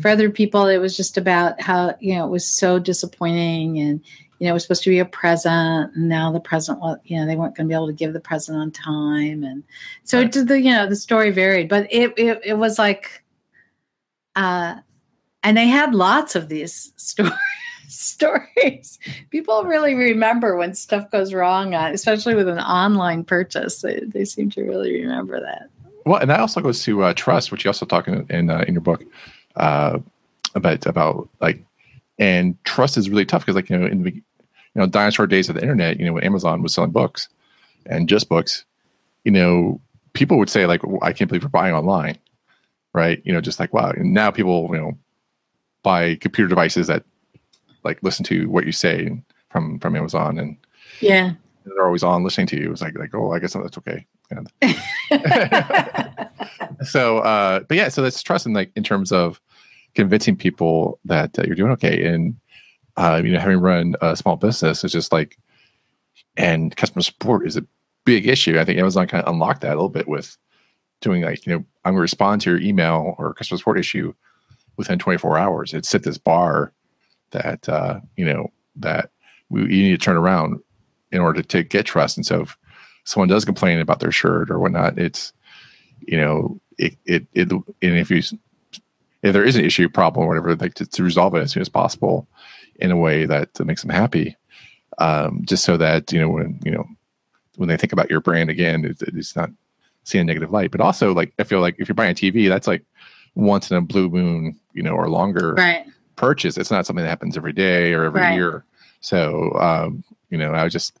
for 0.00 0.08
other 0.08 0.30
people, 0.30 0.66
it 0.66 0.78
was 0.78 0.96
just 0.96 1.18
about 1.18 1.60
how 1.60 1.96
you 2.00 2.14
know 2.14 2.26
it 2.26 2.30
was 2.30 2.46
so 2.46 2.78
disappointing, 2.78 3.78
and 3.78 4.00
you 4.38 4.46
know 4.46 4.50
it 4.50 4.54
was 4.54 4.62
supposed 4.62 4.82
to 4.84 4.90
be 4.90 4.98
a 4.98 5.04
present, 5.04 5.94
and 5.94 6.08
now 6.08 6.32
the 6.32 6.40
present, 6.40 6.80
well, 6.80 7.00
you 7.04 7.18
know, 7.18 7.26
they 7.26 7.36
weren't 7.36 7.56
going 7.56 7.66
to 7.66 7.68
be 7.68 7.74
able 7.74 7.86
to 7.86 7.92
give 7.92 8.12
the 8.12 8.20
present 8.20 8.58
on 8.58 8.70
time, 8.70 9.44
and 9.44 9.62
so 10.04 10.18
right. 10.18 10.34
it, 10.34 10.46
the 10.46 10.60
you 10.60 10.72
know 10.72 10.86
the 10.86 10.96
story 10.96 11.30
varied, 11.30 11.68
but 11.68 11.86
it 11.90 12.12
it, 12.16 12.40
it 12.44 12.54
was 12.54 12.78
like, 12.78 13.22
uh, 14.36 14.76
and 15.42 15.56
they 15.56 15.66
had 15.66 15.94
lots 15.94 16.34
of 16.34 16.48
these 16.48 16.92
stories 16.96 17.32
stories. 17.88 18.98
People 19.30 19.64
really 19.64 19.94
remember 19.94 20.56
when 20.56 20.74
stuff 20.74 21.10
goes 21.10 21.32
wrong, 21.32 21.74
especially 21.74 22.34
with 22.34 22.48
an 22.48 22.58
online 22.58 23.24
purchase. 23.24 23.80
They, 23.80 24.00
they 24.06 24.24
seem 24.24 24.50
to 24.50 24.62
really 24.62 25.00
remember 25.00 25.40
that. 25.40 25.70
Well, 26.04 26.20
and 26.20 26.30
that 26.30 26.40
also 26.40 26.60
goes 26.60 26.82
to 26.84 27.02
uh, 27.02 27.14
trust, 27.14 27.50
which 27.50 27.64
you 27.64 27.68
also 27.68 27.86
talk 27.86 28.08
in 28.08 28.26
in, 28.30 28.50
uh, 28.50 28.64
in 28.66 28.74
your 28.74 28.80
book 28.80 29.04
uh, 29.56 29.98
about 30.54 30.86
about 30.86 31.28
like, 31.40 31.64
and 32.18 32.62
trust 32.64 32.96
is 32.96 33.10
really 33.10 33.26
tough 33.26 33.42
because 33.42 33.56
like 33.56 33.70
you 33.70 33.78
know 33.78 33.86
in 33.86 34.02
the 34.02 34.22
you 34.78 34.84
know 34.84 34.88
dinosaur 34.88 35.26
days 35.26 35.48
of 35.48 35.56
the 35.56 35.60
internet, 35.60 35.98
you 35.98 36.06
know 36.06 36.12
when 36.12 36.22
Amazon 36.22 36.62
was 36.62 36.72
selling 36.72 36.92
books 36.92 37.28
and 37.86 38.08
just 38.08 38.28
books, 38.28 38.64
you 39.24 39.32
know 39.32 39.80
people 40.12 40.38
would 40.38 40.48
say 40.48 40.66
like 40.66 40.82
I 41.02 41.12
can't 41.12 41.26
believe 41.26 41.42
we're 41.42 41.48
buying 41.48 41.74
online, 41.74 42.16
right? 42.92 43.20
You 43.24 43.32
know 43.32 43.40
just 43.40 43.58
like 43.58 43.74
wow. 43.74 43.90
And 43.90 44.14
now 44.14 44.30
people 44.30 44.68
you 44.70 44.78
know 44.78 44.96
buy 45.82 46.14
computer 46.14 46.48
devices 46.48 46.86
that 46.86 47.02
like 47.82 48.00
listen 48.04 48.24
to 48.26 48.48
what 48.48 48.66
you 48.66 48.72
say 48.72 49.20
from 49.50 49.80
from 49.80 49.96
Amazon 49.96 50.38
and 50.38 50.56
yeah 51.00 51.32
they're 51.64 51.84
always 51.84 52.04
on 52.04 52.22
listening 52.22 52.46
to 52.46 52.60
you. 52.60 52.70
It's 52.70 52.80
like 52.80 52.96
like 52.96 53.16
oh 53.16 53.32
I 53.32 53.40
guess 53.40 53.54
that's 53.54 53.78
okay. 53.78 54.06
And 54.30 54.48
so 56.86 57.18
uh 57.18 57.60
but 57.66 57.76
yeah 57.76 57.88
so 57.88 58.00
that's 58.00 58.22
trust 58.22 58.46
in 58.46 58.52
like 58.52 58.70
in 58.76 58.84
terms 58.84 59.10
of 59.10 59.40
convincing 59.96 60.36
people 60.36 61.00
that 61.04 61.36
uh, 61.36 61.42
you're 61.46 61.56
doing 61.56 61.72
okay 61.72 62.04
and 62.04 62.36
uh 62.98 63.22
you 63.24 63.32
know 63.32 63.40
having 63.40 63.60
run 63.60 63.94
a 64.02 64.14
small 64.14 64.36
business 64.36 64.84
is 64.84 64.92
just 64.92 65.12
like 65.12 65.38
and 66.36 66.76
customer 66.76 67.02
support 67.02 67.46
is 67.46 67.56
a 67.56 67.66
big 68.04 68.26
issue. 68.26 68.58
I 68.58 68.64
think 68.64 68.78
Amazon 68.78 69.06
kind 69.06 69.22
of 69.22 69.32
unlocked 69.32 69.60
that 69.62 69.72
a 69.72 69.74
little 69.74 69.88
bit 69.88 70.08
with 70.08 70.38
doing 71.00 71.22
like 71.22 71.44
you 71.44 71.52
know 71.52 71.64
I'm 71.84 71.92
going 71.92 71.96
to 71.96 72.02
respond 72.02 72.40
to 72.42 72.50
your 72.50 72.60
email 72.60 73.14
or 73.18 73.34
customer 73.34 73.58
support 73.58 73.78
issue 73.78 74.14
within 74.76 74.98
24 74.98 75.36
hours. 75.36 75.74
It 75.74 75.84
set 75.84 76.04
this 76.04 76.16
bar 76.16 76.72
that 77.32 77.68
uh, 77.68 78.00
you 78.16 78.24
know 78.24 78.50
that 78.76 79.10
we, 79.50 79.62
you 79.62 79.82
need 79.82 80.00
to 80.00 80.04
turn 80.04 80.16
around 80.16 80.60
in 81.12 81.20
order 81.20 81.42
to 81.42 81.62
get 81.62 81.86
trust. 81.86 82.16
And 82.16 82.24
so, 82.24 82.42
if 82.42 82.56
someone 83.04 83.28
does 83.28 83.44
complain 83.44 83.80
about 83.80 84.00
their 84.00 84.12
shirt 84.12 84.50
or 84.50 84.58
whatnot, 84.58 84.98
it's 84.98 85.32
you 86.00 86.16
know 86.16 86.60
it 86.78 86.96
it, 87.04 87.26
it 87.34 87.50
and 87.50 87.64
if 87.80 88.10
you 88.10 88.22
if 89.22 89.32
there 89.32 89.44
is 89.44 89.56
an 89.56 89.64
issue, 89.64 89.88
problem, 89.88 90.28
whatever, 90.28 90.54
like 90.54 90.74
to, 90.74 90.86
to 90.86 91.02
resolve 91.02 91.34
it 91.34 91.40
as 91.42 91.50
soon 91.50 91.60
as 91.60 91.68
possible 91.68 92.28
in 92.78 92.90
a 92.90 92.96
way 92.96 93.24
that 93.26 93.58
makes 93.64 93.82
them 93.82 93.90
happy. 93.90 94.36
Um, 94.98 95.42
just 95.46 95.64
so 95.64 95.76
that 95.76 96.12
you 96.12 96.20
know 96.20 96.28
when 96.28 96.60
you 96.64 96.72
know 96.72 96.84
when 97.56 97.68
they 97.68 97.76
think 97.76 97.92
about 97.92 98.10
your 98.10 98.20
brand 98.20 98.50
again, 98.50 98.84
it, 98.84 98.96
it's 99.02 99.36
not 99.36 99.50
seeing 100.04 100.22
a 100.22 100.24
negative 100.24 100.50
light. 100.50 100.70
But 100.70 100.80
also, 100.80 101.12
like 101.12 101.32
I 101.38 101.44
feel 101.44 101.60
like 101.60 101.76
if 101.78 101.88
you're 101.88 101.94
buying 101.94 102.12
a 102.12 102.14
TV, 102.14 102.48
that's 102.48 102.66
like 102.66 102.84
once 103.34 103.70
in 103.70 103.76
a 103.76 103.80
blue 103.80 104.08
moon, 104.08 104.58
you 104.72 104.82
know, 104.82 104.92
or 104.92 105.08
longer. 105.08 105.54
Right 105.54 105.86
purchase. 106.18 106.58
It's 106.58 106.70
not 106.70 106.84
something 106.84 107.02
that 107.02 107.08
happens 107.08 107.36
every 107.36 107.54
day 107.54 107.94
or 107.94 108.04
every 108.04 108.20
right. 108.20 108.34
year. 108.34 108.64
So, 109.00 109.52
um, 109.54 110.04
you 110.28 110.36
know, 110.36 110.52
I 110.52 110.64
was 110.64 110.72
just, 110.72 111.00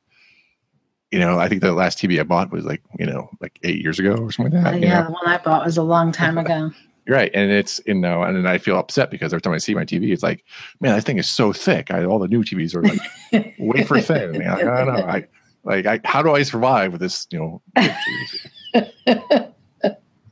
you 1.10 1.18
know, 1.18 1.38
I 1.38 1.48
think 1.48 1.60
the 1.60 1.72
last 1.72 1.98
TV 1.98 2.18
I 2.18 2.22
bought 2.22 2.50
was 2.50 2.64
like, 2.64 2.82
you 2.98 3.06
know, 3.06 3.28
like 3.40 3.58
eight 3.64 3.82
years 3.82 3.98
ago 3.98 4.12
or 4.12 4.32
something 4.32 4.54
like 4.54 4.64
that. 4.64 4.74
Uh, 4.74 4.76
yeah, 4.76 5.00
know? 5.00 5.06
the 5.06 5.12
one 5.12 5.26
I 5.26 5.38
bought 5.38 5.66
was 5.66 5.76
a 5.76 5.82
long 5.82 6.12
time 6.12 6.38
ago. 6.44 6.70
Right. 7.08 7.30
And 7.34 7.50
it's, 7.50 7.80
you 7.86 7.94
know, 7.94 8.22
and 8.22 8.36
then 8.36 8.46
I 8.46 8.58
feel 8.58 8.78
upset 8.78 9.10
because 9.10 9.32
every 9.32 9.40
time 9.40 9.54
I 9.54 9.58
see 9.58 9.74
my 9.74 9.84
TV, 9.84 10.12
it's 10.12 10.22
like, 10.22 10.44
man, 10.80 10.94
that 10.94 11.04
thing 11.04 11.18
is 11.18 11.28
so 11.28 11.52
thick. 11.52 11.90
I, 11.90 12.04
all 12.04 12.18
the 12.18 12.28
new 12.28 12.42
TVs 12.42 12.74
are 12.74 12.82
like 12.82 13.54
wafer 13.58 14.00
thin. 14.00 14.34
You 14.34 14.40
know, 14.40 14.54
I 14.54 14.62
don't 14.62 14.94
know. 14.94 15.06
I, 15.06 15.26
like, 15.64 15.86
I, 15.86 16.00
how 16.04 16.22
do 16.22 16.34
I 16.34 16.42
survive 16.42 16.92
with 16.92 17.00
this, 17.00 17.26
you 17.30 17.38
know, 17.38 17.62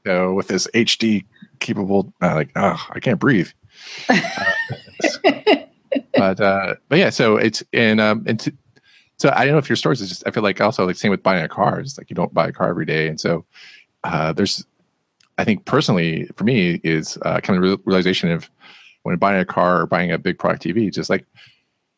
so 0.06 0.34
with 0.34 0.48
this 0.48 0.68
HD 0.74 1.24
capable, 1.60 2.12
uh, 2.22 2.34
like, 2.34 2.50
oh, 2.56 2.86
I 2.90 3.00
can't 3.00 3.18
breathe. 3.18 3.50
Uh, 4.08 4.20
but 6.14 6.40
uh, 6.40 6.74
but 6.88 6.98
yeah, 6.98 7.10
so 7.10 7.36
it's 7.36 7.62
and 7.72 8.00
um 8.00 8.24
and 8.26 8.40
so 9.18 9.30
I 9.34 9.44
don't 9.44 9.52
know 9.52 9.58
if 9.58 9.68
your 9.68 9.76
stores 9.76 10.00
is 10.00 10.08
just 10.08 10.22
I 10.26 10.30
feel 10.30 10.42
like 10.42 10.60
also 10.60 10.86
like 10.86 10.96
same 10.96 11.10
with 11.10 11.22
buying 11.22 11.44
a 11.44 11.48
car. 11.48 11.80
It's 11.80 11.98
like 11.98 12.10
you 12.10 12.16
don't 12.16 12.32
buy 12.34 12.48
a 12.48 12.52
car 12.52 12.68
every 12.68 12.86
day, 12.86 13.08
and 13.08 13.20
so 13.20 13.44
uh, 14.04 14.32
there's 14.32 14.64
I 15.38 15.44
think 15.44 15.64
personally 15.64 16.28
for 16.36 16.44
me 16.44 16.80
is 16.82 17.18
uh, 17.22 17.40
kind 17.40 17.62
of 17.62 17.80
realization 17.84 18.30
of 18.30 18.50
when 19.02 19.16
buying 19.16 19.40
a 19.40 19.44
car 19.44 19.82
or 19.82 19.86
buying 19.86 20.10
a 20.10 20.18
big 20.18 20.38
product 20.38 20.64
TV, 20.64 20.92
just 20.92 21.10
like 21.10 21.26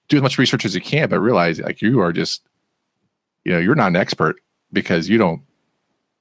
do 0.08 0.16
as 0.16 0.22
much 0.22 0.38
research 0.38 0.64
as 0.64 0.74
you 0.74 0.80
can, 0.80 1.08
but 1.08 1.20
realize 1.20 1.60
like 1.60 1.80
you 1.80 2.00
are 2.00 2.12
just 2.12 2.42
you 3.44 3.52
know 3.52 3.58
you're 3.58 3.74
not 3.74 3.88
an 3.88 3.96
expert 3.96 4.36
because 4.72 5.08
you 5.08 5.18
don't 5.18 5.42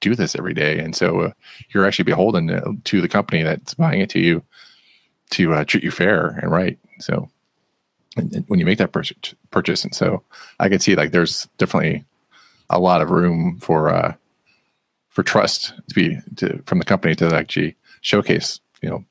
do 0.00 0.14
this 0.14 0.36
every 0.36 0.54
day, 0.54 0.78
and 0.78 0.94
so 0.94 1.20
uh, 1.20 1.32
you're 1.70 1.86
actually 1.86 2.04
beholden 2.04 2.80
to 2.84 3.00
the 3.00 3.08
company 3.08 3.42
that's 3.42 3.74
buying 3.74 4.00
it 4.00 4.10
to 4.10 4.20
you 4.20 4.42
to 5.30 5.52
uh, 5.52 5.64
treat 5.64 5.84
you 5.84 5.90
fair 5.90 6.28
and 6.40 6.50
right. 6.50 6.78
So 7.00 7.28
and, 8.16 8.32
and 8.34 8.44
when 8.48 8.60
you 8.60 8.66
make 8.66 8.78
that 8.78 8.92
pur- 8.92 9.02
purchase, 9.50 9.84
and 9.84 9.94
so 9.94 10.22
I 10.60 10.68
can 10.68 10.78
see 10.78 10.94
like 10.94 11.10
there's 11.10 11.48
definitely 11.58 12.04
a 12.70 12.78
lot 12.78 13.00
of 13.00 13.10
room 13.10 13.58
for 13.60 13.88
uh, 13.88 14.14
for 15.18 15.24
trust 15.24 15.72
to 15.88 15.94
be 15.96 16.16
to 16.36 16.62
from 16.66 16.78
the 16.78 16.84
company 16.84 17.12
to 17.12 17.34
actually 17.34 17.76
showcase, 18.02 18.60
you 18.82 18.88
know. 18.88 19.04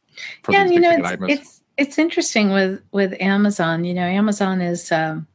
yeah, 0.48 0.64
you 0.64 0.80
know, 0.80 0.96
it's, 0.98 1.22
it's, 1.28 1.62
it's 1.76 1.98
interesting 1.98 2.50
with 2.54 2.82
with 2.94 3.14
Amazon. 3.20 3.84
You 3.84 3.94
know, 3.94 4.04
Amazon 4.04 4.62
is 4.62 4.90
um, 4.90 5.28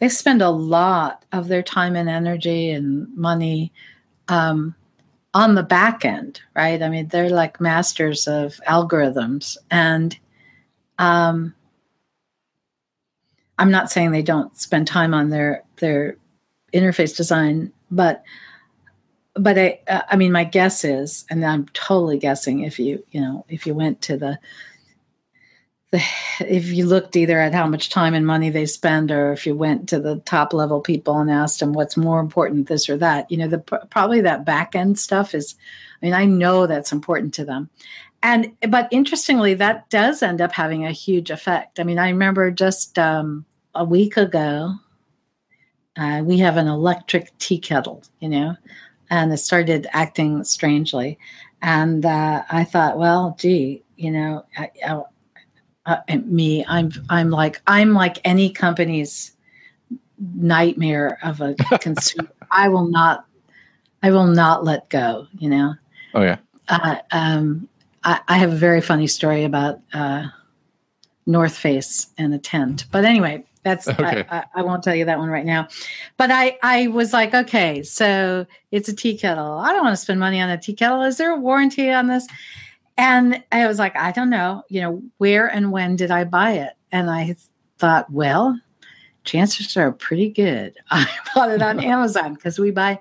they 0.00 0.08
spend 0.08 0.42
a 0.42 0.50
lot 0.50 1.24
of 1.30 1.46
their 1.46 1.62
time 1.62 1.94
and 1.94 2.08
energy 2.08 2.70
and 2.70 3.06
money 3.16 3.72
um, 4.26 4.74
on 5.32 5.54
the 5.54 5.62
back 5.62 6.04
end, 6.04 6.40
right? 6.56 6.82
I 6.82 6.88
mean, 6.88 7.06
they're 7.06 7.30
like 7.30 7.60
masters 7.60 8.26
of 8.26 8.60
algorithms. 8.66 9.56
And 9.70 10.18
um, 10.98 11.54
I'm 13.60 13.70
not 13.70 13.92
saying 13.92 14.10
they 14.10 14.22
don't 14.22 14.58
spend 14.58 14.88
time 14.88 15.14
on 15.14 15.28
their 15.30 15.62
their 15.76 16.16
interface 16.72 17.16
design, 17.16 17.72
but 17.92 18.24
but 19.34 19.58
I 19.58 19.80
uh, 19.88 20.02
I 20.08 20.16
mean, 20.16 20.32
my 20.32 20.44
guess 20.44 20.84
is, 20.84 21.24
and 21.30 21.44
I'm 21.44 21.66
totally 21.68 22.18
guessing 22.18 22.60
if 22.60 22.78
you 22.78 23.04
you 23.10 23.20
know 23.20 23.44
if 23.48 23.66
you 23.66 23.74
went 23.74 24.02
to 24.02 24.16
the 24.16 24.38
the, 25.94 26.02
if 26.40 26.72
you 26.72 26.86
looked 26.86 27.14
either 27.14 27.38
at 27.38 27.54
how 27.54 27.68
much 27.68 27.88
time 27.88 28.14
and 28.14 28.26
money 28.26 28.50
they 28.50 28.66
spend 28.66 29.12
or 29.12 29.32
if 29.32 29.46
you 29.46 29.54
went 29.54 29.88
to 29.88 30.00
the 30.00 30.16
top 30.20 30.52
level 30.52 30.80
people 30.80 31.18
and 31.18 31.30
asked 31.30 31.60
them 31.60 31.72
what's 31.72 31.96
more 31.96 32.18
important 32.18 32.66
this 32.66 32.88
or 32.88 32.96
that 32.96 33.30
you 33.30 33.36
know 33.36 33.46
the 33.46 33.58
probably 33.58 34.20
that 34.20 34.44
back 34.44 34.74
end 34.74 34.98
stuff 34.98 35.34
is 35.34 35.54
i 36.02 36.06
mean 36.06 36.14
i 36.14 36.24
know 36.24 36.66
that's 36.66 36.92
important 36.92 37.32
to 37.34 37.44
them. 37.44 37.70
And 38.22 38.52
but 38.68 38.88
interestingly 38.90 39.54
that 39.54 39.88
does 39.90 40.22
end 40.22 40.40
up 40.40 40.50
having 40.50 40.84
a 40.86 40.90
huge 40.90 41.30
effect. 41.30 41.78
I 41.78 41.84
mean 41.84 41.98
i 41.98 42.08
remember 42.08 42.50
just 42.50 42.98
um, 42.98 43.44
a 43.74 43.84
week 43.84 44.16
ago 44.16 44.74
uh, 45.96 46.22
we 46.24 46.38
have 46.38 46.56
an 46.56 46.66
electric 46.66 47.36
tea 47.38 47.58
kettle 47.58 48.02
you 48.18 48.28
know 48.28 48.56
and 49.14 49.32
it 49.32 49.38
started 49.38 49.86
acting 49.92 50.44
strangely. 50.44 51.18
And 51.62 52.04
uh, 52.04 52.42
i 52.50 52.62
thought 52.62 52.98
well 52.98 53.36
gee 53.38 53.82
you 53.96 54.10
know 54.10 54.44
I, 54.58 54.70
I, 54.86 55.02
uh, 55.86 56.16
me 56.26 56.62
i'm 56.68 56.90
i'm 57.08 57.30
like 57.30 57.62
i'm 57.66 57.94
like 57.94 58.18
any 58.24 58.50
company's 58.50 59.32
nightmare 60.34 61.18
of 61.22 61.40
a 61.40 61.54
consumer. 61.80 62.28
I 62.50 62.68
will 62.68 62.88
not 62.90 63.24
i 64.02 64.10
will 64.10 64.26
not 64.26 64.64
let 64.64 64.90
go 64.90 65.26
you 65.38 65.48
know? 65.48 65.74
Oh 66.12 66.22
yeah. 66.22 66.36
Uh, 66.68 66.96
um, 67.10 67.68
I, 68.04 68.20
I, 68.28 68.36
have 68.38 68.52
a 68.52 68.56
very 68.56 68.80
funny 68.80 69.06
story 69.06 69.44
about 69.44 69.80
uh, 69.92 70.28
North 71.26 71.56
Face 71.56 72.08
and 72.16 72.32
a 72.32 72.38
tent. 72.38 72.86
But 72.90 73.04
anyway, 73.04 73.44
that's 73.64 73.88
okay. 73.88 74.24
I, 74.28 74.38
I, 74.38 74.44
I, 74.56 74.62
won't 74.62 74.84
tell 74.84 74.94
you 74.94 75.06
that 75.06 75.18
one 75.18 75.30
right 75.30 75.44
now. 75.44 75.68
But 76.18 76.30
I 76.30 76.58
I 76.62 76.88
was 76.88 77.12
like, 77.12 77.34
okay, 77.34 77.82
so 77.82 78.46
it's 78.70 78.88
a 78.88 78.94
tea 78.94 79.16
kettle. 79.16 79.58
I 79.58 79.72
don't 79.72 79.82
want 79.82 79.96
to 79.96 80.00
spend 80.00 80.20
money 80.20 80.40
on 80.40 80.50
a 80.50 80.58
tea 80.58 80.74
kettle. 80.74 81.02
Is 81.02 81.16
there 81.16 81.32
a 81.32 81.40
warranty 81.40 81.90
on 81.90 82.06
this? 82.06 82.26
And 82.96 83.42
I 83.50 83.66
was 83.66 83.78
like, 83.78 83.96
I 83.96 84.12
don't 84.12 84.30
know. 84.30 84.62
You 84.68 84.82
know, 84.82 85.02
where 85.18 85.46
and 85.46 85.72
when 85.72 85.96
did 85.96 86.10
I 86.10 86.24
buy 86.24 86.52
it? 86.52 86.74
And 86.92 87.10
I 87.10 87.34
thought, 87.78 88.10
well, 88.12 88.58
chances 89.24 89.76
are 89.76 89.92
pretty 89.92 90.28
good. 90.28 90.76
I 90.90 91.08
bought 91.34 91.50
it 91.50 91.62
on 91.62 91.80
Amazon 91.84 92.34
because 92.34 92.58
we 92.58 92.70
buy 92.70 93.00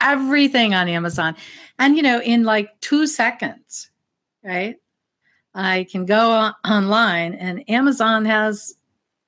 everything 0.00 0.74
on 0.74 0.88
Amazon. 0.88 1.34
And, 1.78 1.96
you 1.96 2.02
know, 2.02 2.20
in 2.20 2.44
like 2.44 2.78
two 2.80 3.06
seconds, 3.06 3.90
right? 4.44 4.76
I 5.54 5.86
can 5.90 6.06
go 6.06 6.52
online 6.64 7.34
and 7.34 7.68
Amazon 7.68 8.24
has 8.26 8.74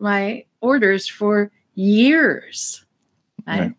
my 0.02 0.44
orders 0.60 1.08
for 1.08 1.50
years. 1.74 2.84
Right? 3.46 3.60
right. 3.60 3.74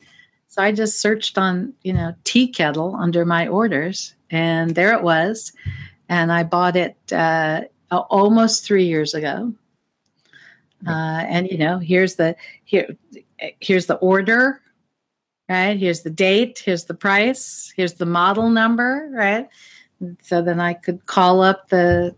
So 0.47 0.61
I 0.61 0.71
just 0.71 0.99
searched 0.99 1.37
on, 1.37 1.73
you 1.83 1.93
know, 1.93 2.13
tea 2.23 2.47
kettle 2.47 2.95
under 2.95 3.25
my 3.25 3.47
orders 3.47 4.13
and 4.29 4.75
there 4.75 4.93
it 4.93 5.03
was. 5.03 5.51
And 6.09 6.31
I 6.31 6.43
bought 6.43 6.75
it 6.75 6.95
uh, 7.11 7.61
almost 7.91 8.65
three 8.65 8.85
years 8.85 9.13
ago. 9.13 9.53
Uh, 10.85 11.23
and 11.27 11.47
you 11.49 11.57
know, 11.57 11.79
here's 11.79 12.15
the 12.15 12.35
here 12.65 12.87
here's 13.61 13.85
the 13.85 13.95
order, 13.95 14.61
right? 15.47 15.77
Here's 15.77 16.01
the 16.01 16.09
date. 16.09 16.61
Here's 16.63 16.85
the 16.85 16.93
price. 16.93 17.73
Here's 17.75 17.93
the 17.93 18.05
model 18.05 18.49
number, 18.49 19.09
right? 19.13 19.47
So 20.21 20.41
then 20.41 20.59
I 20.59 20.73
could 20.73 21.05
call 21.05 21.41
up 21.41 21.69
the 21.69 22.15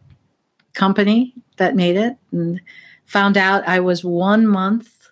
company 0.74 1.34
that 1.58 1.76
made 1.76 1.96
it 1.96 2.18
and 2.32 2.60
found 3.06 3.38
out 3.38 3.68
I 3.68 3.80
was 3.80 4.04
one 4.04 4.48
month 4.48 5.10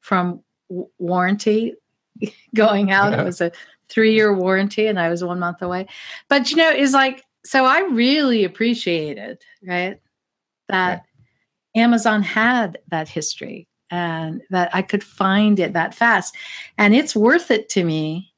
from 0.00 0.42
w- 0.68 0.88
warranty 0.98 1.74
going 2.54 2.90
out. 2.90 3.12
Yeah. 3.12 3.22
It 3.22 3.24
was 3.24 3.40
a 3.40 3.52
three 3.88 4.14
year 4.14 4.34
warranty 4.34 4.86
and 4.86 4.98
I 4.98 5.08
was 5.08 5.22
one 5.22 5.38
month 5.38 5.62
away. 5.62 5.86
But 6.28 6.50
you 6.50 6.56
know, 6.56 6.70
it's 6.70 6.92
like, 6.92 7.24
so 7.44 7.64
I 7.64 7.80
really 7.92 8.44
appreciated, 8.44 9.42
right? 9.62 10.00
That. 10.68 11.04
Amazon 11.76 12.22
had 12.22 12.78
that 12.88 13.06
history 13.06 13.68
and 13.90 14.42
that 14.50 14.74
I 14.74 14.82
could 14.82 15.04
find 15.04 15.60
it 15.60 15.74
that 15.74 15.94
fast. 15.94 16.34
And 16.78 16.94
it's 16.94 17.14
worth 17.14 17.50
it 17.50 17.68
to 17.70 17.84
me, 17.84 18.32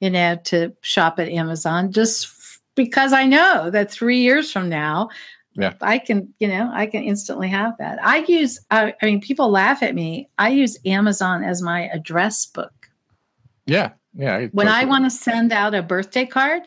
you 0.00 0.10
know, 0.10 0.36
to 0.44 0.74
shop 0.80 1.20
at 1.20 1.28
Amazon 1.28 1.92
just 1.92 2.28
because 2.74 3.12
I 3.12 3.26
know 3.26 3.70
that 3.70 3.90
three 3.90 4.18
years 4.18 4.50
from 4.50 4.68
now, 4.68 5.10
yeah. 5.58 5.74
I 5.80 5.98
can, 5.98 6.32
you 6.38 6.48
know, 6.48 6.70
I 6.72 6.86
can 6.86 7.02
instantly 7.02 7.48
have 7.48 7.76
that. 7.78 7.98
I 8.02 8.18
use, 8.18 8.60
I, 8.70 8.94
I 9.02 9.06
mean, 9.06 9.20
people 9.20 9.50
laugh 9.50 9.82
at 9.82 9.94
me. 9.94 10.30
I 10.38 10.50
use 10.50 10.78
Amazon 10.86 11.42
as 11.42 11.60
my 11.60 11.88
address 11.88 12.46
book. 12.46 12.88
Yeah. 13.66 13.92
Yeah. 14.14 14.46
when 14.52 14.68
I 14.68 14.84
want 14.84 15.04
to 15.04 15.10
send 15.10 15.52
out 15.52 15.74
a 15.74 15.82
birthday 15.82 16.24
card, 16.24 16.62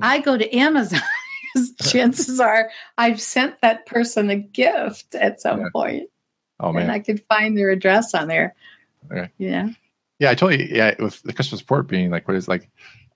I 0.00 0.20
go 0.20 0.36
to 0.38 0.56
Amazon. 0.56 1.00
chances 1.82 2.40
are 2.40 2.70
I've 2.96 3.20
sent 3.20 3.60
that 3.62 3.86
person 3.86 4.30
a 4.30 4.36
gift 4.36 5.14
at 5.14 5.40
some 5.40 5.60
yeah. 5.60 5.68
point. 5.72 6.10
Oh 6.60 6.72
man. 6.72 6.84
And 6.84 6.92
I 6.92 6.98
could 6.98 7.22
find 7.28 7.56
their 7.56 7.70
address 7.70 8.14
on 8.14 8.28
there. 8.28 8.54
Okay. 9.10 9.30
Yeah. 9.38 9.70
Yeah, 10.18 10.30
I 10.30 10.34
told 10.34 10.54
you. 10.54 10.66
Yeah, 10.70 10.94
with 10.98 11.22
the 11.22 11.32
customer 11.32 11.58
support 11.58 11.86
being 11.86 12.10
like, 12.10 12.26
what 12.26 12.36
is 12.36 12.48
like, 12.48 12.68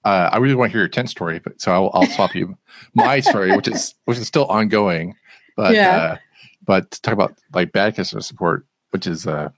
uh, 0.04 0.30
I 0.32 0.38
really 0.38 0.54
want 0.54 0.70
to 0.70 0.72
hear 0.72 0.82
your 0.82 0.88
tent 0.88 1.10
story, 1.10 1.38
but 1.38 1.60
so 1.60 1.72
I'll, 1.72 1.90
I'll 1.94 2.06
swap 2.08 2.34
you 2.34 2.56
my 2.94 3.20
story, 3.20 3.54
which 3.54 3.68
is 3.68 3.94
which 4.04 4.18
is 4.18 4.26
still 4.26 4.46
ongoing. 4.46 5.14
But 5.56 5.74
yeah. 5.74 5.96
uh, 5.96 6.16
but 6.64 6.90
to 6.90 7.02
talk 7.02 7.14
about 7.14 7.34
like 7.52 7.72
bad 7.72 7.96
customer 7.96 8.22
support, 8.22 8.66
which 8.90 9.06
is 9.06 9.26
uh, 9.26 9.50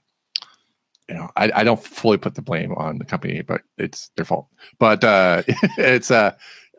you 1.09 1.15
know, 1.15 1.29
I, 1.35 1.51
I 1.55 1.63
don't 1.63 1.81
fully 1.81 2.17
put 2.17 2.35
the 2.35 2.41
blame 2.41 2.73
on 2.73 2.97
the 2.97 3.05
company, 3.05 3.41
but 3.41 3.61
it's 3.77 4.09
their 4.15 4.25
fault. 4.25 4.47
But 4.79 5.03
uh, 5.03 5.43
it's 5.77 6.11
uh, 6.11 6.33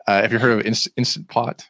uh, 0.07 0.21
have 0.21 0.31
you 0.31 0.39
heard 0.39 0.59
of 0.59 0.65
Inst- 0.65 0.89
Instant 0.97 1.27
Pot 1.29 1.67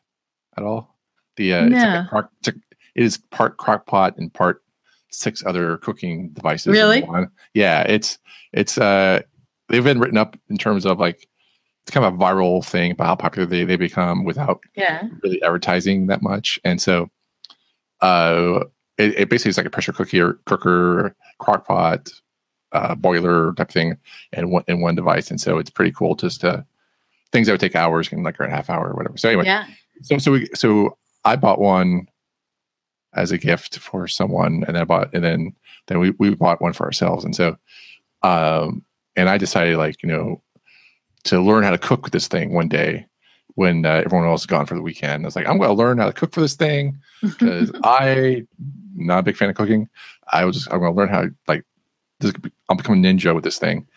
at 0.56 0.64
all? 0.64 0.96
The 1.36 1.54
uh, 1.54 1.66
no. 1.68 1.76
it's 1.76 1.86
like 1.86 2.10
crock, 2.10 2.32
it's 2.40 2.48
it 2.48 2.56
is 2.96 3.18
part 3.18 3.58
crock 3.58 3.86
pot 3.86 4.18
and 4.18 4.34
part 4.34 4.64
six 5.12 5.46
other 5.46 5.78
cooking 5.78 6.30
devices. 6.30 6.68
Really? 6.68 7.06
Yeah, 7.54 7.82
it's 7.84 8.18
it's 8.54 8.78
uh 8.78 9.22
they've 9.70 9.84
been 9.84 10.00
written 10.00 10.18
up 10.18 10.38
in 10.50 10.58
terms 10.58 10.86
of 10.86 11.00
like 11.00 11.28
it's 11.88 11.94
kind 11.94 12.06
of 12.06 12.14
a 12.14 12.18
viral 12.18 12.66
thing 12.66 12.92
about 12.92 13.08
how 13.08 13.16
popular 13.16 13.46
they, 13.46 13.64
they 13.64 13.78
become 13.78 14.26
without 14.26 14.62
yeah. 14.76 15.08
really 15.24 15.42
advertising 15.42 16.08
that 16.08 16.22
much. 16.22 16.60
And 16.66 16.82
so 16.82 17.10
uh, 18.02 18.66
it, 18.98 19.18
it 19.18 19.30
basically 19.30 19.52
is 19.52 19.58
like 19.58 19.68
a 19.68 19.70
pressure 19.70 19.94
cooker, 19.94 20.38
cooker, 20.44 21.16
crock 21.40 21.66
pot, 21.66 22.10
uh, 22.74 22.94
boiler 22.94 23.54
type 23.54 23.72
thing 23.72 23.96
in 24.34 24.50
one, 24.50 24.66
in 24.68 24.82
one 24.82 24.96
device. 24.96 25.32
And 25.32 25.40
so 25.40 25.60
it's 25.60 25.70
pretty 25.70 25.94
cool 25.94 26.16
just 26.16 26.42
to 26.42 26.66
things 27.32 27.48
that 27.48 27.54
would 27.54 27.62
take 27.62 27.78
hours 27.78 28.10
can 28.10 28.22
like 28.22 28.38
a 28.38 28.50
half 28.50 28.70
hour 28.70 28.90
or 28.90 28.94
whatever. 28.94 29.16
So 29.16 29.30
anyway, 29.30 29.46
yeah. 29.46 29.66
so, 30.02 30.18
so 30.18 30.34
we, 30.34 30.50
so 30.54 30.98
I 31.24 31.38
bought 31.38 31.62
one 31.62 32.10
as 33.14 33.32
a 33.32 33.38
gift 33.38 33.80
for 33.80 34.10
someone 34.10 34.66
and 34.68 34.76
then 34.76 34.82
I 34.82 34.84
bought, 34.84 35.14
and 35.14 35.24
then, 35.24 35.56
then 35.88 36.00
we, 36.00 36.10
we 36.20 36.36
bought 36.36 36.62
one 36.62 36.74
for 36.74 36.86
ourselves. 36.86 37.24
And 37.24 37.34
so, 37.34 37.56
um, 38.24 38.84
and 39.16 39.30
I 39.30 39.38
decided 39.38 39.78
like, 39.78 40.04
you 40.04 40.10
know, 40.10 40.44
to 41.24 41.42
learn 41.42 41.64
how 41.64 41.72
to 41.72 41.78
cook 41.78 42.04
with 42.04 42.14
this 42.14 42.28
thing 42.28 42.54
one 42.54 42.68
day 42.68 43.06
when 43.56 43.86
uh, 43.86 44.04
everyone 44.06 44.28
else 44.28 44.42
is 44.42 44.46
gone 44.46 44.66
for 44.66 44.76
the 44.76 44.82
weekend. 44.82 45.24
I 45.24 45.28
was 45.28 45.36
like, 45.36 45.48
I'm 45.48 45.58
going 45.58 45.70
to 45.70 45.74
learn 45.74 45.98
how 45.98 46.06
to 46.06 46.14
cook 46.14 46.32
for 46.32 46.42
this 46.42 46.56
thing 46.56 46.98
because 47.22 47.72
I'm 47.84 48.48
not 48.96 49.20
a 49.20 49.24
big 49.24 49.36
fan 49.36 49.50
of 49.50 49.56
cooking. 49.56 49.90
I 50.32 50.46
was 50.46 50.56
just, 50.56 50.72
I'm 50.72 50.80
going 50.80 50.94
to 50.94 50.98
learn 50.98 51.10
how 51.10 51.22
to 51.24 51.34
like, 51.48 51.64
this, 52.20 52.34
I'll 52.70 52.78
become 52.78 52.96
a 52.96 53.08
ninja 53.08 53.34
with 53.34 53.44
this 53.44 53.58
thing. 53.58 53.88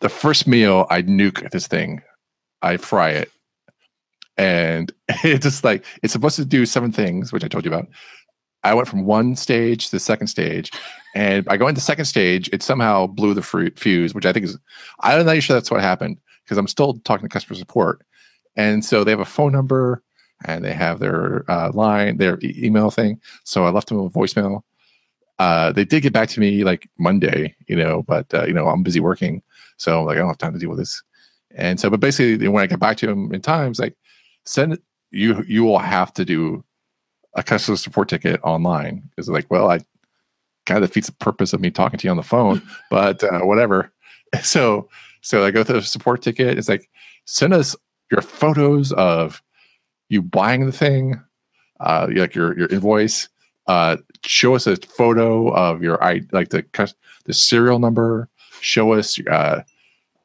The 0.00 0.08
first 0.08 0.46
meal, 0.46 0.86
I 0.90 1.02
nuke 1.02 1.50
this 1.50 1.66
thing. 1.66 2.02
I 2.62 2.76
fry 2.76 3.10
it. 3.10 3.30
And 4.36 4.92
it's 5.08 5.44
just 5.44 5.64
like, 5.64 5.84
it's 6.02 6.12
supposed 6.12 6.36
to 6.36 6.44
do 6.44 6.66
seven 6.66 6.92
things, 6.92 7.32
which 7.32 7.44
I 7.44 7.48
told 7.48 7.64
you 7.64 7.72
about. 7.72 7.88
I 8.64 8.74
went 8.74 8.88
from 8.88 9.04
one 9.06 9.36
stage 9.36 9.86
to 9.86 9.92
the 9.92 10.00
second 10.00 10.26
stage, 10.26 10.72
and 11.16 11.46
by 11.46 11.56
going 11.56 11.74
to 11.74 11.80
second 11.80 12.04
stage, 12.04 12.50
it 12.52 12.62
somehow 12.62 13.06
blew 13.06 13.32
the 13.32 13.72
fuse, 13.74 14.14
which 14.14 14.26
I 14.26 14.34
think 14.34 14.44
is 14.44 14.58
I'm 15.00 15.24
not 15.24 15.42
sure 15.42 15.54
that's 15.54 15.70
what 15.70 15.80
happened 15.80 16.18
because 16.44 16.58
I'm 16.58 16.68
still 16.68 16.98
talking 17.04 17.26
to 17.26 17.32
customer 17.32 17.56
support, 17.58 18.04
and 18.54 18.84
so 18.84 19.02
they 19.02 19.12
have 19.12 19.20
a 19.20 19.24
phone 19.24 19.52
number 19.52 20.02
and 20.44 20.62
they 20.62 20.74
have 20.74 20.98
their 20.98 21.50
uh, 21.50 21.70
line, 21.72 22.18
their 22.18 22.38
e- 22.42 22.60
email 22.62 22.90
thing. 22.90 23.18
So 23.44 23.64
I 23.64 23.70
left 23.70 23.88
them 23.88 23.98
a 23.98 24.10
voicemail. 24.10 24.60
Uh, 25.38 25.72
they 25.72 25.86
did 25.86 26.02
get 26.02 26.12
back 26.12 26.28
to 26.28 26.40
me 26.40 26.64
like 26.64 26.86
Monday, 26.98 27.56
you 27.66 27.76
know, 27.76 28.02
but 28.02 28.32
uh, 28.34 28.44
you 28.44 28.52
know 28.52 28.68
I'm 28.68 28.82
busy 28.82 29.00
working, 29.00 29.42
so 29.78 30.00
I'm 30.00 30.04
like 30.04 30.16
I 30.16 30.18
don't 30.18 30.28
have 30.28 30.36
time 30.36 30.52
to 30.52 30.58
deal 30.58 30.68
with 30.68 30.78
this. 30.78 31.02
And 31.54 31.80
so, 31.80 31.88
but 31.88 32.00
basically, 32.00 32.46
when 32.46 32.62
I 32.62 32.66
get 32.66 32.78
back 32.78 32.98
to 32.98 33.06
them 33.06 33.32
in 33.32 33.40
times, 33.40 33.78
like 33.78 33.96
send 34.44 34.78
you 35.12 35.42
you 35.48 35.64
will 35.64 35.78
have 35.78 36.12
to 36.12 36.26
do 36.26 36.62
a 37.36 37.42
customer 37.42 37.78
support 37.78 38.08
ticket 38.10 38.38
online 38.42 39.02
Because 39.10 39.30
like, 39.30 39.50
well, 39.50 39.70
I 39.70 39.80
kind 40.66 40.82
of 40.82 40.90
defeats 40.90 41.06
the 41.06 41.14
purpose 41.14 41.52
of 41.52 41.60
me 41.60 41.70
talking 41.70 41.98
to 41.98 42.06
you 42.06 42.10
on 42.10 42.16
the 42.16 42.22
phone, 42.22 42.60
but 42.90 43.22
uh, 43.24 43.40
whatever. 43.40 43.92
So, 44.42 44.88
so 45.22 45.46
I 45.46 45.52
go 45.52 45.62
through 45.62 45.80
the 45.80 45.86
support 45.86 46.20
ticket. 46.20 46.58
It's 46.58 46.68
like, 46.68 46.90
send 47.26 47.54
us 47.54 47.76
your 48.10 48.20
photos 48.20 48.92
of 48.92 49.40
you 50.08 50.20
buying 50.20 50.66
the 50.66 50.72
thing, 50.72 51.20
uh, 51.80 52.08
like 52.10 52.34
your 52.34 52.58
your 52.58 52.68
invoice. 52.68 53.28
Uh, 53.66 53.96
show 54.24 54.54
us 54.54 54.66
a 54.66 54.76
photo 54.76 55.48
of 55.54 55.82
your 55.82 56.02
i 56.02 56.20
like 56.32 56.50
the 56.50 56.64
the 57.24 57.32
serial 57.32 57.78
number. 57.78 58.28
Show 58.60 58.92
us 58.92 59.18
uh, 59.28 59.62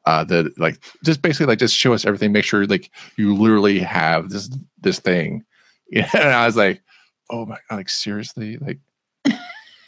uh, 0.04 0.24
the 0.24 0.52
like 0.56 0.82
just 1.04 1.22
basically 1.22 1.46
like 1.46 1.58
just 1.58 1.76
show 1.76 1.92
us 1.92 2.04
everything. 2.04 2.32
Make 2.32 2.44
sure 2.44 2.66
like 2.66 2.90
you 3.16 3.34
literally 3.34 3.78
have 3.80 4.30
this 4.30 4.50
this 4.80 4.98
thing. 4.98 5.44
Yeah, 5.90 6.08
and 6.14 6.30
I 6.30 6.46
was 6.46 6.56
like, 6.56 6.82
oh 7.30 7.46
my 7.46 7.58
god, 7.68 7.76
like 7.76 7.88
seriously, 7.88 8.56
like 8.58 8.78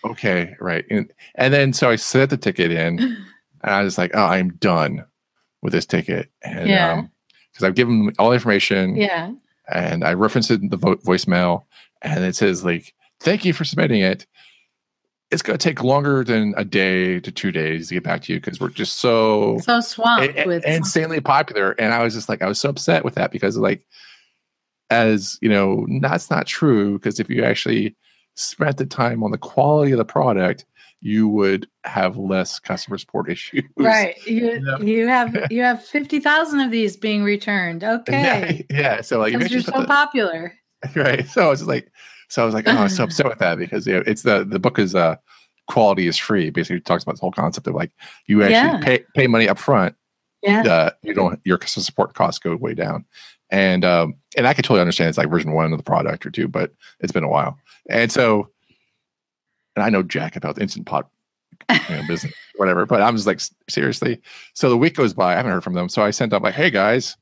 okay, 0.04 0.56
right. 0.60 0.84
And 0.90 1.12
and 1.34 1.52
then 1.52 1.72
so 1.72 1.90
I 1.90 1.96
set 1.96 2.30
the 2.30 2.36
ticket 2.36 2.70
in 2.70 2.98
and 3.62 3.74
I 3.74 3.82
was 3.82 3.98
like, 3.98 4.12
oh, 4.14 4.24
I'm 4.24 4.50
done 4.56 5.04
with 5.62 5.72
this 5.72 5.86
ticket. 5.86 6.30
And 6.42 6.68
yeah. 6.68 6.92
um 6.92 7.10
because 7.52 7.64
I've 7.68 7.76
given 7.76 8.12
all 8.18 8.30
the 8.30 8.34
information. 8.34 8.96
Yeah. 8.96 9.32
And 9.72 10.04
I 10.04 10.12
referenced 10.14 10.50
it 10.50 10.60
in 10.60 10.68
the 10.68 10.76
vo- 10.76 10.96
voicemail 10.96 11.64
and 12.02 12.24
it 12.24 12.34
says 12.36 12.64
like, 12.64 12.92
thank 13.20 13.44
you 13.44 13.52
for 13.52 13.64
submitting 13.64 14.02
it. 14.02 14.26
It's 15.30 15.40
going 15.40 15.58
to 15.58 15.62
take 15.62 15.82
longer 15.82 16.22
than 16.22 16.54
a 16.56 16.64
day 16.64 17.18
to 17.20 17.32
two 17.32 17.50
days 17.50 17.88
to 17.88 17.94
get 17.94 18.04
back 18.04 18.22
to 18.22 18.32
you 18.32 18.40
because 18.40 18.60
we're 18.60 18.68
just 18.68 18.96
so 18.96 19.58
so 19.62 19.80
swamped 19.80 20.36
and, 20.36 20.48
with 20.48 20.64
insanely 20.64 21.20
popular. 21.20 21.72
And 21.72 21.94
I 21.94 22.02
was 22.02 22.14
just 22.14 22.28
like, 22.28 22.42
I 22.42 22.46
was 22.46 22.60
so 22.60 22.68
upset 22.68 23.04
with 23.04 23.14
that 23.14 23.30
because 23.30 23.56
like 23.56 23.86
as 24.90 25.38
you 25.40 25.48
know 25.48 25.86
that's 26.02 26.30
not 26.30 26.46
true 26.46 26.98
because 26.98 27.18
if 27.18 27.30
you 27.30 27.42
actually 27.42 27.96
spent 28.34 28.76
the 28.76 28.86
time 28.86 29.22
on 29.22 29.30
the 29.30 29.38
quality 29.38 29.92
of 29.92 29.98
the 29.98 30.04
product 30.04 30.64
you 31.00 31.28
would 31.28 31.68
have 31.84 32.16
less 32.16 32.58
customer 32.58 32.96
support 32.98 33.30
issues 33.30 33.62
right 33.76 34.16
you, 34.26 34.60
you, 34.80 34.86
you 34.86 35.08
have 35.08 35.36
you 35.50 35.62
have 35.62 35.84
50,000 35.84 36.60
of 36.60 36.70
these 36.70 36.96
being 36.96 37.22
returned 37.22 37.84
okay 37.84 38.64
yeah, 38.70 38.78
yeah. 38.80 39.00
so 39.00 39.18
like 39.18 39.32
you're 39.32 39.60
so 39.60 39.80
the, 39.80 39.86
popular 39.86 40.54
right 40.94 41.28
so 41.28 41.48
I 41.48 41.52
it's 41.52 41.62
like 41.62 41.90
So 42.28 42.42
I 42.42 42.46
was 42.46 42.54
like, 42.54 42.66
oh, 42.66 42.72
I 42.72 42.82
was 42.84 42.96
so 42.96 43.04
upset 43.08 43.26
with 43.28 43.38
that 43.38 43.58
because 43.58 43.86
you 43.86 43.94
know, 43.94 44.02
it's 44.06 44.22
the 44.22 44.44
the 44.44 44.58
book 44.58 44.78
is 44.78 44.94
uh 44.94 45.16
quality 45.68 46.06
is 46.06 46.18
free. 46.18 46.50
Basically, 46.50 46.76
it 46.76 46.84
talks 46.84 47.02
about 47.02 47.16
the 47.16 47.20
whole 47.20 47.32
concept 47.32 47.66
of 47.66 47.74
like 47.74 47.92
you 48.26 48.42
actually 48.42 48.54
Yeah. 48.54 48.80
pay 48.82 49.04
pay 49.14 49.26
money 49.26 49.48
up 49.48 49.58
front. 49.58 49.94
Yeah. 50.42 50.62
Uh, 50.62 50.90
you 51.02 51.14
don't 51.14 51.40
your 51.44 51.58
customer 51.58 51.84
support 51.84 52.14
costs 52.14 52.38
go 52.38 52.56
way 52.56 52.74
down, 52.74 53.04
and 53.50 53.84
um 53.84 54.14
and 54.36 54.46
I 54.46 54.54
can 54.54 54.62
totally 54.64 54.80
understand 54.80 55.08
it's 55.08 55.18
like 55.18 55.30
version 55.30 55.52
one 55.52 55.72
of 55.72 55.78
the 55.78 55.84
product 55.84 56.26
or 56.26 56.30
two, 56.30 56.48
but 56.48 56.72
it's 57.00 57.12
been 57.12 57.24
a 57.24 57.28
while, 57.28 57.58
and 57.88 58.10
so 58.10 58.48
and 59.76 59.84
I 59.84 59.90
know 59.90 60.02
Jack 60.02 60.36
about 60.36 60.54
the 60.56 60.62
instant 60.62 60.86
pot 60.86 61.08
you 61.70 61.96
know, 61.96 62.02
business, 62.06 62.32
whatever. 62.56 62.86
But 62.86 63.00
I'm 63.02 63.16
just 63.16 63.26
like, 63.26 63.40
seriously. 63.68 64.20
So 64.54 64.68
the 64.68 64.76
week 64.76 64.94
goes 64.94 65.14
by, 65.14 65.32
I 65.32 65.36
haven't 65.36 65.52
heard 65.52 65.64
from 65.64 65.74
them. 65.74 65.88
So 65.88 66.02
I 66.02 66.10
sent 66.10 66.32
up 66.32 66.42
like, 66.42 66.54
hey 66.54 66.70
guys, 66.70 67.16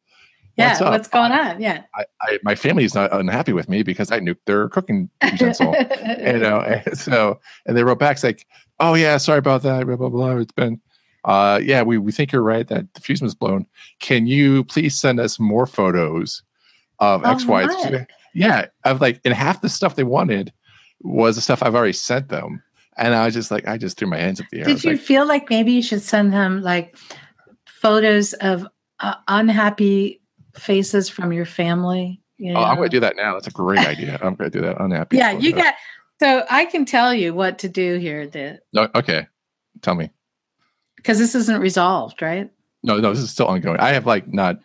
Yeah. 0.56 0.70
what's? 0.70 0.80
What's 0.80 1.08
going 1.08 1.32
on? 1.32 1.60
Yeah. 1.60 1.82
I, 1.94 2.04
I 2.22 2.38
my 2.42 2.54
family's 2.54 2.94
not 2.94 3.12
unhappy 3.12 3.52
with 3.52 3.68
me 3.68 3.82
because 3.82 4.10
I 4.10 4.20
nuked 4.20 4.44
their 4.46 4.68
cooking 4.68 5.08
utensil. 5.30 5.74
you 6.18 6.38
know, 6.38 6.60
and 6.60 6.98
so 6.98 7.40
and 7.66 7.76
they 7.76 7.84
wrote 7.84 7.98
back 7.98 8.16
it's 8.16 8.24
like, 8.24 8.46
oh 8.80 8.94
yeah, 8.94 9.16
sorry 9.16 9.38
about 9.38 9.62
that, 9.62 9.86
blah 9.86 9.96
blah 9.96 10.08
blah. 10.08 10.36
It's 10.36 10.52
been 10.52 10.80
uh 11.24 11.60
yeah, 11.62 11.82
we, 11.82 11.98
we 11.98 12.12
think 12.12 12.32
you're 12.32 12.42
right 12.42 12.66
that 12.68 12.92
the 12.94 13.00
fuse 13.00 13.22
was 13.22 13.34
blown. 13.34 13.66
Can 14.00 14.26
you 14.26 14.64
please 14.64 14.98
send 14.98 15.20
us 15.20 15.38
more 15.38 15.66
photos 15.66 16.42
of 16.98 17.24
X, 17.24 17.44
Y? 17.46 17.66
Z? 17.68 18.06
Yeah, 18.34 18.66
of 18.84 19.00
like 19.00 19.20
and 19.24 19.34
half 19.34 19.60
the 19.60 19.68
stuff 19.68 19.96
they 19.96 20.04
wanted 20.04 20.52
was 21.02 21.36
the 21.36 21.42
stuff 21.42 21.62
I've 21.62 21.74
already 21.74 21.92
sent 21.92 22.28
them. 22.28 22.62
And 22.96 23.14
I 23.14 23.24
was 23.24 23.34
just 23.34 23.50
like, 23.50 23.66
I 23.66 23.78
just 23.78 23.96
threw 23.96 24.08
my 24.08 24.18
hands 24.18 24.40
up 24.40 24.46
the 24.50 24.60
air. 24.60 24.64
Did 24.64 24.84
you 24.84 24.92
like, 24.92 25.00
feel 25.00 25.26
like 25.26 25.50
maybe 25.50 25.72
you 25.72 25.82
should 25.82 26.02
send 26.02 26.32
them 26.32 26.62
like 26.62 26.96
photos 27.66 28.34
of 28.34 28.66
uh, 29.00 29.14
unhappy 29.28 30.20
faces 30.54 31.08
from 31.08 31.32
your 31.32 31.46
family? 31.46 32.20
You 32.36 32.54
Oh, 32.54 32.62
I'm 32.62 32.76
going 32.76 32.90
to 32.90 32.96
do 32.96 33.00
that 33.00 33.16
now. 33.16 33.34
That's 33.34 33.46
a 33.46 33.52
great 33.52 33.86
idea. 33.86 34.14
I'm 34.22 34.34
going 34.34 34.50
to 34.50 34.58
do 34.58 34.64
that. 34.64 34.80
Unhappy. 34.80 35.16
Yeah, 35.16 35.32
you 35.32 35.52
got. 35.52 35.74
So 36.20 36.44
I 36.50 36.66
can 36.66 36.84
tell 36.84 37.14
you 37.14 37.34
what 37.34 37.58
to 37.60 37.68
do 37.68 37.98
here, 37.98 38.26
No, 38.72 38.88
okay. 38.94 39.26
Tell 39.80 39.94
me. 39.94 40.10
Because 41.02 41.18
this 41.18 41.34
isn't 41.34 41.60
resolved, 41.60 42.22
right? 42.22 42.50
No, 42.84 42.98
no, 42.98 43.10
this 43.10 43.20
is 43.22 43.30
still 43.30 43.46
ongoing. 43.46 43.80
I 43.80 43.90
have 43.90 44.06
like 44.06 44.32
not. 44.32 44.58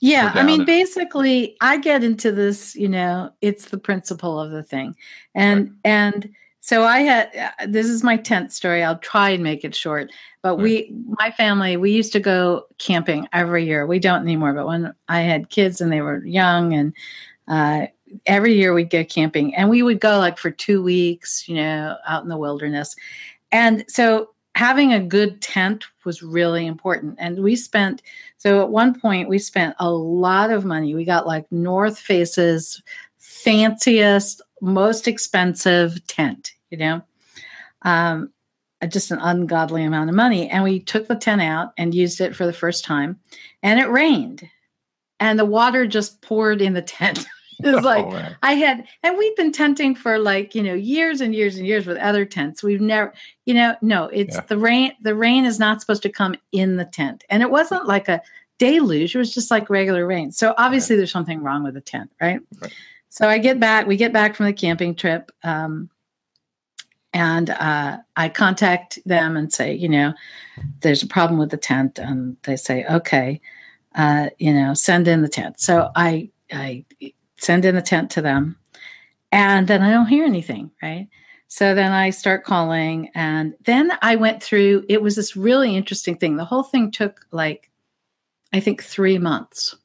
Yeah, 0.00 0.30
I 0.34 0.44
mean, 0.44 0.64
basically, 0.64 1.56
I 1.60 1.78
get 1.78 2.04
into 2.04 2.30
this. 2.30 2.76
You 2.76 2.88
know, 2.88 3.30
it's 3.40 3.66
the 3.66 3.78
principle 3.78 4.38
of 4.40 4.50
the 4.52 4.62
thing, 4.62 4.94
and 5.34 5.74
and 5.84 6.30
so 6.60 6.84
I 6.84 7.00
had. 7.00 7.34
uh, 7.34 7.66
This 7.66 7.86
is 7.86 8.04
my 8.04 8.16
tenth 8.16 8.52
story. 8.52 8.84
I'll 8.84 8.98
try 8.98 9.30
and 9.30 9.42
make 9.42 9.64
it 9.64 9.74
short. 9.74 10.12
But 10.42 10.56
we, 10.56 10.94
my 11.18 11.32
family, 11.32 11.76
we 11.76 11.90
used 11.90 12.12
to 12.12 12.20
go 12.20 12.66
camping 12.78 13.26
every 13.32 13.64
year. 13.66 13.86
We 13.86 13.98
don't 13.98 14.22
anymore. 14.22 14.52
But 14.52 14.68
when 14.68 14.94
I 15.08 15.20
had 15.22 15.50
kids 15.50 15.80
and 15.80 15.90
they 15.90 16.00
were 16.00 16.24
young, 16.24 16.74
and 16.74 16.92
uh, 17.48 17.86
every 18.24 18.54
year 18.54 18.72
we'd 18.72 18.90
go 18.90 19.04
camping, 19.04 19.54
and 19.56 19.68
we 19.68 19.82
would 19.82 20.00
go 20.00 20.18
like 20.18 20.38
for 20.38 20.52
two 20.52 20.80
weeks. 20.82 21.48
You 21.48 21.56
know, 21.56 21.96
out 22.06 22.22
in 22.22 22.28
the 22.28 22.38
wilderness, 22.38 22.94
and 23.50 23.84
so 23.88 24.30
having 24.58 24.92
a 24.92 24.98
good 24.98 25.40
tent 25.40 25.84
was 26.04 26.20
really 26.20 26.66
important. 26.66 27.14
And 27.20 27.44
we 27.44 27.54
spent 27.54 28.02
so 28.38 28.60
at 28.60 28.70
one 28.70 28.98
point, 28.98 29.28
we 29.28 29.38
spent 29.38 29.76
a 29.78 29.88
lot 29.88 30.50
of 30.50 30.64
money. 30.64 30.96
We 30.96 31.04
got 31.04 31.28
like 31.28 31.50
North 31.52 31.96
Face's 31.96 32.82
fanciest, 33.18 34.42
most 34.60 35.06
expensive 35.06 36.04
tent, 36.08 36.54
you 36.70 36.78
know, 36.78 37.02
um, 37.82 38.32
uh, 38.82 38.88
just 38.88 39.12
an 39.12 39.20
ungodly 39.20 39.84
amount 39.84 40.10
of 40.10 40.16
money. 40.16 40.48
And 40.50 40.64
we 40.64 40.80
took 40.80 41.06
the 41.06 41.14
tent 41.14 41.40
out 41.40 41.72
and 41.78 41.94
used 41.94 42.20
it 42.20 42.34
for 42.34 42.44
the 42.44 42.52
first 42.52 42.84
time. 42.84 43.20
And 43.62 43.78
it 43.78 43.88
rained, 43.88 44.48
and 45.20 45.38
the 45.38 45.44
water 45.44 45.86
just 45.86 46.20
poured 46.20 46.60
in 46.60 46.74
the 46.74 46.82
tent. 46.82 47.24
it 47.64 47.74
was 47.74 47.84
like, 47.84 48.04
Oh. 48.06 48.34
I 48.42 48.54
had, 48.54 48.86
and 49.02 49.18
we've 49.18 49.36
been 49.36 49.52
tenting 49.52 49.94
for 49.94 50.18
like, 50.18 50.54
you 50.54 50.62
know, 50.62 50.74
years 50.74 51.20
and 51.20 51.34
years 51.34 51.56
and 51.56 51.66
years 51.66 51.86
with 51.86 51.96
other 51.98 52.24
tents. 52.24 52.62
We've 52.62 52.80
never, 52.80 53.12
you 53.46 53.54
know, 53.54 53.74
no, 53.82 54.04
it's 54.04 54.36
Yeah. 54.36 54.42
the 54.46 54.58
rain. 54.58 54.92
The 55.02 55.14
rain 55.14 55.44
is 55.44 55.58
not 55.58 55.80
supposed 55.80 56.02
to 56.02 56.08
come 56.08 56.34
in 56.52 56.76
the 56.76 56.84
tent. 56.84 57.24
And 57.30 57.42
it 57.42 57.50
wasn't 57.50 57.86
like 57.86 58.08
a 58.08 58.22
deluge, 58.58 59.14
it 59.14 59.18
was 59.18 59.32
just 59.32 59.50
like 59.50 59.70
regular 59.70 60.06
rain. 60.06 60.32
So 60.32 60.54
obviously 60.58 60.96
there's 60.96 61.12
something 61.12 61.42
wrong 61.42 61.62
with 61.64 61.74
the 61.74 61.80
tent, 61.80 62.10
right? 62.20 62.40
Right. 62.60 62.72
So 63.08 63.28
I 63.28 63.38
get 63.38 63.58
back, 63.58 63.86
we 63.86 63.96
get 63.96 64.12
back 64.12 64.36
from 64.36 64.46
the 64.46 64.52
camping 64.52 64.94
trip. 64.94 65.30
Um, 65.42 65.90
and 67.14 67.50
uh, 67.50 67.98
I 68.16 68.28
contact 68.28 68.98
them 69.06 69.36
and 69.36 69.52
say, 69.52 69.74
you 69.74 69.88
know, 69.88 70.12
there's 70.80 71.02
a 71.02 71.06
problem 71.06 71.38
with 71.40 71.50
the 71.50 71.56
tent. 71.56 71.98
And 71.98 72.36
they 72.42 72.56
say, 72.56 72.84
okay, 72.84 73.40
uh, 73.94 74.28
you 74.38 74.52
know, 74.52 74.74
send 74.74 75.08
in 75.08 75.22
the 75.22 75.28
tent. 75.28 75.58
So 75.58 75.90
I, 75.96 76.30
I 76.52 76.84
send 77.38 77.64
in 77.64 77.74
the 77.74 77.82
tent 77.82 78.10
to 78.10 78.22
them 78.22 78.56
and 79.32 79.66
then 79.66 79.82
I 79.82 79.90
don't 79.90 80.06
hear 80.06 80.24
anything, 80.24 80.70
right? 80.82 81.08
So 81.48 81.74
then 81.74 81.92
I 81.92 82.10
start 82.10 82.44
calling 82.44 83.10
and 83.14 83.54
then 83.64 83.92
I 84.02 84.16
went 84.16 84.42
through 84.42 84.84
it 84.88 85.00
was 85.02 85.16
this 85.16 85.36
really 85.36 85.74
interesting 85.74 86.16
thing. 86.16 86.36
The 86.36 86.44
whole 86.44 86.62
thing 86.62 86.90
took 86.90 87.26
like 87.30 87.70
I 88.52 88.60
think 88.60 88.82
3 88.82 89.18
months. 89.18 89.76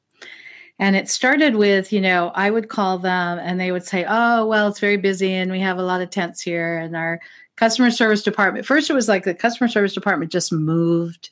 And 0.78 0.96
it 0.96 1.08
started 1.08 1.54
with, 1.54 1.92
you 1.92 2.00
know, 2.00 2.32
I 2.34 2.50
would 2.50 2.68
call 2.68 2.98
them 2.98 3.38
and 3.38 3.60
they 3.60 3.70
would 3.70 3.84
say, 3.84 4.04
"Oh, 4.08 4.46
well, 4.46 4.68
it's 4.68 4.80
very 4.80 4.96
busy 4.96 5.32
and 5.32 5.52
we 5.52 5.60
have 5.60 5.78
a 5.78 5.82
lot 5.82 6.00
of 6.02 6.10
tents 6.10 6.40
here 6.40 6.78
and 6.78 6.96
our 6.96 7.20
customer 7.56 7.90
service 7.90 8.22
department." 8.22 8.66
First 8.66 8.90
it 8.90 8.94
was 8.94 9.08
like 9.08 9.24
the 9.24 9.34
customer 9.34 9.68
service 9.68 9.94
department 9.94 10.32
just 10.32 10.52
moved 10.52 11.30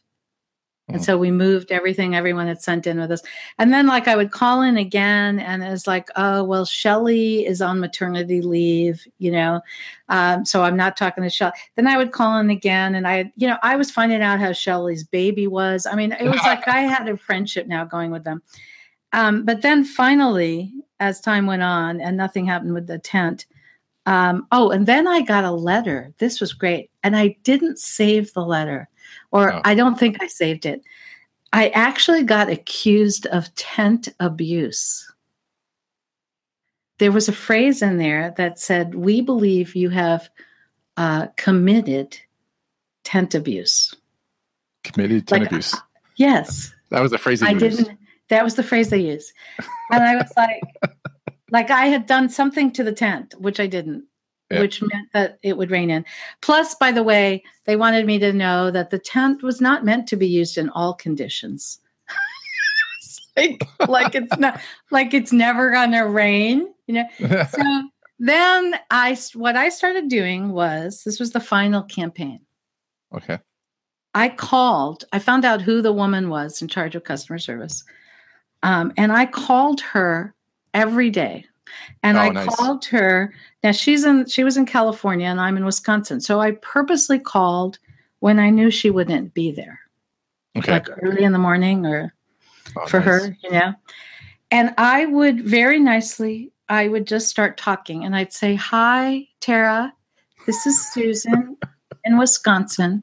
and 0.89 1.01
Mhm. 1.01 1.05
so 1.05 1.17
we 1.17 1.31
moved 1.31 1.71
everything 1.71 2.15
everyone 2.15 2.49
had 2.49 2.61
sent 2.61 2.87
in 2.87 2.99
with 2.99 3.11
us. 3.13 3.23
And 3.59 3.73
then 3.73 3.87
like 3.87 4.09
I 4.09 4.17
would 4.17 4.33
call 4.33 4.63
in 4.63 4.77
again 4.77 5.39
and 5.39 5.63
it's 5.63 5.87
like, 5.87 6.09
oh, 6.17 6.43
well, 6.43 6.65
Shelly 6.65 7.47
is 7.47 7.63
on 7.63 7.79
maternity 7.81 8.41
leave, 8.43 9.07
you 9.19 9.31
know. 9.31 9.61
Um, 10.09 10.45
so 10.45 10.63
I'm 10.63 10.77
not 10.77 10.97
talking 10.97 11.23
to 11.23 11.31
Shelly. 11.31 11.53
Then 11.77 11.87
I 11.87 11.97
would 11.97 12.11
call 12.13 12.39
in 12.41 12.51
again 12.51 12.97
and 12.97 13.07
I, 13.07 13.33
you 13.37 13.47
know, 13.47 13.59
I 13.63 13.77
was 13.77 13.91
finding 13.91 14.23
out 14.23 14.41
how 14.41 14.53
Shelly's 14.53 15.05
baby 15.05 15.47
was. 15.47 15.87
I 15.87 15.95
mean, 15.95 16.13
it 16.13 16.29
was 16.29 16.41
like 16.45 16.67
I 16.67 16.81
had 16.81 17.09
a 17.09 17.17
friendship 17.17 17.67
now 17.69 17.85
going 17.85 18.11
with 18.11 18.25
them. 18.25 18.43
Um, 19.13 19.45
but 19.45 19.63
then 19.63 19.85
finally, 19.85 20.73
as 20.99 21.21
time 21.21 21.47
went 21.47 21.63
on 21.63 22.01
and 22.01 22.17
nothing 22.17 22.45
happened 22.47 22.75
with 22.75 22.87
the 22.87 22.99
tent, 22.99 23.47
um, 24.07 24.49
oh, 24.51 24.71
and 24.71 24.87
then 24.87 25.07
I 25.07 25.21
got 25.21 25.45
a 25.45 25.51
letter. 25.53 26.13
This 26.19 26.41
was 26.41 26.53
great. 26.53 26.91
And 27.05 27.17
I 27.17 27.37
didn't 27.45 27.79
save 27.79 28.33
the 28.33 28.45
letter, 28.45 28.89
or 29.31 29.53
Oh. 29.55 29.61
I 29.65 29.75
don't 29.75 29.99
think 29.99 30.23
I 30.23 30.27
saved 30.27 30.67
it. 30.67 30.83
I 31.53 31.69
actually 31.71 32.23
got 32.25 32.49
accused 32.49 33.27
of 33.27 33.55
tent 33.55 34.09
abuse. 34.21 35.11
There 36.99 37.13
was 37.13 37.29
a 37.29 37.33
phrase 37.33 37.83
in 37.83 37.99
there 37.99 38.33
that 38.37 38.59
said, 38.59 38.95
We 38.95 39.21
believe 39.21 39.75
you 39.75 39.91
have 39.91 40.31
uh, 40.97 41.27
committed 41.37 42.17
tent 43.05 43.35
abuse. 43.35 43.95
Committed 44.85 45.27
tent 45.27 45.43
Like, 45.43 45.51
abuse. 45.51 45.75
Yes. 46.17 46.73
That 46.91 47.01
was 47.03 47.11
the 47.11 47.19
phrase 47.19 47.41
they 47.41 47.49
I 47.49 47.51
used. 47.51 47.79
didn't. 47.79 47.99
That 48.29 48.45
was 48.45 48.55
the 48.55 48.63
phrase 48.63 48.89
they 48.89 49.01
used, 49.01 49.31
and 49.91 50.03
I 50.03 50.17
was 50.17 50.31
like, 50.39 50.63
like 51.51 51.71
I 51.71 51.87
had 51.87 52.07
done 52.07 52.31
something 52.31 52.71
to 52.73 52.83
the 52.85 52.93
tent, 52.93 53.35
which 53.39 53.61
I 53.61 53.67
didn't, 53.67 54.05
Yeah. 54.53 54.61
which 54.61 54.83
meant 54.83 55.09
that 55.13 55.39
it 55.43 55.57
would 55.57 55.71
rain 55.71 55.91
in. 55.91 56.05
Plus, 56.41 56.75
by 56.75 56.93
the 56.93 57.03
way, 57.03 57.43
they 57.65 57.77
wanted 57.77 58.07
me 58.07 58.19
to 58.19 58.33
know 58.33 58.71
that 58.71 58.91
the 58.91 58.99
tent 58.99 59.43
was 59.43 59.61
not 59.61 59.85
meant 59.85 60.07
to 60.09 60.17
be 60.17 60.27
used 60.29 60.59
in 60.59 60.69
all 60.71 60.95
conditions. 60.95 61.79
Like, 63.35 63.67
like 63.89 64.15
it's 64.15 64.37
not 64.39 64.61
like 64.91 65.15
it's 65.15 65.33
never 65.33 65.71
gonna 65.71 66.07
rain, 66.07 66.69
you 66.87 66.95
know. 66.95 67.05
So 67.51 67.89
then 68.19 68.75
I, 68.91 69.17
what 69.35 69.57
I 69.57 69.71
started 69.71 70.09
doing 70.09 70.53
was 70.53 71.03
this 71.05 71.19
was 71.19 71.31
the 71.33 71.41
final 71.41 71.83
campaign. 71.83 72.41
okay. 73.15 73.39
I 74.15 74.29
called, 74.29 75.05
I 75.15 75.19
found 75.19 75.47
out 75.47 75.63
who 75.63 75.81
the 75.81 75.95
woman 75.95 76.29
was 76.29 76.61
in 76.61 76.69
charge 76.69 76.95
of 76.95 77.05
customer 77.05 77.39
service. 77.39 77.83
Um, 78.63 78.93
and 78.99 79.11
I 79.11 79.25
called 79.25 79.81
her 79.81 80.35
every 80.75 81.09
day. 81.09 81.47
And 82.03 82.17
Oh, 82.19 82.21
I 82.21 82.29
nice. 82.31 82.55
called 82.57 82.85
her. 82.87 83.33
Now 83.63 83.73
she's 83.73 84.05
in 84.05 84.27
she 84.27 84.45
was 84.45 84.57
in 84.57 84.67
California 84.67 85.27
and 85.27 85.41
I'm 85.41 85.57
in 85.57 85.65
Wisconsin. 85.65 86.21
So 86.21 86.41
I 86.41 86.53
purposely 86.53 87.19
called 87.19 87.79
when 88.21 88.39
I 88.39 88.51
knew 88.51 88.71
she 88.71 88.91
wouldn't 88.91 89.35
be 89.35 89.53
there. 89.53 89.81
Okay. 90.57 90.73
Like 90.73 90.89
early 91.03 91.25
in 91.25 91.33
the 91.33 91.39
morning 91.39 91.87
or 91.87 92.15
Oh, 92.77 92.87
for 92.87 92.99
nice. 93.01 93.07
her, 93.07 93.37
you 93.43 93.51
know. 93.51 93.75
And 94.51 94.73
I 94.79 95.07
would 95.07 95.45
very 95.45 95.81
nicely, 95.81 96.53
I 96.69 96.89
would 96.89 97.07
just 97.07 97.29
start 97.29 97.57
talking 97.57 98.05
and 98.05 98.15
I'd 98.15 98.33
say, 98.33 98.55
Hi, 98.55 99.27
Tara. 99.41 99.93
This 100.47 100.67
is 100.67 100.93
Susan 100.93 101.57
in 102.05 102.19
Wisconsin. 102.19 103.03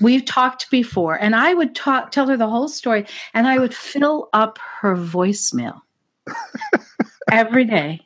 We've 0.00 0.24
talked 0.24 0.70
before. 0.70 1.14
And 1.20 1.34
I 1.34 1.54
would 1.54 1.74
talk, 1.74 2.10
tell 2.10 2.28
her 2.28 2.36
the 2.36 2.48
whole 2.48 2.68
story, 2.68 3.06
and 3.32 3.46
I 3.46 3.58
would 3.58 3.74
fill 3.74 4.28
up 4.32 4.58
her 4.80 4.96
voicemail 4.96 5.80
every 7.30 7.64
day. 7.64 8.00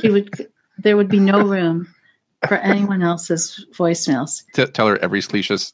She 0.00 0.10
would 0.10 0.48
there 0.78 0.96
would 0.96 1.08
be 1.08 1.20
no 1.20 1.40
room 1.46 1.88
for 2.48 2.56
anyone 2.56 3.02
else's 3.02 3.66
voicemails. 3.72 4.42
T- 4.54 4.66
tell 4.66 4.86
her 4.88 4.98
every 4.98 5.20
salacious, 5.22 5.72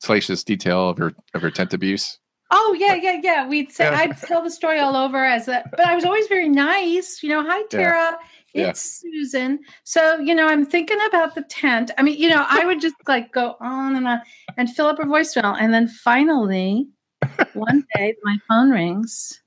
salacious 0.00 0.44
detail 0.44 0.88
of 0.90 0.98
her 0.98 1.12
of 1.34 1.42
her 1.42 1.50
tent 1.50 1.74
abuse. 1.74 2.18
Oh 2.50 2.76
yeah, 2.78 2.94
yeah, 2.94 3.18
yeah. 3.22 3.48
We'd 3.48 3.72
say 3.72 3.84
Yeah. 3.84 3.98
I'd 3.98 4.18
tell 4.18 4.42
the 4.42 4.50
story 4.50 4.78
all 4.78 4.94
over 4.94 5.24
as 5.24 5.48
a, 5.48 5.64
but 5.70 5.86
I 5.86 5.94
was 5.94 6.04
always 6.04 6.26
very 6.26 6.48
nice. 6.48 7.22
You 7.22 7.30
know, 7.30 7.42
hi 7.44 7.62
Tara. 7.70 8.18
Yeah. 8.54 8.68
it's 8.68 9.00
Susan. 9.00 9.60
So, 9.84 10.18
you 10.18 10.34
know, 10.34 10.46
I'm 10.46 10.66
thinking 10.66 10.98
about 11.08 11.34
the 11.34 11.42
tent. 11.42 11.90
I 11.96 12.02
mean, 12.02 12.18
you 12.18 12.28
know, 12.28 12.44
I 12.46 12.66
would 12.66 12.82
just 12.82 12.96
like 13.08 13.32
go 13.32 13.56
on 13.60 13.96
and 13.96 14.06
on 14.06 14.20
and 14.58 14.68
fill 14.68 14.86
up 14.86 14.98
her 14.98 15.04
voicemail. 15.04 15.56
And 15.58 15.72
then 15.72 15.88
finally, 15.88 16.86
one 17.54 17.86
day 17.94 18.14
my 18.22 18.36
phone 18.48 18.70
rings 18.70 19.40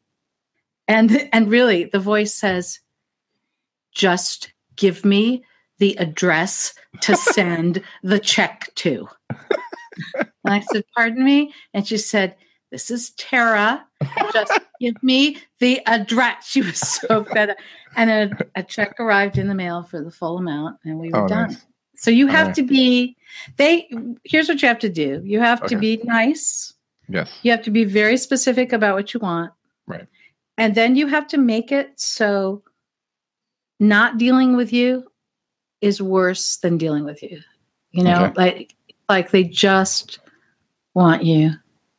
and 0.88 1.30
and 1.34 1.50
really 1.50 1.86
the 1.86 2.00
voice 2.00 2.34
says, 2.34 2.80
just 3.94 4.52
give 4.76 5.06
me 5.06 5.44
the 5.80 5.96
address 5.98 6.74
to 7.02 7.16
send 7.34 7.82
the 8.04 8.20
check 8.20 8.70
to. 8.76 9.08
and 10.18 10.28
I 10.46 10.60
said, 10.62 10.84
Pardon 10.96 11.24
me? 11.24 11.54
And 11.74 11.88
she 11.88 11.98
said, 11.98 12.36
This 12.72 12.92
is 12.92 13.12
Tara. 13.12 13.86
Just 14.34 14.60
give 14.80 15.02
me 15.02 15.38
the 15.60 15.82
address. 15.86 16.48
She 16.48 16.62
was 16.62 16.78
so 16.80 17.24
fed 17.26 17.52
up. 17.52 17.58
And 17.96 18.10
a, 18.10 18.46
a 18.60 18.64
check 18.64 19.00
arrived 19.00 19.38
in 19.38 19.48
the 19.48 19.56
mail 19.56 19.84
for 19.84 20.04
the 20.04 20.12
full 20.12 20.38
amount, 20.38 20.78
and 20.84 21.00
we 21.00 21.10
were 21.12 21.24
Oh, 21.24 21.28
done. 21.28 21.52
nice. 21.52 21.66
So 21.98 22.12
you 22.12 22.28
have 22.28 22.48
nice. 22.48 22.56
to 22.58 22.64
be 22.64 23.16
they 23.56 23.90
here's 24.26 24.50
what 24.50 24.62
you 24.62 24.68
have 24.68 24.80
to 24.80 24.90
do. 24.90 25.22
You 25.24 25.40
have 25.40 25.66
to 25.68 25.78
be 25.78 26.02
nice. 26.04 26.74
Yes. 27.08 27.32
You 27.44 27.52
have 27.52 27.62
to 27.64 27.72
be 27.72 27.86
very 27.86 28.18
specific 28.18 28.74
about 28.74 28.96
what 28.96 29.14
you 29.14 29.22
want. 29.22 29.54
Right. 29.88 30.06
And 30.58 30.76
then 30.76 30.95
you 30.95 31.08
have 31.08 31.28
to 31.30 31.38
make 31.38 31.72
it 31.72 31.99
so 31.99 32.64
not 33.80 34.18
dealing 34.18 34.56
with 34.56 34.72
you 34.72 35.06
is 35.82 36.01
worse 36.01 36.58
than 36.58 36.78
dealing 36.78 37.03
with 37.03 37.22
you. 37.22 37.41
You 37.91 38.03
know, 38.03 38.26
Okay. 38.26 38.34
like 38.36 38.76
like 39.10 39.32
they 39.32 39.43
just 39.43 40.20
want 40.93 41.24
you 41.24 41.51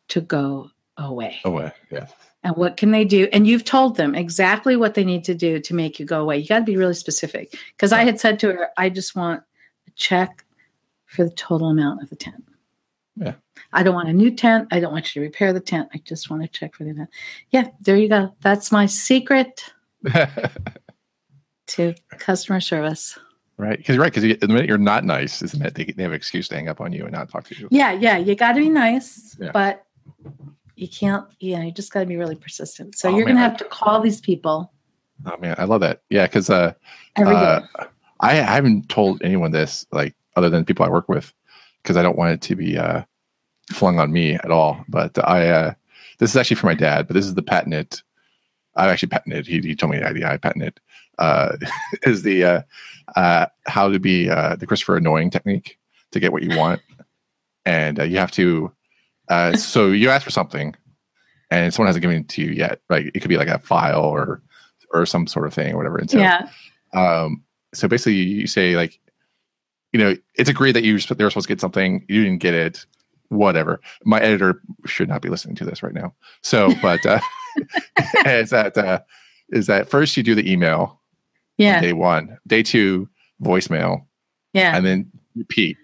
to 0.08 0.20
go 0.20 0.70
away. 0.96 1.38
Away. 1.44 1.72
Yeah. 1.90 2.06
And 2.42 2.56
what 2.56 2.76
can 2.76 2.90
they 2.92 3.04
do? 3.04 3.28
And 3.32 3.46
you've 3.46 3.64
told 3.64 3.96
them 3.96 4.14
exactly 4.14 4.76
what 4.76 4.94
they 4.94 5.04
need 5.04 5.24
to 5.24 5.34
do 5.34 5.60
to 5.60 5.74
make 5.74 5.98
you 5.98 6.06
go 6.06 6.20
away. 6.20 6.38
You 6.38 6.46
got 6.46 6.60
to 6.60 6.64
be 6.64 6.76
really 6.76 6.94
specific. 6.94 7.54
Because 7.76 7.92
I 7.92 8.04
had 8.04 8.20
said 8.20 8.38
to 8.40 8.52
her, 8.52 8.68
I 8.76 8.88
just 8.88 9.16
want 9.16 9.42
a 9.86 9.90
check 9.96 10.44
for 11.06 11.24
the 11.24 11.30
total 11.30 11.68
amount 11.68 12.02
of 12.02 12.10
the 12.10 12.16
tent. 12.16 12.44
Yeah. 13.16 13.34
I 13.72 13.82
don't 13.82 13.94
want 13.94 14.08
a 14.08 14.12
new 14.12 14.30
tent. 14.30 14.68
I 14.70 14.80
don't 14.80 14.92
want 14.92 15.14
you 15.14 15.20
to 15.22 15.26
repair 15.26 15.52
the 15.52 15.60
tent. 15.60 15.88
I 15.94 15.98
just 15.98 16.28
want 16.30 16.42
to 16.42 16.48
check 16.48 16.74
for 16.74 16.84
the 16.84 16.92
tent. 16.94 17.08
Yeah, 17.50 17.68
there 17.80 17.96
you 17.96 18.08
go. 18.08 18.34
That's 18.40 18.70
my 18.70 18.86
secret 18.86 19.64
to 21.68 21.94
customer 22.18 22.60
service. 22.60 23.18
right. 23.56 23.78
Because 23.78 23.94
you're 23.96 24.02
right. 24.02 24.12
Because 24.12 24.38
the 24.38 24.48
minute 24.48 24.66
you're 24.66 24.78
not 24.78 25.04
nice, 25.04 25.42
isn't 25.42 25.58
minute 25.58 25.74
they, 25.74 25.84
they 25.84 26.02
have 26.02 26.12
an 26.12 26.16
excuse 26.16 26.48
to 26.48 26.54
hang 26.54 26.68
up 26.68 26.80
on 26.80 26.92
you 26.92 27.04
and 27.04 27.12
not 27.12 27.28
talk 27.30 27.44
to 27.48 27.58
you. 27.58 27.68
Yeah, 27.70 27.92
yeah. 27.92 28.16
You 28.18 28.34
got 28.34 28.52
to 28.52 28.60
be 28.60 28.68
nice, 28.68 29.36
Yeah. 29.40 29.50
but 29.52 29.84
you 30.76 30.88
can't, 30.88 31.26
yeah, 31.40 31.62
you 31.62 31.72
just 31.72 31.92
got 31.92 32.00
to 32.00 32.06
be 32.06 32.16
really 32.16 32.36
persistent. 32.36 32.96
So 32.98 33.08
Oh, 33.08 33.16
you're 33.16 33.24
going 33.24 33.36
to 33.36 33.42
have 33.42 33.56
to 33.58 33.64
call 33.64 34.00
these 34.00 34.20
people 34.20 34.72
Oh 35.24 35.36
man, 35.38 35.54
I 35.58 35.64
love 35.64 35.80
that. 35.80 36.02
Yeah, 36.10 36.26
because 36.26 36.50
uh, 36.50 36.74
uh, 37.16 37.60
I, 38.20 38.32
I 38.32 38.34
haven't 38.34 38.90
told 38.90 39.22
anyone 39.22 39.50
this, 39.50 39.86
like 39.90 40.14
other 40.36 40.50
than 40.50 40.64
people 40.66 40.84
I 40.84 40.90
work 40.90 41.08
with, 41.08 41.32
because 41.86 41.96
I 41.96 42.02
don't 42.02 42.18
want 42.18 42.32
it 42.32 42.42
to 42.42 42.56
be 42.56 42.76
uh, 42.76 43.02
flung 43.72 44.00
on 44.00 44.10
me 44.10 44.34
at 44.34 44.50
all. 44.50 44.84
But 44.88 45.16
I, 45.24 45.48
uh, 45.48 45.74
this 46.18 46.30
is 46.30 46.36
actually 46.36 46.56
for 46.56 46.66
my 46.66 46.74
dad, 46.74 47.06
but 47.06 47.14
this 47.14 47.24
is 47.24 47.34
the 47.34 47.42
patented. 47.42 48.00
I 48.74 48.88
actually 48.88 49.10
patented. 49.10 49.46
He, 49.46 49.60
he 49.60 49.76
told 49.76 49.92
me 49.92 49.98
the 49.98 50.08
idea. 50.08 50.28
I 50.28 50.36
patented. 50.36 50.80
Uh, 51.18 51.56
is 52.02 52.22
the 52.22 52.44
uh, 52.44 52.62
uh, 53.14 53.46
how 53.68 53.88
to 53.88 54.00
be 54.00 54.28
uh, 54.28 54.56
the 54.56 54.66
Christopher 54.66 54.96
annoying 54.96 55.30
technique 55.30 55.78
to 56.10 56.18
get 56.18 56.32
what 56.32 56.42
you 56.42 56.58
want, 56.58 56.82
and 57.64 58.00
uh, 58.00 58.02
you 58.02 58.18
have 58.18 58.32
to. 58.32 58.72
Uh, 59.28 59.56
so 59.56 59.92
you 59.92 60.10
ask 60.10 60.24
for 60.24 60.30
something, 60.32 60.74
and 61.52 61.72
someone 61.72 61.86
hasn't 61.86 62.02
given 62.02 62.18
it 62.18 62.28
to 62.30 62.42
you 62.42 62.50
yet. 62.50 62.80
Right? 62.90 63.12
It 63.14 63.20
could 63.20 63.28
be 63.28 63.38
like 63.38 63.48
a 63.48 63.60
file 63.60 64.02
or 64.02 64.42
or 64.92 65.06
some 65.06 65.28
sort 65.28 65.46
of 65.46 65.54
thing 65.54 65.72
or 65.72 65.76
whatever. 65.76 65.98
And 65.98 66.10
so, 66.10 66.18
yeah. 66.18 66.48
um, 66.94 67.44
so 67.72 67.86
basically, 67.86 68.14
you 68.14 68.46
say 68.46 68.76
like, 68.76 68.98
you 69.92 69.98
know, 70.00 70.16
it's 70.34 70.50
agreed 70.50 70.72
that 70.72 70.82
you 70.84 70.98
they 70.98 71.24
were 71.24 71.30
supposed 71.30 71.46
to 71.48 71.52
get 71.54 71.60
something, 71.60 72.04
you 72.08 72.22
didn't 72.24 72.40
get 72.40 72.54
it, 72.54 72.84
whatever. 73.28 73.80
My 74.04 74.20
editor 74.20 74.60
should 74.84 75.08
not 75.08 75.22
be 75.22 75.28
listening 75.28 75.56
to 75.56 75.64
this 75.64 75.82
right 75.82 75.94
now. 75.94 76.14
So, 76.42 76.72
but 76.82 77.04
uh, 77.06 77.20
is 78.26 78.50
that 78.50 78.76
uh, 78.76 79.00
is 79.50 79.66
that 79.66 79.88
first 79.88 80.16
you 80.16 80.22
do 80.22 80.34
the 80.34 80.50
email 80.50 81.00
Yeah. 81.56 81.80
day 81.80 81.92
one, 81.92 82.36
day 82.46 82.62
two 82.62 83.08
voicemail, 83.42 84.04
Yeah. 84.52 84.76
and 84.76 84.84
then 84.84 85.10
repeat, 85.34 85.76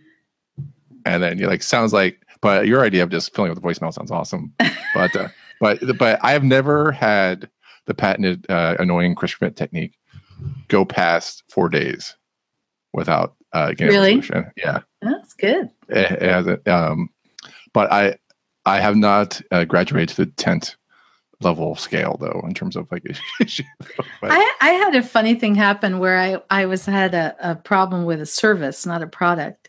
and 1.05 1.23
then 1.23 1.39
you're 1.39 1.49
like, 1.51 1.63
sounds 1.63 1.93
like. 1.93 2.19
But 2.41 2.67
your 2.67 2.83
idea 2.85 3.05
of 3.05 3.11
just 3.11 3.33
filling 3.37 3.53
up 3.53 3.55
the 3.57 3.63
voicemail 3.63 3.93
sounds 3.95 4.11
awesome. 4.11 4.53
But 4.95 5.17
uh, 5.17 5.29
but 5.61 5.79
but 5.97 6.19
I 6.23 6.33
have 6.33 6.45
never 6.45 6.93
had 6.93 7.49
the 7.87 7.95
patented 7.95 8.45
uh, 8.51 8.77
annoying 8.79 9.15
Chris 9.15 9.31
Schmitt 9.31 9.57
technique 9.57 9.95
go 10.69 10.85
past 10.85 11.45
four 11.49 11.69
days 11.71 12.15
without 12.93 13.35
uh, 13.53 13.73
Really? 13.79 14.23
Yeah, 14.57 14.81
That's 15.01 15.35
good. 15.35 15.71
it, 15.89 16.13
it 16.13 16.23
hasn't. 16.23 16.67
Um, 16.67 17.11
but 17.73 17.93
I 17.93 18.17
I 18.65 18.81
have 18.81 18.97
not 18.97 19.41
uh, 19.51 19.65
graduated 19.65 20.11
to 20.11 20.25
the 20.25 20.31
tenth 20.33 20.75
level 21.41 21.75
scale 21.75 22.17
though 22.21 22.43
in 22.47 22.55
terms 22.55 22.77
of 22.77 22.91
like. 22.91 23.05
I, 24.23 24.55
I 24.61 24.71
had 24.71 24.95
a 24.95 25.03
funny 25.03 25.35
thing 25.35 25.55
happen 25.55 25.99
where 25.99 26.19
I, 26.19 26.39
I 26.51 26.67
was 26.67 26.87
had 26.87 27.15
a, 27.15 27.35
a 27.41 27.57
problem 27.57 28.05
with 28.05 28.21
a 28.21 28.27
service, 28.27 28.87
not 28.87 29.03
a 29.03 29.07
product. 29.07 29.69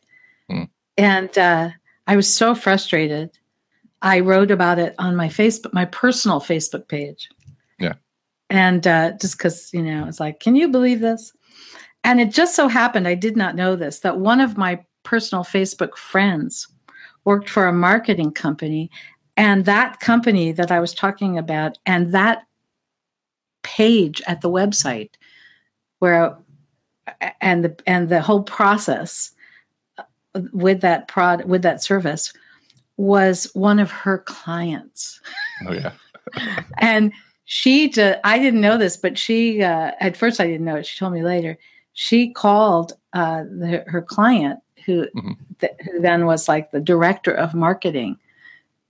Hmm. 0.50 0.64
And 0.98 1.36
uh, 1.38 1.70
I 2.08 2.16
was 2.16 2.34
so 2.34 2.56
frustrated. 2.56 3.32
I 4.02 4.20
wrote 4.20 4.52
about 4.52 4.80
it 4.80 4.96
on 5.00 5.16
my 5.16 5.30
Facebook, 5.30 5.74
my 5.74 5.86
personal 5.86 6.40
Facebook 6.40 6.88
page. 6.88 7.30
Yeah. 7.80 7.94
And 8.50 8.86
uh, 8.86 9.14
just 9.20 9.38
because, 9.38 9.74
you 9.74 9.82
know, 9.82 10.06
it's 10.08 10.20
like, 10.20 10.40
can 10.40 10.56
you 10.56 10.68
believe 10.68 11.00
this? 11.00 11.34
And 12.04 12.20
it 12.20 12.32
just 12.32 12.56
so 12.56 12.68
happened, 12.68 13.08
I 13.08 13.16
did 13.16 13.38
not 13.38 13.56
know 13.56 13.76
this, 13.76 14.00
that 14.00 14.20
one 14.20 14.42
of 14.42 14.58
my 14.58 14.84
personal 15.04 15.44
Facebook 15.44 15.96
friends 15.96 16.68
worked 17.26 17.50
for 17.50 17.66
a 17.66 17.74
marketing 17.74 18.32
company. 18.32 18.92
And 19.38 19.66
that 19.66 20.00
company 20.00 20.52
that 20.52 20.72
I 20.72 20.80
was 20.80 20.94
talking 20.94 21.38
about, 21.38 21.78
and 21.86 22.14
that 22.14 22.44
page 23.64 24.22
at 24.28 24.42
the 24.42 24.50
website 24.50 25.12
where 26.00 26.38
and 27.42 27.66
the 27.66 27.76
and 27.88 28.10
the 28.10 28.22
whole 28.22 28.44
process 28.44 29.32
uh, 29.98 30.04
with 30.52 30.82
that 30.82 31.08
prod 31.08 31.46
with 31.46 31.62
that 31.62 31.82
service 31.82 32.34
was 32.98 33.50
one 33.54 33.80
of 33.80 33.90
her 33.90 34.20
clients 34.20 35.20
oh 35.68 35.74
yeah, 35.74 35.92
and 36.78 37.12
she 37.46 37.90
ju- 37.90 38.16
i 38.24 38.38
didn't 38.38 38.62
know 38.62 38.78
this 38.78 38.98
but 38.98 39.18
she 39.18 39.62
uh, 39.64 39.92
at 40.00 40.16
first 40.16 40.40
i 40.40 40.46
didn't 40.46 40.66
know 40.66 40.76
it 40.76 40.86
she 40.86 40.98
told 40.98 41.14
me 41.14 41.24
later 41.24 41.58
she 41.94 42.32
called 42.32 42.94
uh, 43.14 43.44
the, 43.44 43.84
her 43.88 44.02
client 44.02 44.60
who, 44.86 45.08
Mhm. 45.16 45.38
th- 45.60 45.74
who 45.86 46.00
then 46.02 46.26
was 46.26 46.48
like 46.48 46.72
the 46.72 46.80
director 46.82 47.32
of 47.34 47.54
marketing 47.54 48.18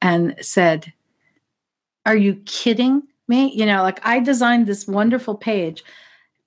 and 0.02 0.36
said 0.42 0.92
are 2.06 2.16
you 2.18 2.36
kidding 2.46 3.04
me 3.28 3.52
you 3.54 3.66
know 3.66 3.82
like 3.84 4.00
i 4.06 4.20
designed 4.20 4.66
this 4.68 4.88
wonderful 4.88 5.36
page 5.36 5.84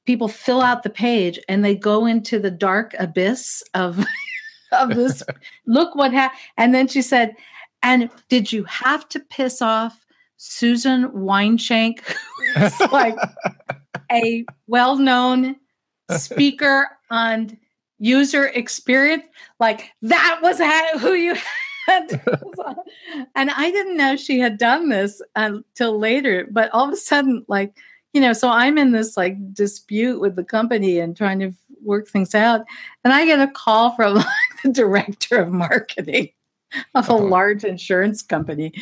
people 0.04 0.28
fill 0.28 0.60
out 0.60 0.82
the 0.82 0.90
page 0.90 1.38
and 1.48 1.64
they 1.64 1.74
go 1.74 2.06
into 2.06 2.38
the 2.38 2.50
dark 2.50 2.94
abyss 2.98 3.62
of 3.74 4.04
of 4.72 4.90
this 4.90 5.22
look 5.66 5.94
what 5.94 6.12
happened 6.12 6.40
and 6.56 6.74
then 6.74 6.88
she 6.88 7.00
said 7.00 7.34
and 7.82 8.10
did 8.28 8.52
you 8.52 8.64
have 8.64 9.08
to 9.08 9.20
piss 9.20 9.62
off 9.62 10.04
susan 10.38 11.08
Weinschenk 11.10 12.00
like 12.92 13.16
a 14.12 14.44
well-known 14.66 15.56
speaker 16.10 16.88
on 17.10 17.56
user 17.98 18.46
experience. 18.46 19.24
Like 19.60 19.90
that 20.02 20.40
was 20.42 20.60
who 21.00 21.14
you 21.14 21.34
had. 21.86 22.20
And 23.36 23.50
i 23.52 23.70
didn't 23.70 23.96
know 23.96 24.16
she 24.16 24.40
had 24.40 24.58
done 24.58 24.88
this 24.88 25.22
until 25.36 25.98
later 26.00 26.48
but 26.50 26.68
all 26.72 26.88
of 26.88 26.92
a 26.92 26.96
sudden 26.96 27.44
like 27.46 27.76
you 28.12 28.20
know 28.20 28.32
so 28.32 28.48
i'm 28.48 28.76
in 28.76 28.90
this 28.90 29.16
like 29.16 29.36
dispute 29.54 30.20
with 30.20 30.34
the 30.34 30.42
company 30.42 30.98
and 30.98 31.16
trying 31.16 31.38
to 31.38 31.52
work 31.82 32.08
things 32.08 32.34
out. 32.34 32.62
And 33.04 33.12
i 33.12 33.24
get 33.24 33.40
a 33.40 33.46
call 33.46 33.94
from 33.94 34.14
like, 34.16 34.26
the 34.64 34.72
director 34.72 35.36
of 35.36 35.52
marketing 35.52 36.30
of 36.94 37.08
a 37.08 37.12
Uh-huh. 37.12 37.24
large 37.24 37.64
insurance 37.64 38.22
company. 38.22 38.72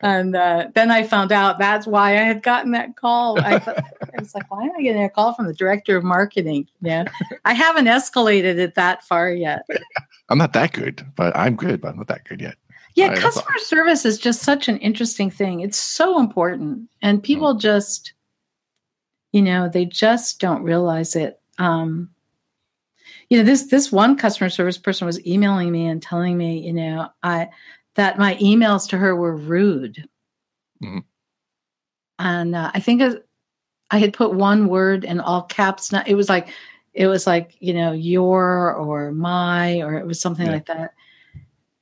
And 0.00 0.34
uh, 0.36 0.68
then 0.74 0.90
i 0.90 1.02
found 1.04 1.30
out 1.32 1.58
that's 1.60 1.86
why 1.86 2.10
i 2.18 2.22
had 2.22 2.42
gotten 2.42 2.72
that 2.72 2.96
call. 2.96 3.40
I, 3.40 3.58
thought, 3.60 3.78
I 3.78 4.18
was 4.20 4.34
like 4.34 4.50
why 4.50 4.64
am 4.64 4.72
i 4.78 4.82
getting 4.82 5.04
a 5.04 5.08
call 5.10 5.32
from 5.34 5.46
the 5.46 5.54
director 5.54 5.96
of 5.96 6.02
marketing 6.04 6.66
yeah 6.80 7.04
i 7.44 7.52
haven't 7.54 7.86
escalated 7.86 8.58
it 8.58 8.74
that 8.74 9.04
far 9.04 9.30
yet. 9.30 9.62
I'm 10.28 10.38
not 10.38 10.54
that 10.54 10.72
good, 10.72 11.06
but 11.16 11.36
I'm 11.36 11.56
good, 11.56 11.80
but 11.80 11.88
I'm 11.88 11.98
not 11.98 12.08
that 12.08 12.24
good 12.28 12.40
yet. 12.40 12.56
yeah 12.96 13.08
that's 13.08 13.20
customer 13.20 13.58
service 13.58 14.04
is 14.04 14.18
just 14.18 14.42
such 14.42 14.68
an 14.68 14.78
interesting 14.78 15.30
thing. 15.30 15.60
It's 15.60 15.78
so 15.78 16.18
important 16.18 16.88
and 17.02 17.22
people 17.22 17.54
just 17.54 18.12
you 19.32 19.40
know 19.42 19.68
they 19.68 19.84
just 19.86 20.40
don't 20.40 20.62
realize 20.62 21.14
it. 21.16 21.40
Um 21.58 22.10
you 23.32 23.38
know 23.38 23.44
this 23.44 23.68
this 23.68 23.90
one 23.90 24.14
customer 24.14 24.50
service 24.50 24.76
person 24.76 25.06
was 25.06 25.26
emailing 25.26 25.72
me 25.72 25.86
and 25.86 26.02
telling 26.02 26.36
me 26.36 26.58
you 26.58 26.70
know 26.72 27.08
i 27.22 27.48
that 27.94 28.18
my 28.18 28.34
emails 28.34 28.86
to 28.86 28.98
her 28.98 29.16
were 29.16 29.34
rude 29.34 30.06
Mhm. 30.82 31.02
and 32.18 32.54
uh, 32.54 32.70
i 32.74 32.78
think 32.80 33.00
i 33.90 33.96
had 33.96 34.12
put 34.12 34.34
one 34.34 34.68
word 34.68 35.04
in 35.04 35.18
all 35.18 35.44
caps 35.44 35.90
not, 35.92 36.06
it 36.06 36.14
was 36.14 36.28
like 36.28 36.48
it 36.92 37.06
was 37.06 37.26
like 37.26 37.56
you 37.58 37.72
know 37.72 37.92
your 37.92 38.74
or 38.74 39.12
my 39.12 39.80
or 39.80 39.94
it 39.94 40.04
was 40.06 40.20
something 40.20 40.44
Yeah. 40.44 40.52
like 40.52 40.66
that 40.66 40.92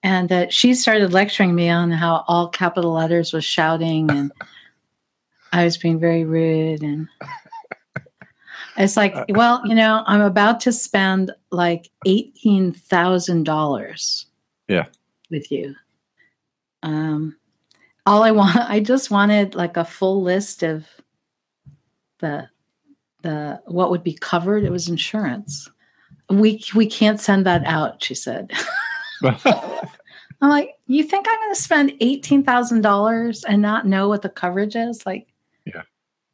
and 0.05 0.28
that 0.28 0.53
she 0.53 0.72
started 0.74 1.12
lecturing 1.12 1.53
me 1.53 1.68
on 1.68 1.90
how 1.90 2.24
all 2.28 2.46
capital 2.48 2.92
letters 2.92 3.32
was 3.32 3.44
shouting 3.44 4.09
and 4.09 4.30
i 5.53 5.64
was 5.64 5.76
being 5.76 5.98
very 5.98 6.22
rude 6.24 6.82
and 6.84 7.09
it's 8.76 8.96
like 8.96 9.16
Uh, 9.16 9.24
well 9.30 9.61
you 9.66 9.74
know 9.74 10.05
i'm 10.07 10.20
about 10.20 10.61
to 10.61 10.70
spend 10.70 11.32
like 11.51 11.90
$18000 12.07 14.24
Yeah. 14.68 14.86
with 15.30 15.51
you. 15.51 15.74
Um 16.82 17.36
all 18.07 18.22
i 18.22 18.30
want 18.30 18.57
i 18.57 18.80
just 18.80 19.11
wanted 19.11 19.55
like 19.55 19.76
a 19.76 19.84
full 19.84 20.22
list 20.22 20.62
of 20.62 20.86
the 22.20 22.48
the 23.22 23.61
what 23.66 23.90
would 23.90 24.03
be 24.03 24.14
covered. 24.14 24.64
It 24.64 24.72
was 24.72 24.88
insurance. 24.88 25.68
We 26.30 26.62
we 26.74 26.86
can't 26.86 27.20
send 27.20 27.44
that 27.44 27.62
out 27.66 28.03
she 28.03 28.14
said. 28.14 28.51
I'm 29.22 30.48
like 30.48 30.70
you 30.86 31.05
think 31.05 31.26
i'm 31.28 31.36
going 31.38 31.55
to 31.55 31.61
spend 31.61 31.90
$18000 32.01 33.44
and 33.46 33.61
not 33.62 33.86
know 33.86 34.09
what 34.09 34.22
the 34.22 34.30
coverage 34.30 34.74
is? 34.74 35.05
Like 35.05 35.26
Yeah. 35.66 35.82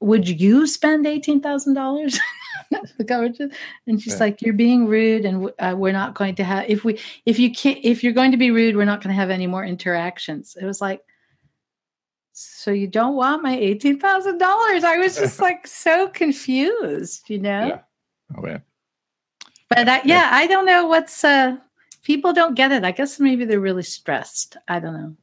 would 0.00 0.28
you 0.28 0.68
spend 0.68 1.04
$18000 1.06 2.18
the 2.98 3.04
coverage 3.04 3.38
and 3.40 4.00
she's 4.02 4.14
Yeah. 4.14 4.20
like 4.20 4.42
you're 4.42 4.54
being 4.54 4.86
rude 4.86 5.24
and 5.24 5.50
uh, 5.58 5.74
we're 5.76 5.92
not 5.92 6.14
going 6.14 6.34
to 6.36 6.44
have 6.44 6.68
if 6.68 6.84
we 6.84 6.98
if 7.24 7.38
you 7.38 7.52
can't 7.52 7.78
if 7.82 8.02
you're 8.02 8.12
going 8.12 8.30
to 8.32 8.36
be 8.36 8.50
rude 8.50 8.76
we're 8.76 8.84
not 8.84 9.00
going 9.02 9.14
to 9.14 9.20
have 9.20 9.30
any 9.30 9.46
more 9.46 9.64
interactions 9.64 10.56
it 10.60 10.64
was 10.64 10.80
like 10.80 11.02
so 12.32 12.70
you 12.70 12.86
don't 12.86 13.14
want 13.16 13.42
my 13.42 13.56
$18,000 13.56 14.42
I 14.84 14.96
was 14.98 15.16
just 15.16 15.40
like 15.48 15.66
so 15.66 16.08
confused 16.08 17.28
you 17.30 17.38
know 17.38 17.66
Yeah. 17.68 17.78
oh 18.36 18.42
man. 18.42 18.62
but 19.70 19.88
I, 19.88 19.96
Yeah. 19.98 20.02
yeah, 20.04 20.30
I 20.32 20.46
don't 20.46 20.66
know 20.66 20.86
what's 20.86 21.24
uh 21.24 21.56
people 22.02 22.32
don't 22.32 22.54
get 22.54 22.70
it. 22.70 22.84
I 22.84 22.92
guess 22.92 23.18
maybe 23.18 23.44
they're 23.44 23.58
really 23.58 23.82
stressed. 23.82 24.56
I 24.68 24.78
don't 24.78 24.94
know. 24.94 25.16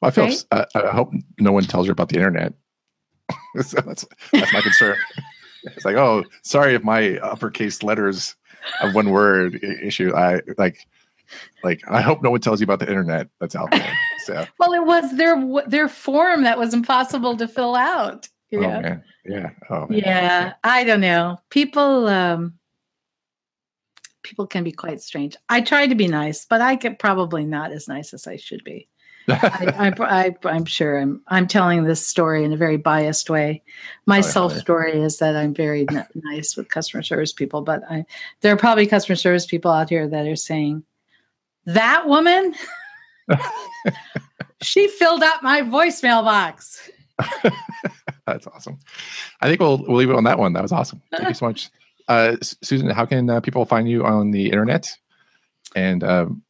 Well, 0.00 0.08
I 0.08 0.10
feel. 0.12 0.24
Right? 0.26 0.44
I, 0.52 0.66
I 0.76 0.90
hope 0.92 1.12
no 1.40 1.50
one 1.50 1.64
tells 1.64 1.86
her 1.86 1.92
about 1.92 2.08
the 2.08 2.16
internet. 2.16 2.52
so 3.62 3.80
that's 3.80 4.06
that's 4.32 4.52
my 4.52 4.60
concern. 4.60 4.96
It's 5.64 5.84
like, 5.84 5.96
oh, 5.96 6.24
sorry 6.42 6.74
if 6.74 6.82
my 6.82 7.18
uppercase 7.18 7.82
letters 7.82 8.36
of 8.82 8.94
one 8.94 9.10
word 9.10 9.62
issue. 9.62 10.14
I 10.14 10.40
like, 10.58 10.86
like 11.62 11.82
I 11.88 12.00
hope 12.00 12.22
no 12.22 12.30
one 12.30 12.40
tells 12.40 12.60
you 12.60 12.64
about 12.64 12.80
the 12.80 12.88
internet 12.88 13.28
that's 13.40 13.54
out 13.54 13.70
there. 13.70 13.98
So, 14.24 14.46
Well, 14.58 14.72
it 14.72 14.84
was 14.84 15.16
their 15.16 15.42
their 15.66 15.88
form 15.88 16.42
that 16.44 16.58
was 16.58 16.74
impossible 16.74 17.36
to 17.36 17.48
fill 17.48 17.74
out. 17.74 18.28
You 18.50 18.64
oh 18.64 18.80
man, 18.80 19.04
yeah, 19.24 19.50
oh 19.70 19.86
man. 19.88 19.98
Yeah, 19.98 20.52
I 20.64 20.84
don't 20.84 21.00
know. 21.00 21.38
People 21.50 22.08
um 22.08 22.54
people 24.22 24.46
can 24.46 24.64
be 24.64 24.72
quite 24.72 25.00
strange. 25.00 25.36
I 25.48 25.60
try 25.60 25.86
to 25.86 25.94
be 25.94 26.08
nice, 26.08 26.44
but 26.44 26.60
I 26.60 26.74
get 26.74 26.98
probably 26.98 27.44
not 27.44 27.72
as 27.72 27.88
nice 27.88 28.12
as 28.12 28.26
I 28.26 28.36
should 28.36 28.64
be. 28.64 28.88
I, 29.32 30.34
I'm 30.44 30.64
sure 30.64 30.98
I'm 30.98 31.20
I'm 31.28 31.46
telling 31.46 31.84
this 31.84 32.06
story 32.06 32.44
in 32.44 32.52
a 32.52 32.56
very 32.56 32.76
biased 32.76 33.30
way. 33.30 33.62
My 34.06 34.18
Oh, 34.18 34.22
self 34.22 34.52
yeah. 34.52 34.58
story 34.60 35.00
is 35.02 35.18
that 35.18 35.36
I'm 35.36 35.54
very 35.54 35.86
n- 35.90 36.06
nice 36.14 36.56
with 36.56 36.68
customer 36.68 37.02
service 37.02 37.32
people, 37.32 37.62
but 37.62 37.82
I 37.90 38.04
there 38.40 38.52
are 38.52 38.56
probably 38.58 38.86
customer 38.86 39.16
service 39.16 39.46
people 39.46 39.70
out 39.70 39.88
here 39.90 40.08
that 40.08 40.26
are 40.26 40.36
saying 40.36 40.84
that 41.66 42.06
woman 42.06 42.54
she 44.62 44.88
filled 44.88 45.22
up 45.22 45.42
my 45.42 45.62
voicemail 45.62 46.24
box. 46.24 46.90
That's 48.26 48.46
awesome. 48.46 48.78
I 49.40 49.48
think 49.48 49.60
we'll 49.60 49.78
we'll 49.78 49.96
leave 49.96 50.10
it 50.10 50.16
on 50.16 50.24
that 50.24 50.38
one. 50.38 50.52
That 50.52 50.62
was 50.62 50.72
awesome. 50.72 51.02
Thank 51.10 51.28
you 51.28 51.34
so 51.34 51.46
much, 51.46 51.70
uh, 52.08 52.36
Susan. 52.40 52.88
How 52.90 53.04
can 53.06 53.28
uh, 53.28 53.40
people 53.40 53.64
find 53.64 53.88
you 53.88 54.04
on 54.04 54.30
the 54.30 54.46
internet 54.50 54.90
and 55.74 56.02
um, 56.04 56.42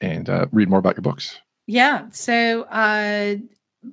and 0.00 0.28
uh, 0.28 0.46
read 0.52 0.68
more 0.68 0.78
about 0.78 0.96
your 0.96 1.02
books? 1.02 1.38
Yeah. 1.70 2.06
So 2.10 2.62
uh, 2.62 3.36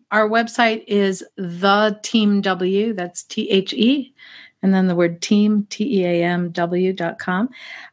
our 0.10 0.28
website 0.28 0.84
is 0.88 1.24
the 1.36 2.00
Team 2.02 2.42
W. 2.42 2.94
That's 2.94 3.22
T 3.22 3.52
H 3.52 3.72
E, 3.72 4.16
and 4.64 4.74
then 4.74 4.88
the 4.88 4.96
word 4.96 5.22
team 5.22 5.68
T 5.70 6.00
E 6.00 6.06
A 6.06 6.24
M 6.24 6.50
W 6.50 6.92
dot 6.92 7.20
com. 7.20 7.50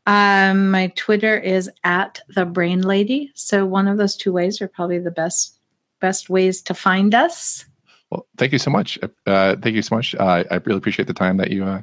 Um, 0.06 0.70
my 0.70 0.86
Twitter 0.96 1.38
is 1.38 1.70
at 1.84 2.22
the 2.28 2.46
Brain 2.46 2.80
Lady. 2.80 3.30
So 3.34 3.66
one 3.66 3.86
of 3.86 3.98
those 3.98 4.16
two 4.16 4.32
ways 4.32 4.62
are 4.62 4.68
probably 4.68 5.00
the 5.00 5.10
best 5.10 5.58
best 6.00 6.30
ways 6.30 6.62
to 6.62 6.72
find 6.72 7.14
us. 7.14 7.66
Well, 8.08 8.26
thank 8.38 8.52
you 8.52 8.58
so 8.58 8.70
much. 8.70 8.98
Uh, 9.26 9.56
thank 9.60 9.76
you 9.76 9.82
so 9.82 9.96
much. 9.96 10.14
Uh, 10.14 10.44
I 10.50 10.54
really 10.64 10.78
appreciate 10.78 11.08
the 11.08 11.14
time 11.14 11.36
that 11.36 11.50
you 11.50 11.62
uh, 11.62 11.82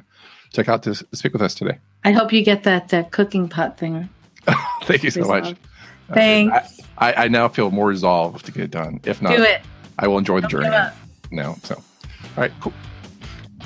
took 0.52 0.68
out 0.68 0.82
to 0.82 0.96
speak 0.96 1.34
with 1.34 1.42
us 1.42 1.54
today. 1.54 1.78
I 2.02 2.10
hope 2.10 2.32
you 2.32 2.42
get 2.42 2.64
that 2.64 2.92
uh, 2.92 3.04
cooking 3.04 3.48
pot 3.48 3.78
thing. 3.78 4.08
thank 4.82 5.04
you 5.04 5.12
so 5.12 5.22
much. 5.22 5.54
Thanks. 6.14 6.80
I, 6.98 7.12
I, 7.12 7.24
I 7.24 7.28
now 7.28 7.48
feel 7.48 7.70
more 7.70 7.86
resolved 7.86 8.44
to 8.46 8.52
get 8.52 8.64
it 8.64 8.70
done. 8.70 9.00
If 9.04 9.22
not, 9.22 9.36
Do 9.36 9.42
it. 9.42 9.62
I 9.98 10.08
will 10.08 10.18
enjoy 10.18 10.36
the 10.40 10.48
Don't 10.48 10.62
journey. 10.62 10.92
No, 11.30 11.56
so 11.62 11.76
all 11.76 11.82
right, 12.36 12.52
cool. 12.60 12.72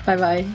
Bye 0.04 0.16
bye. 0.16 0.46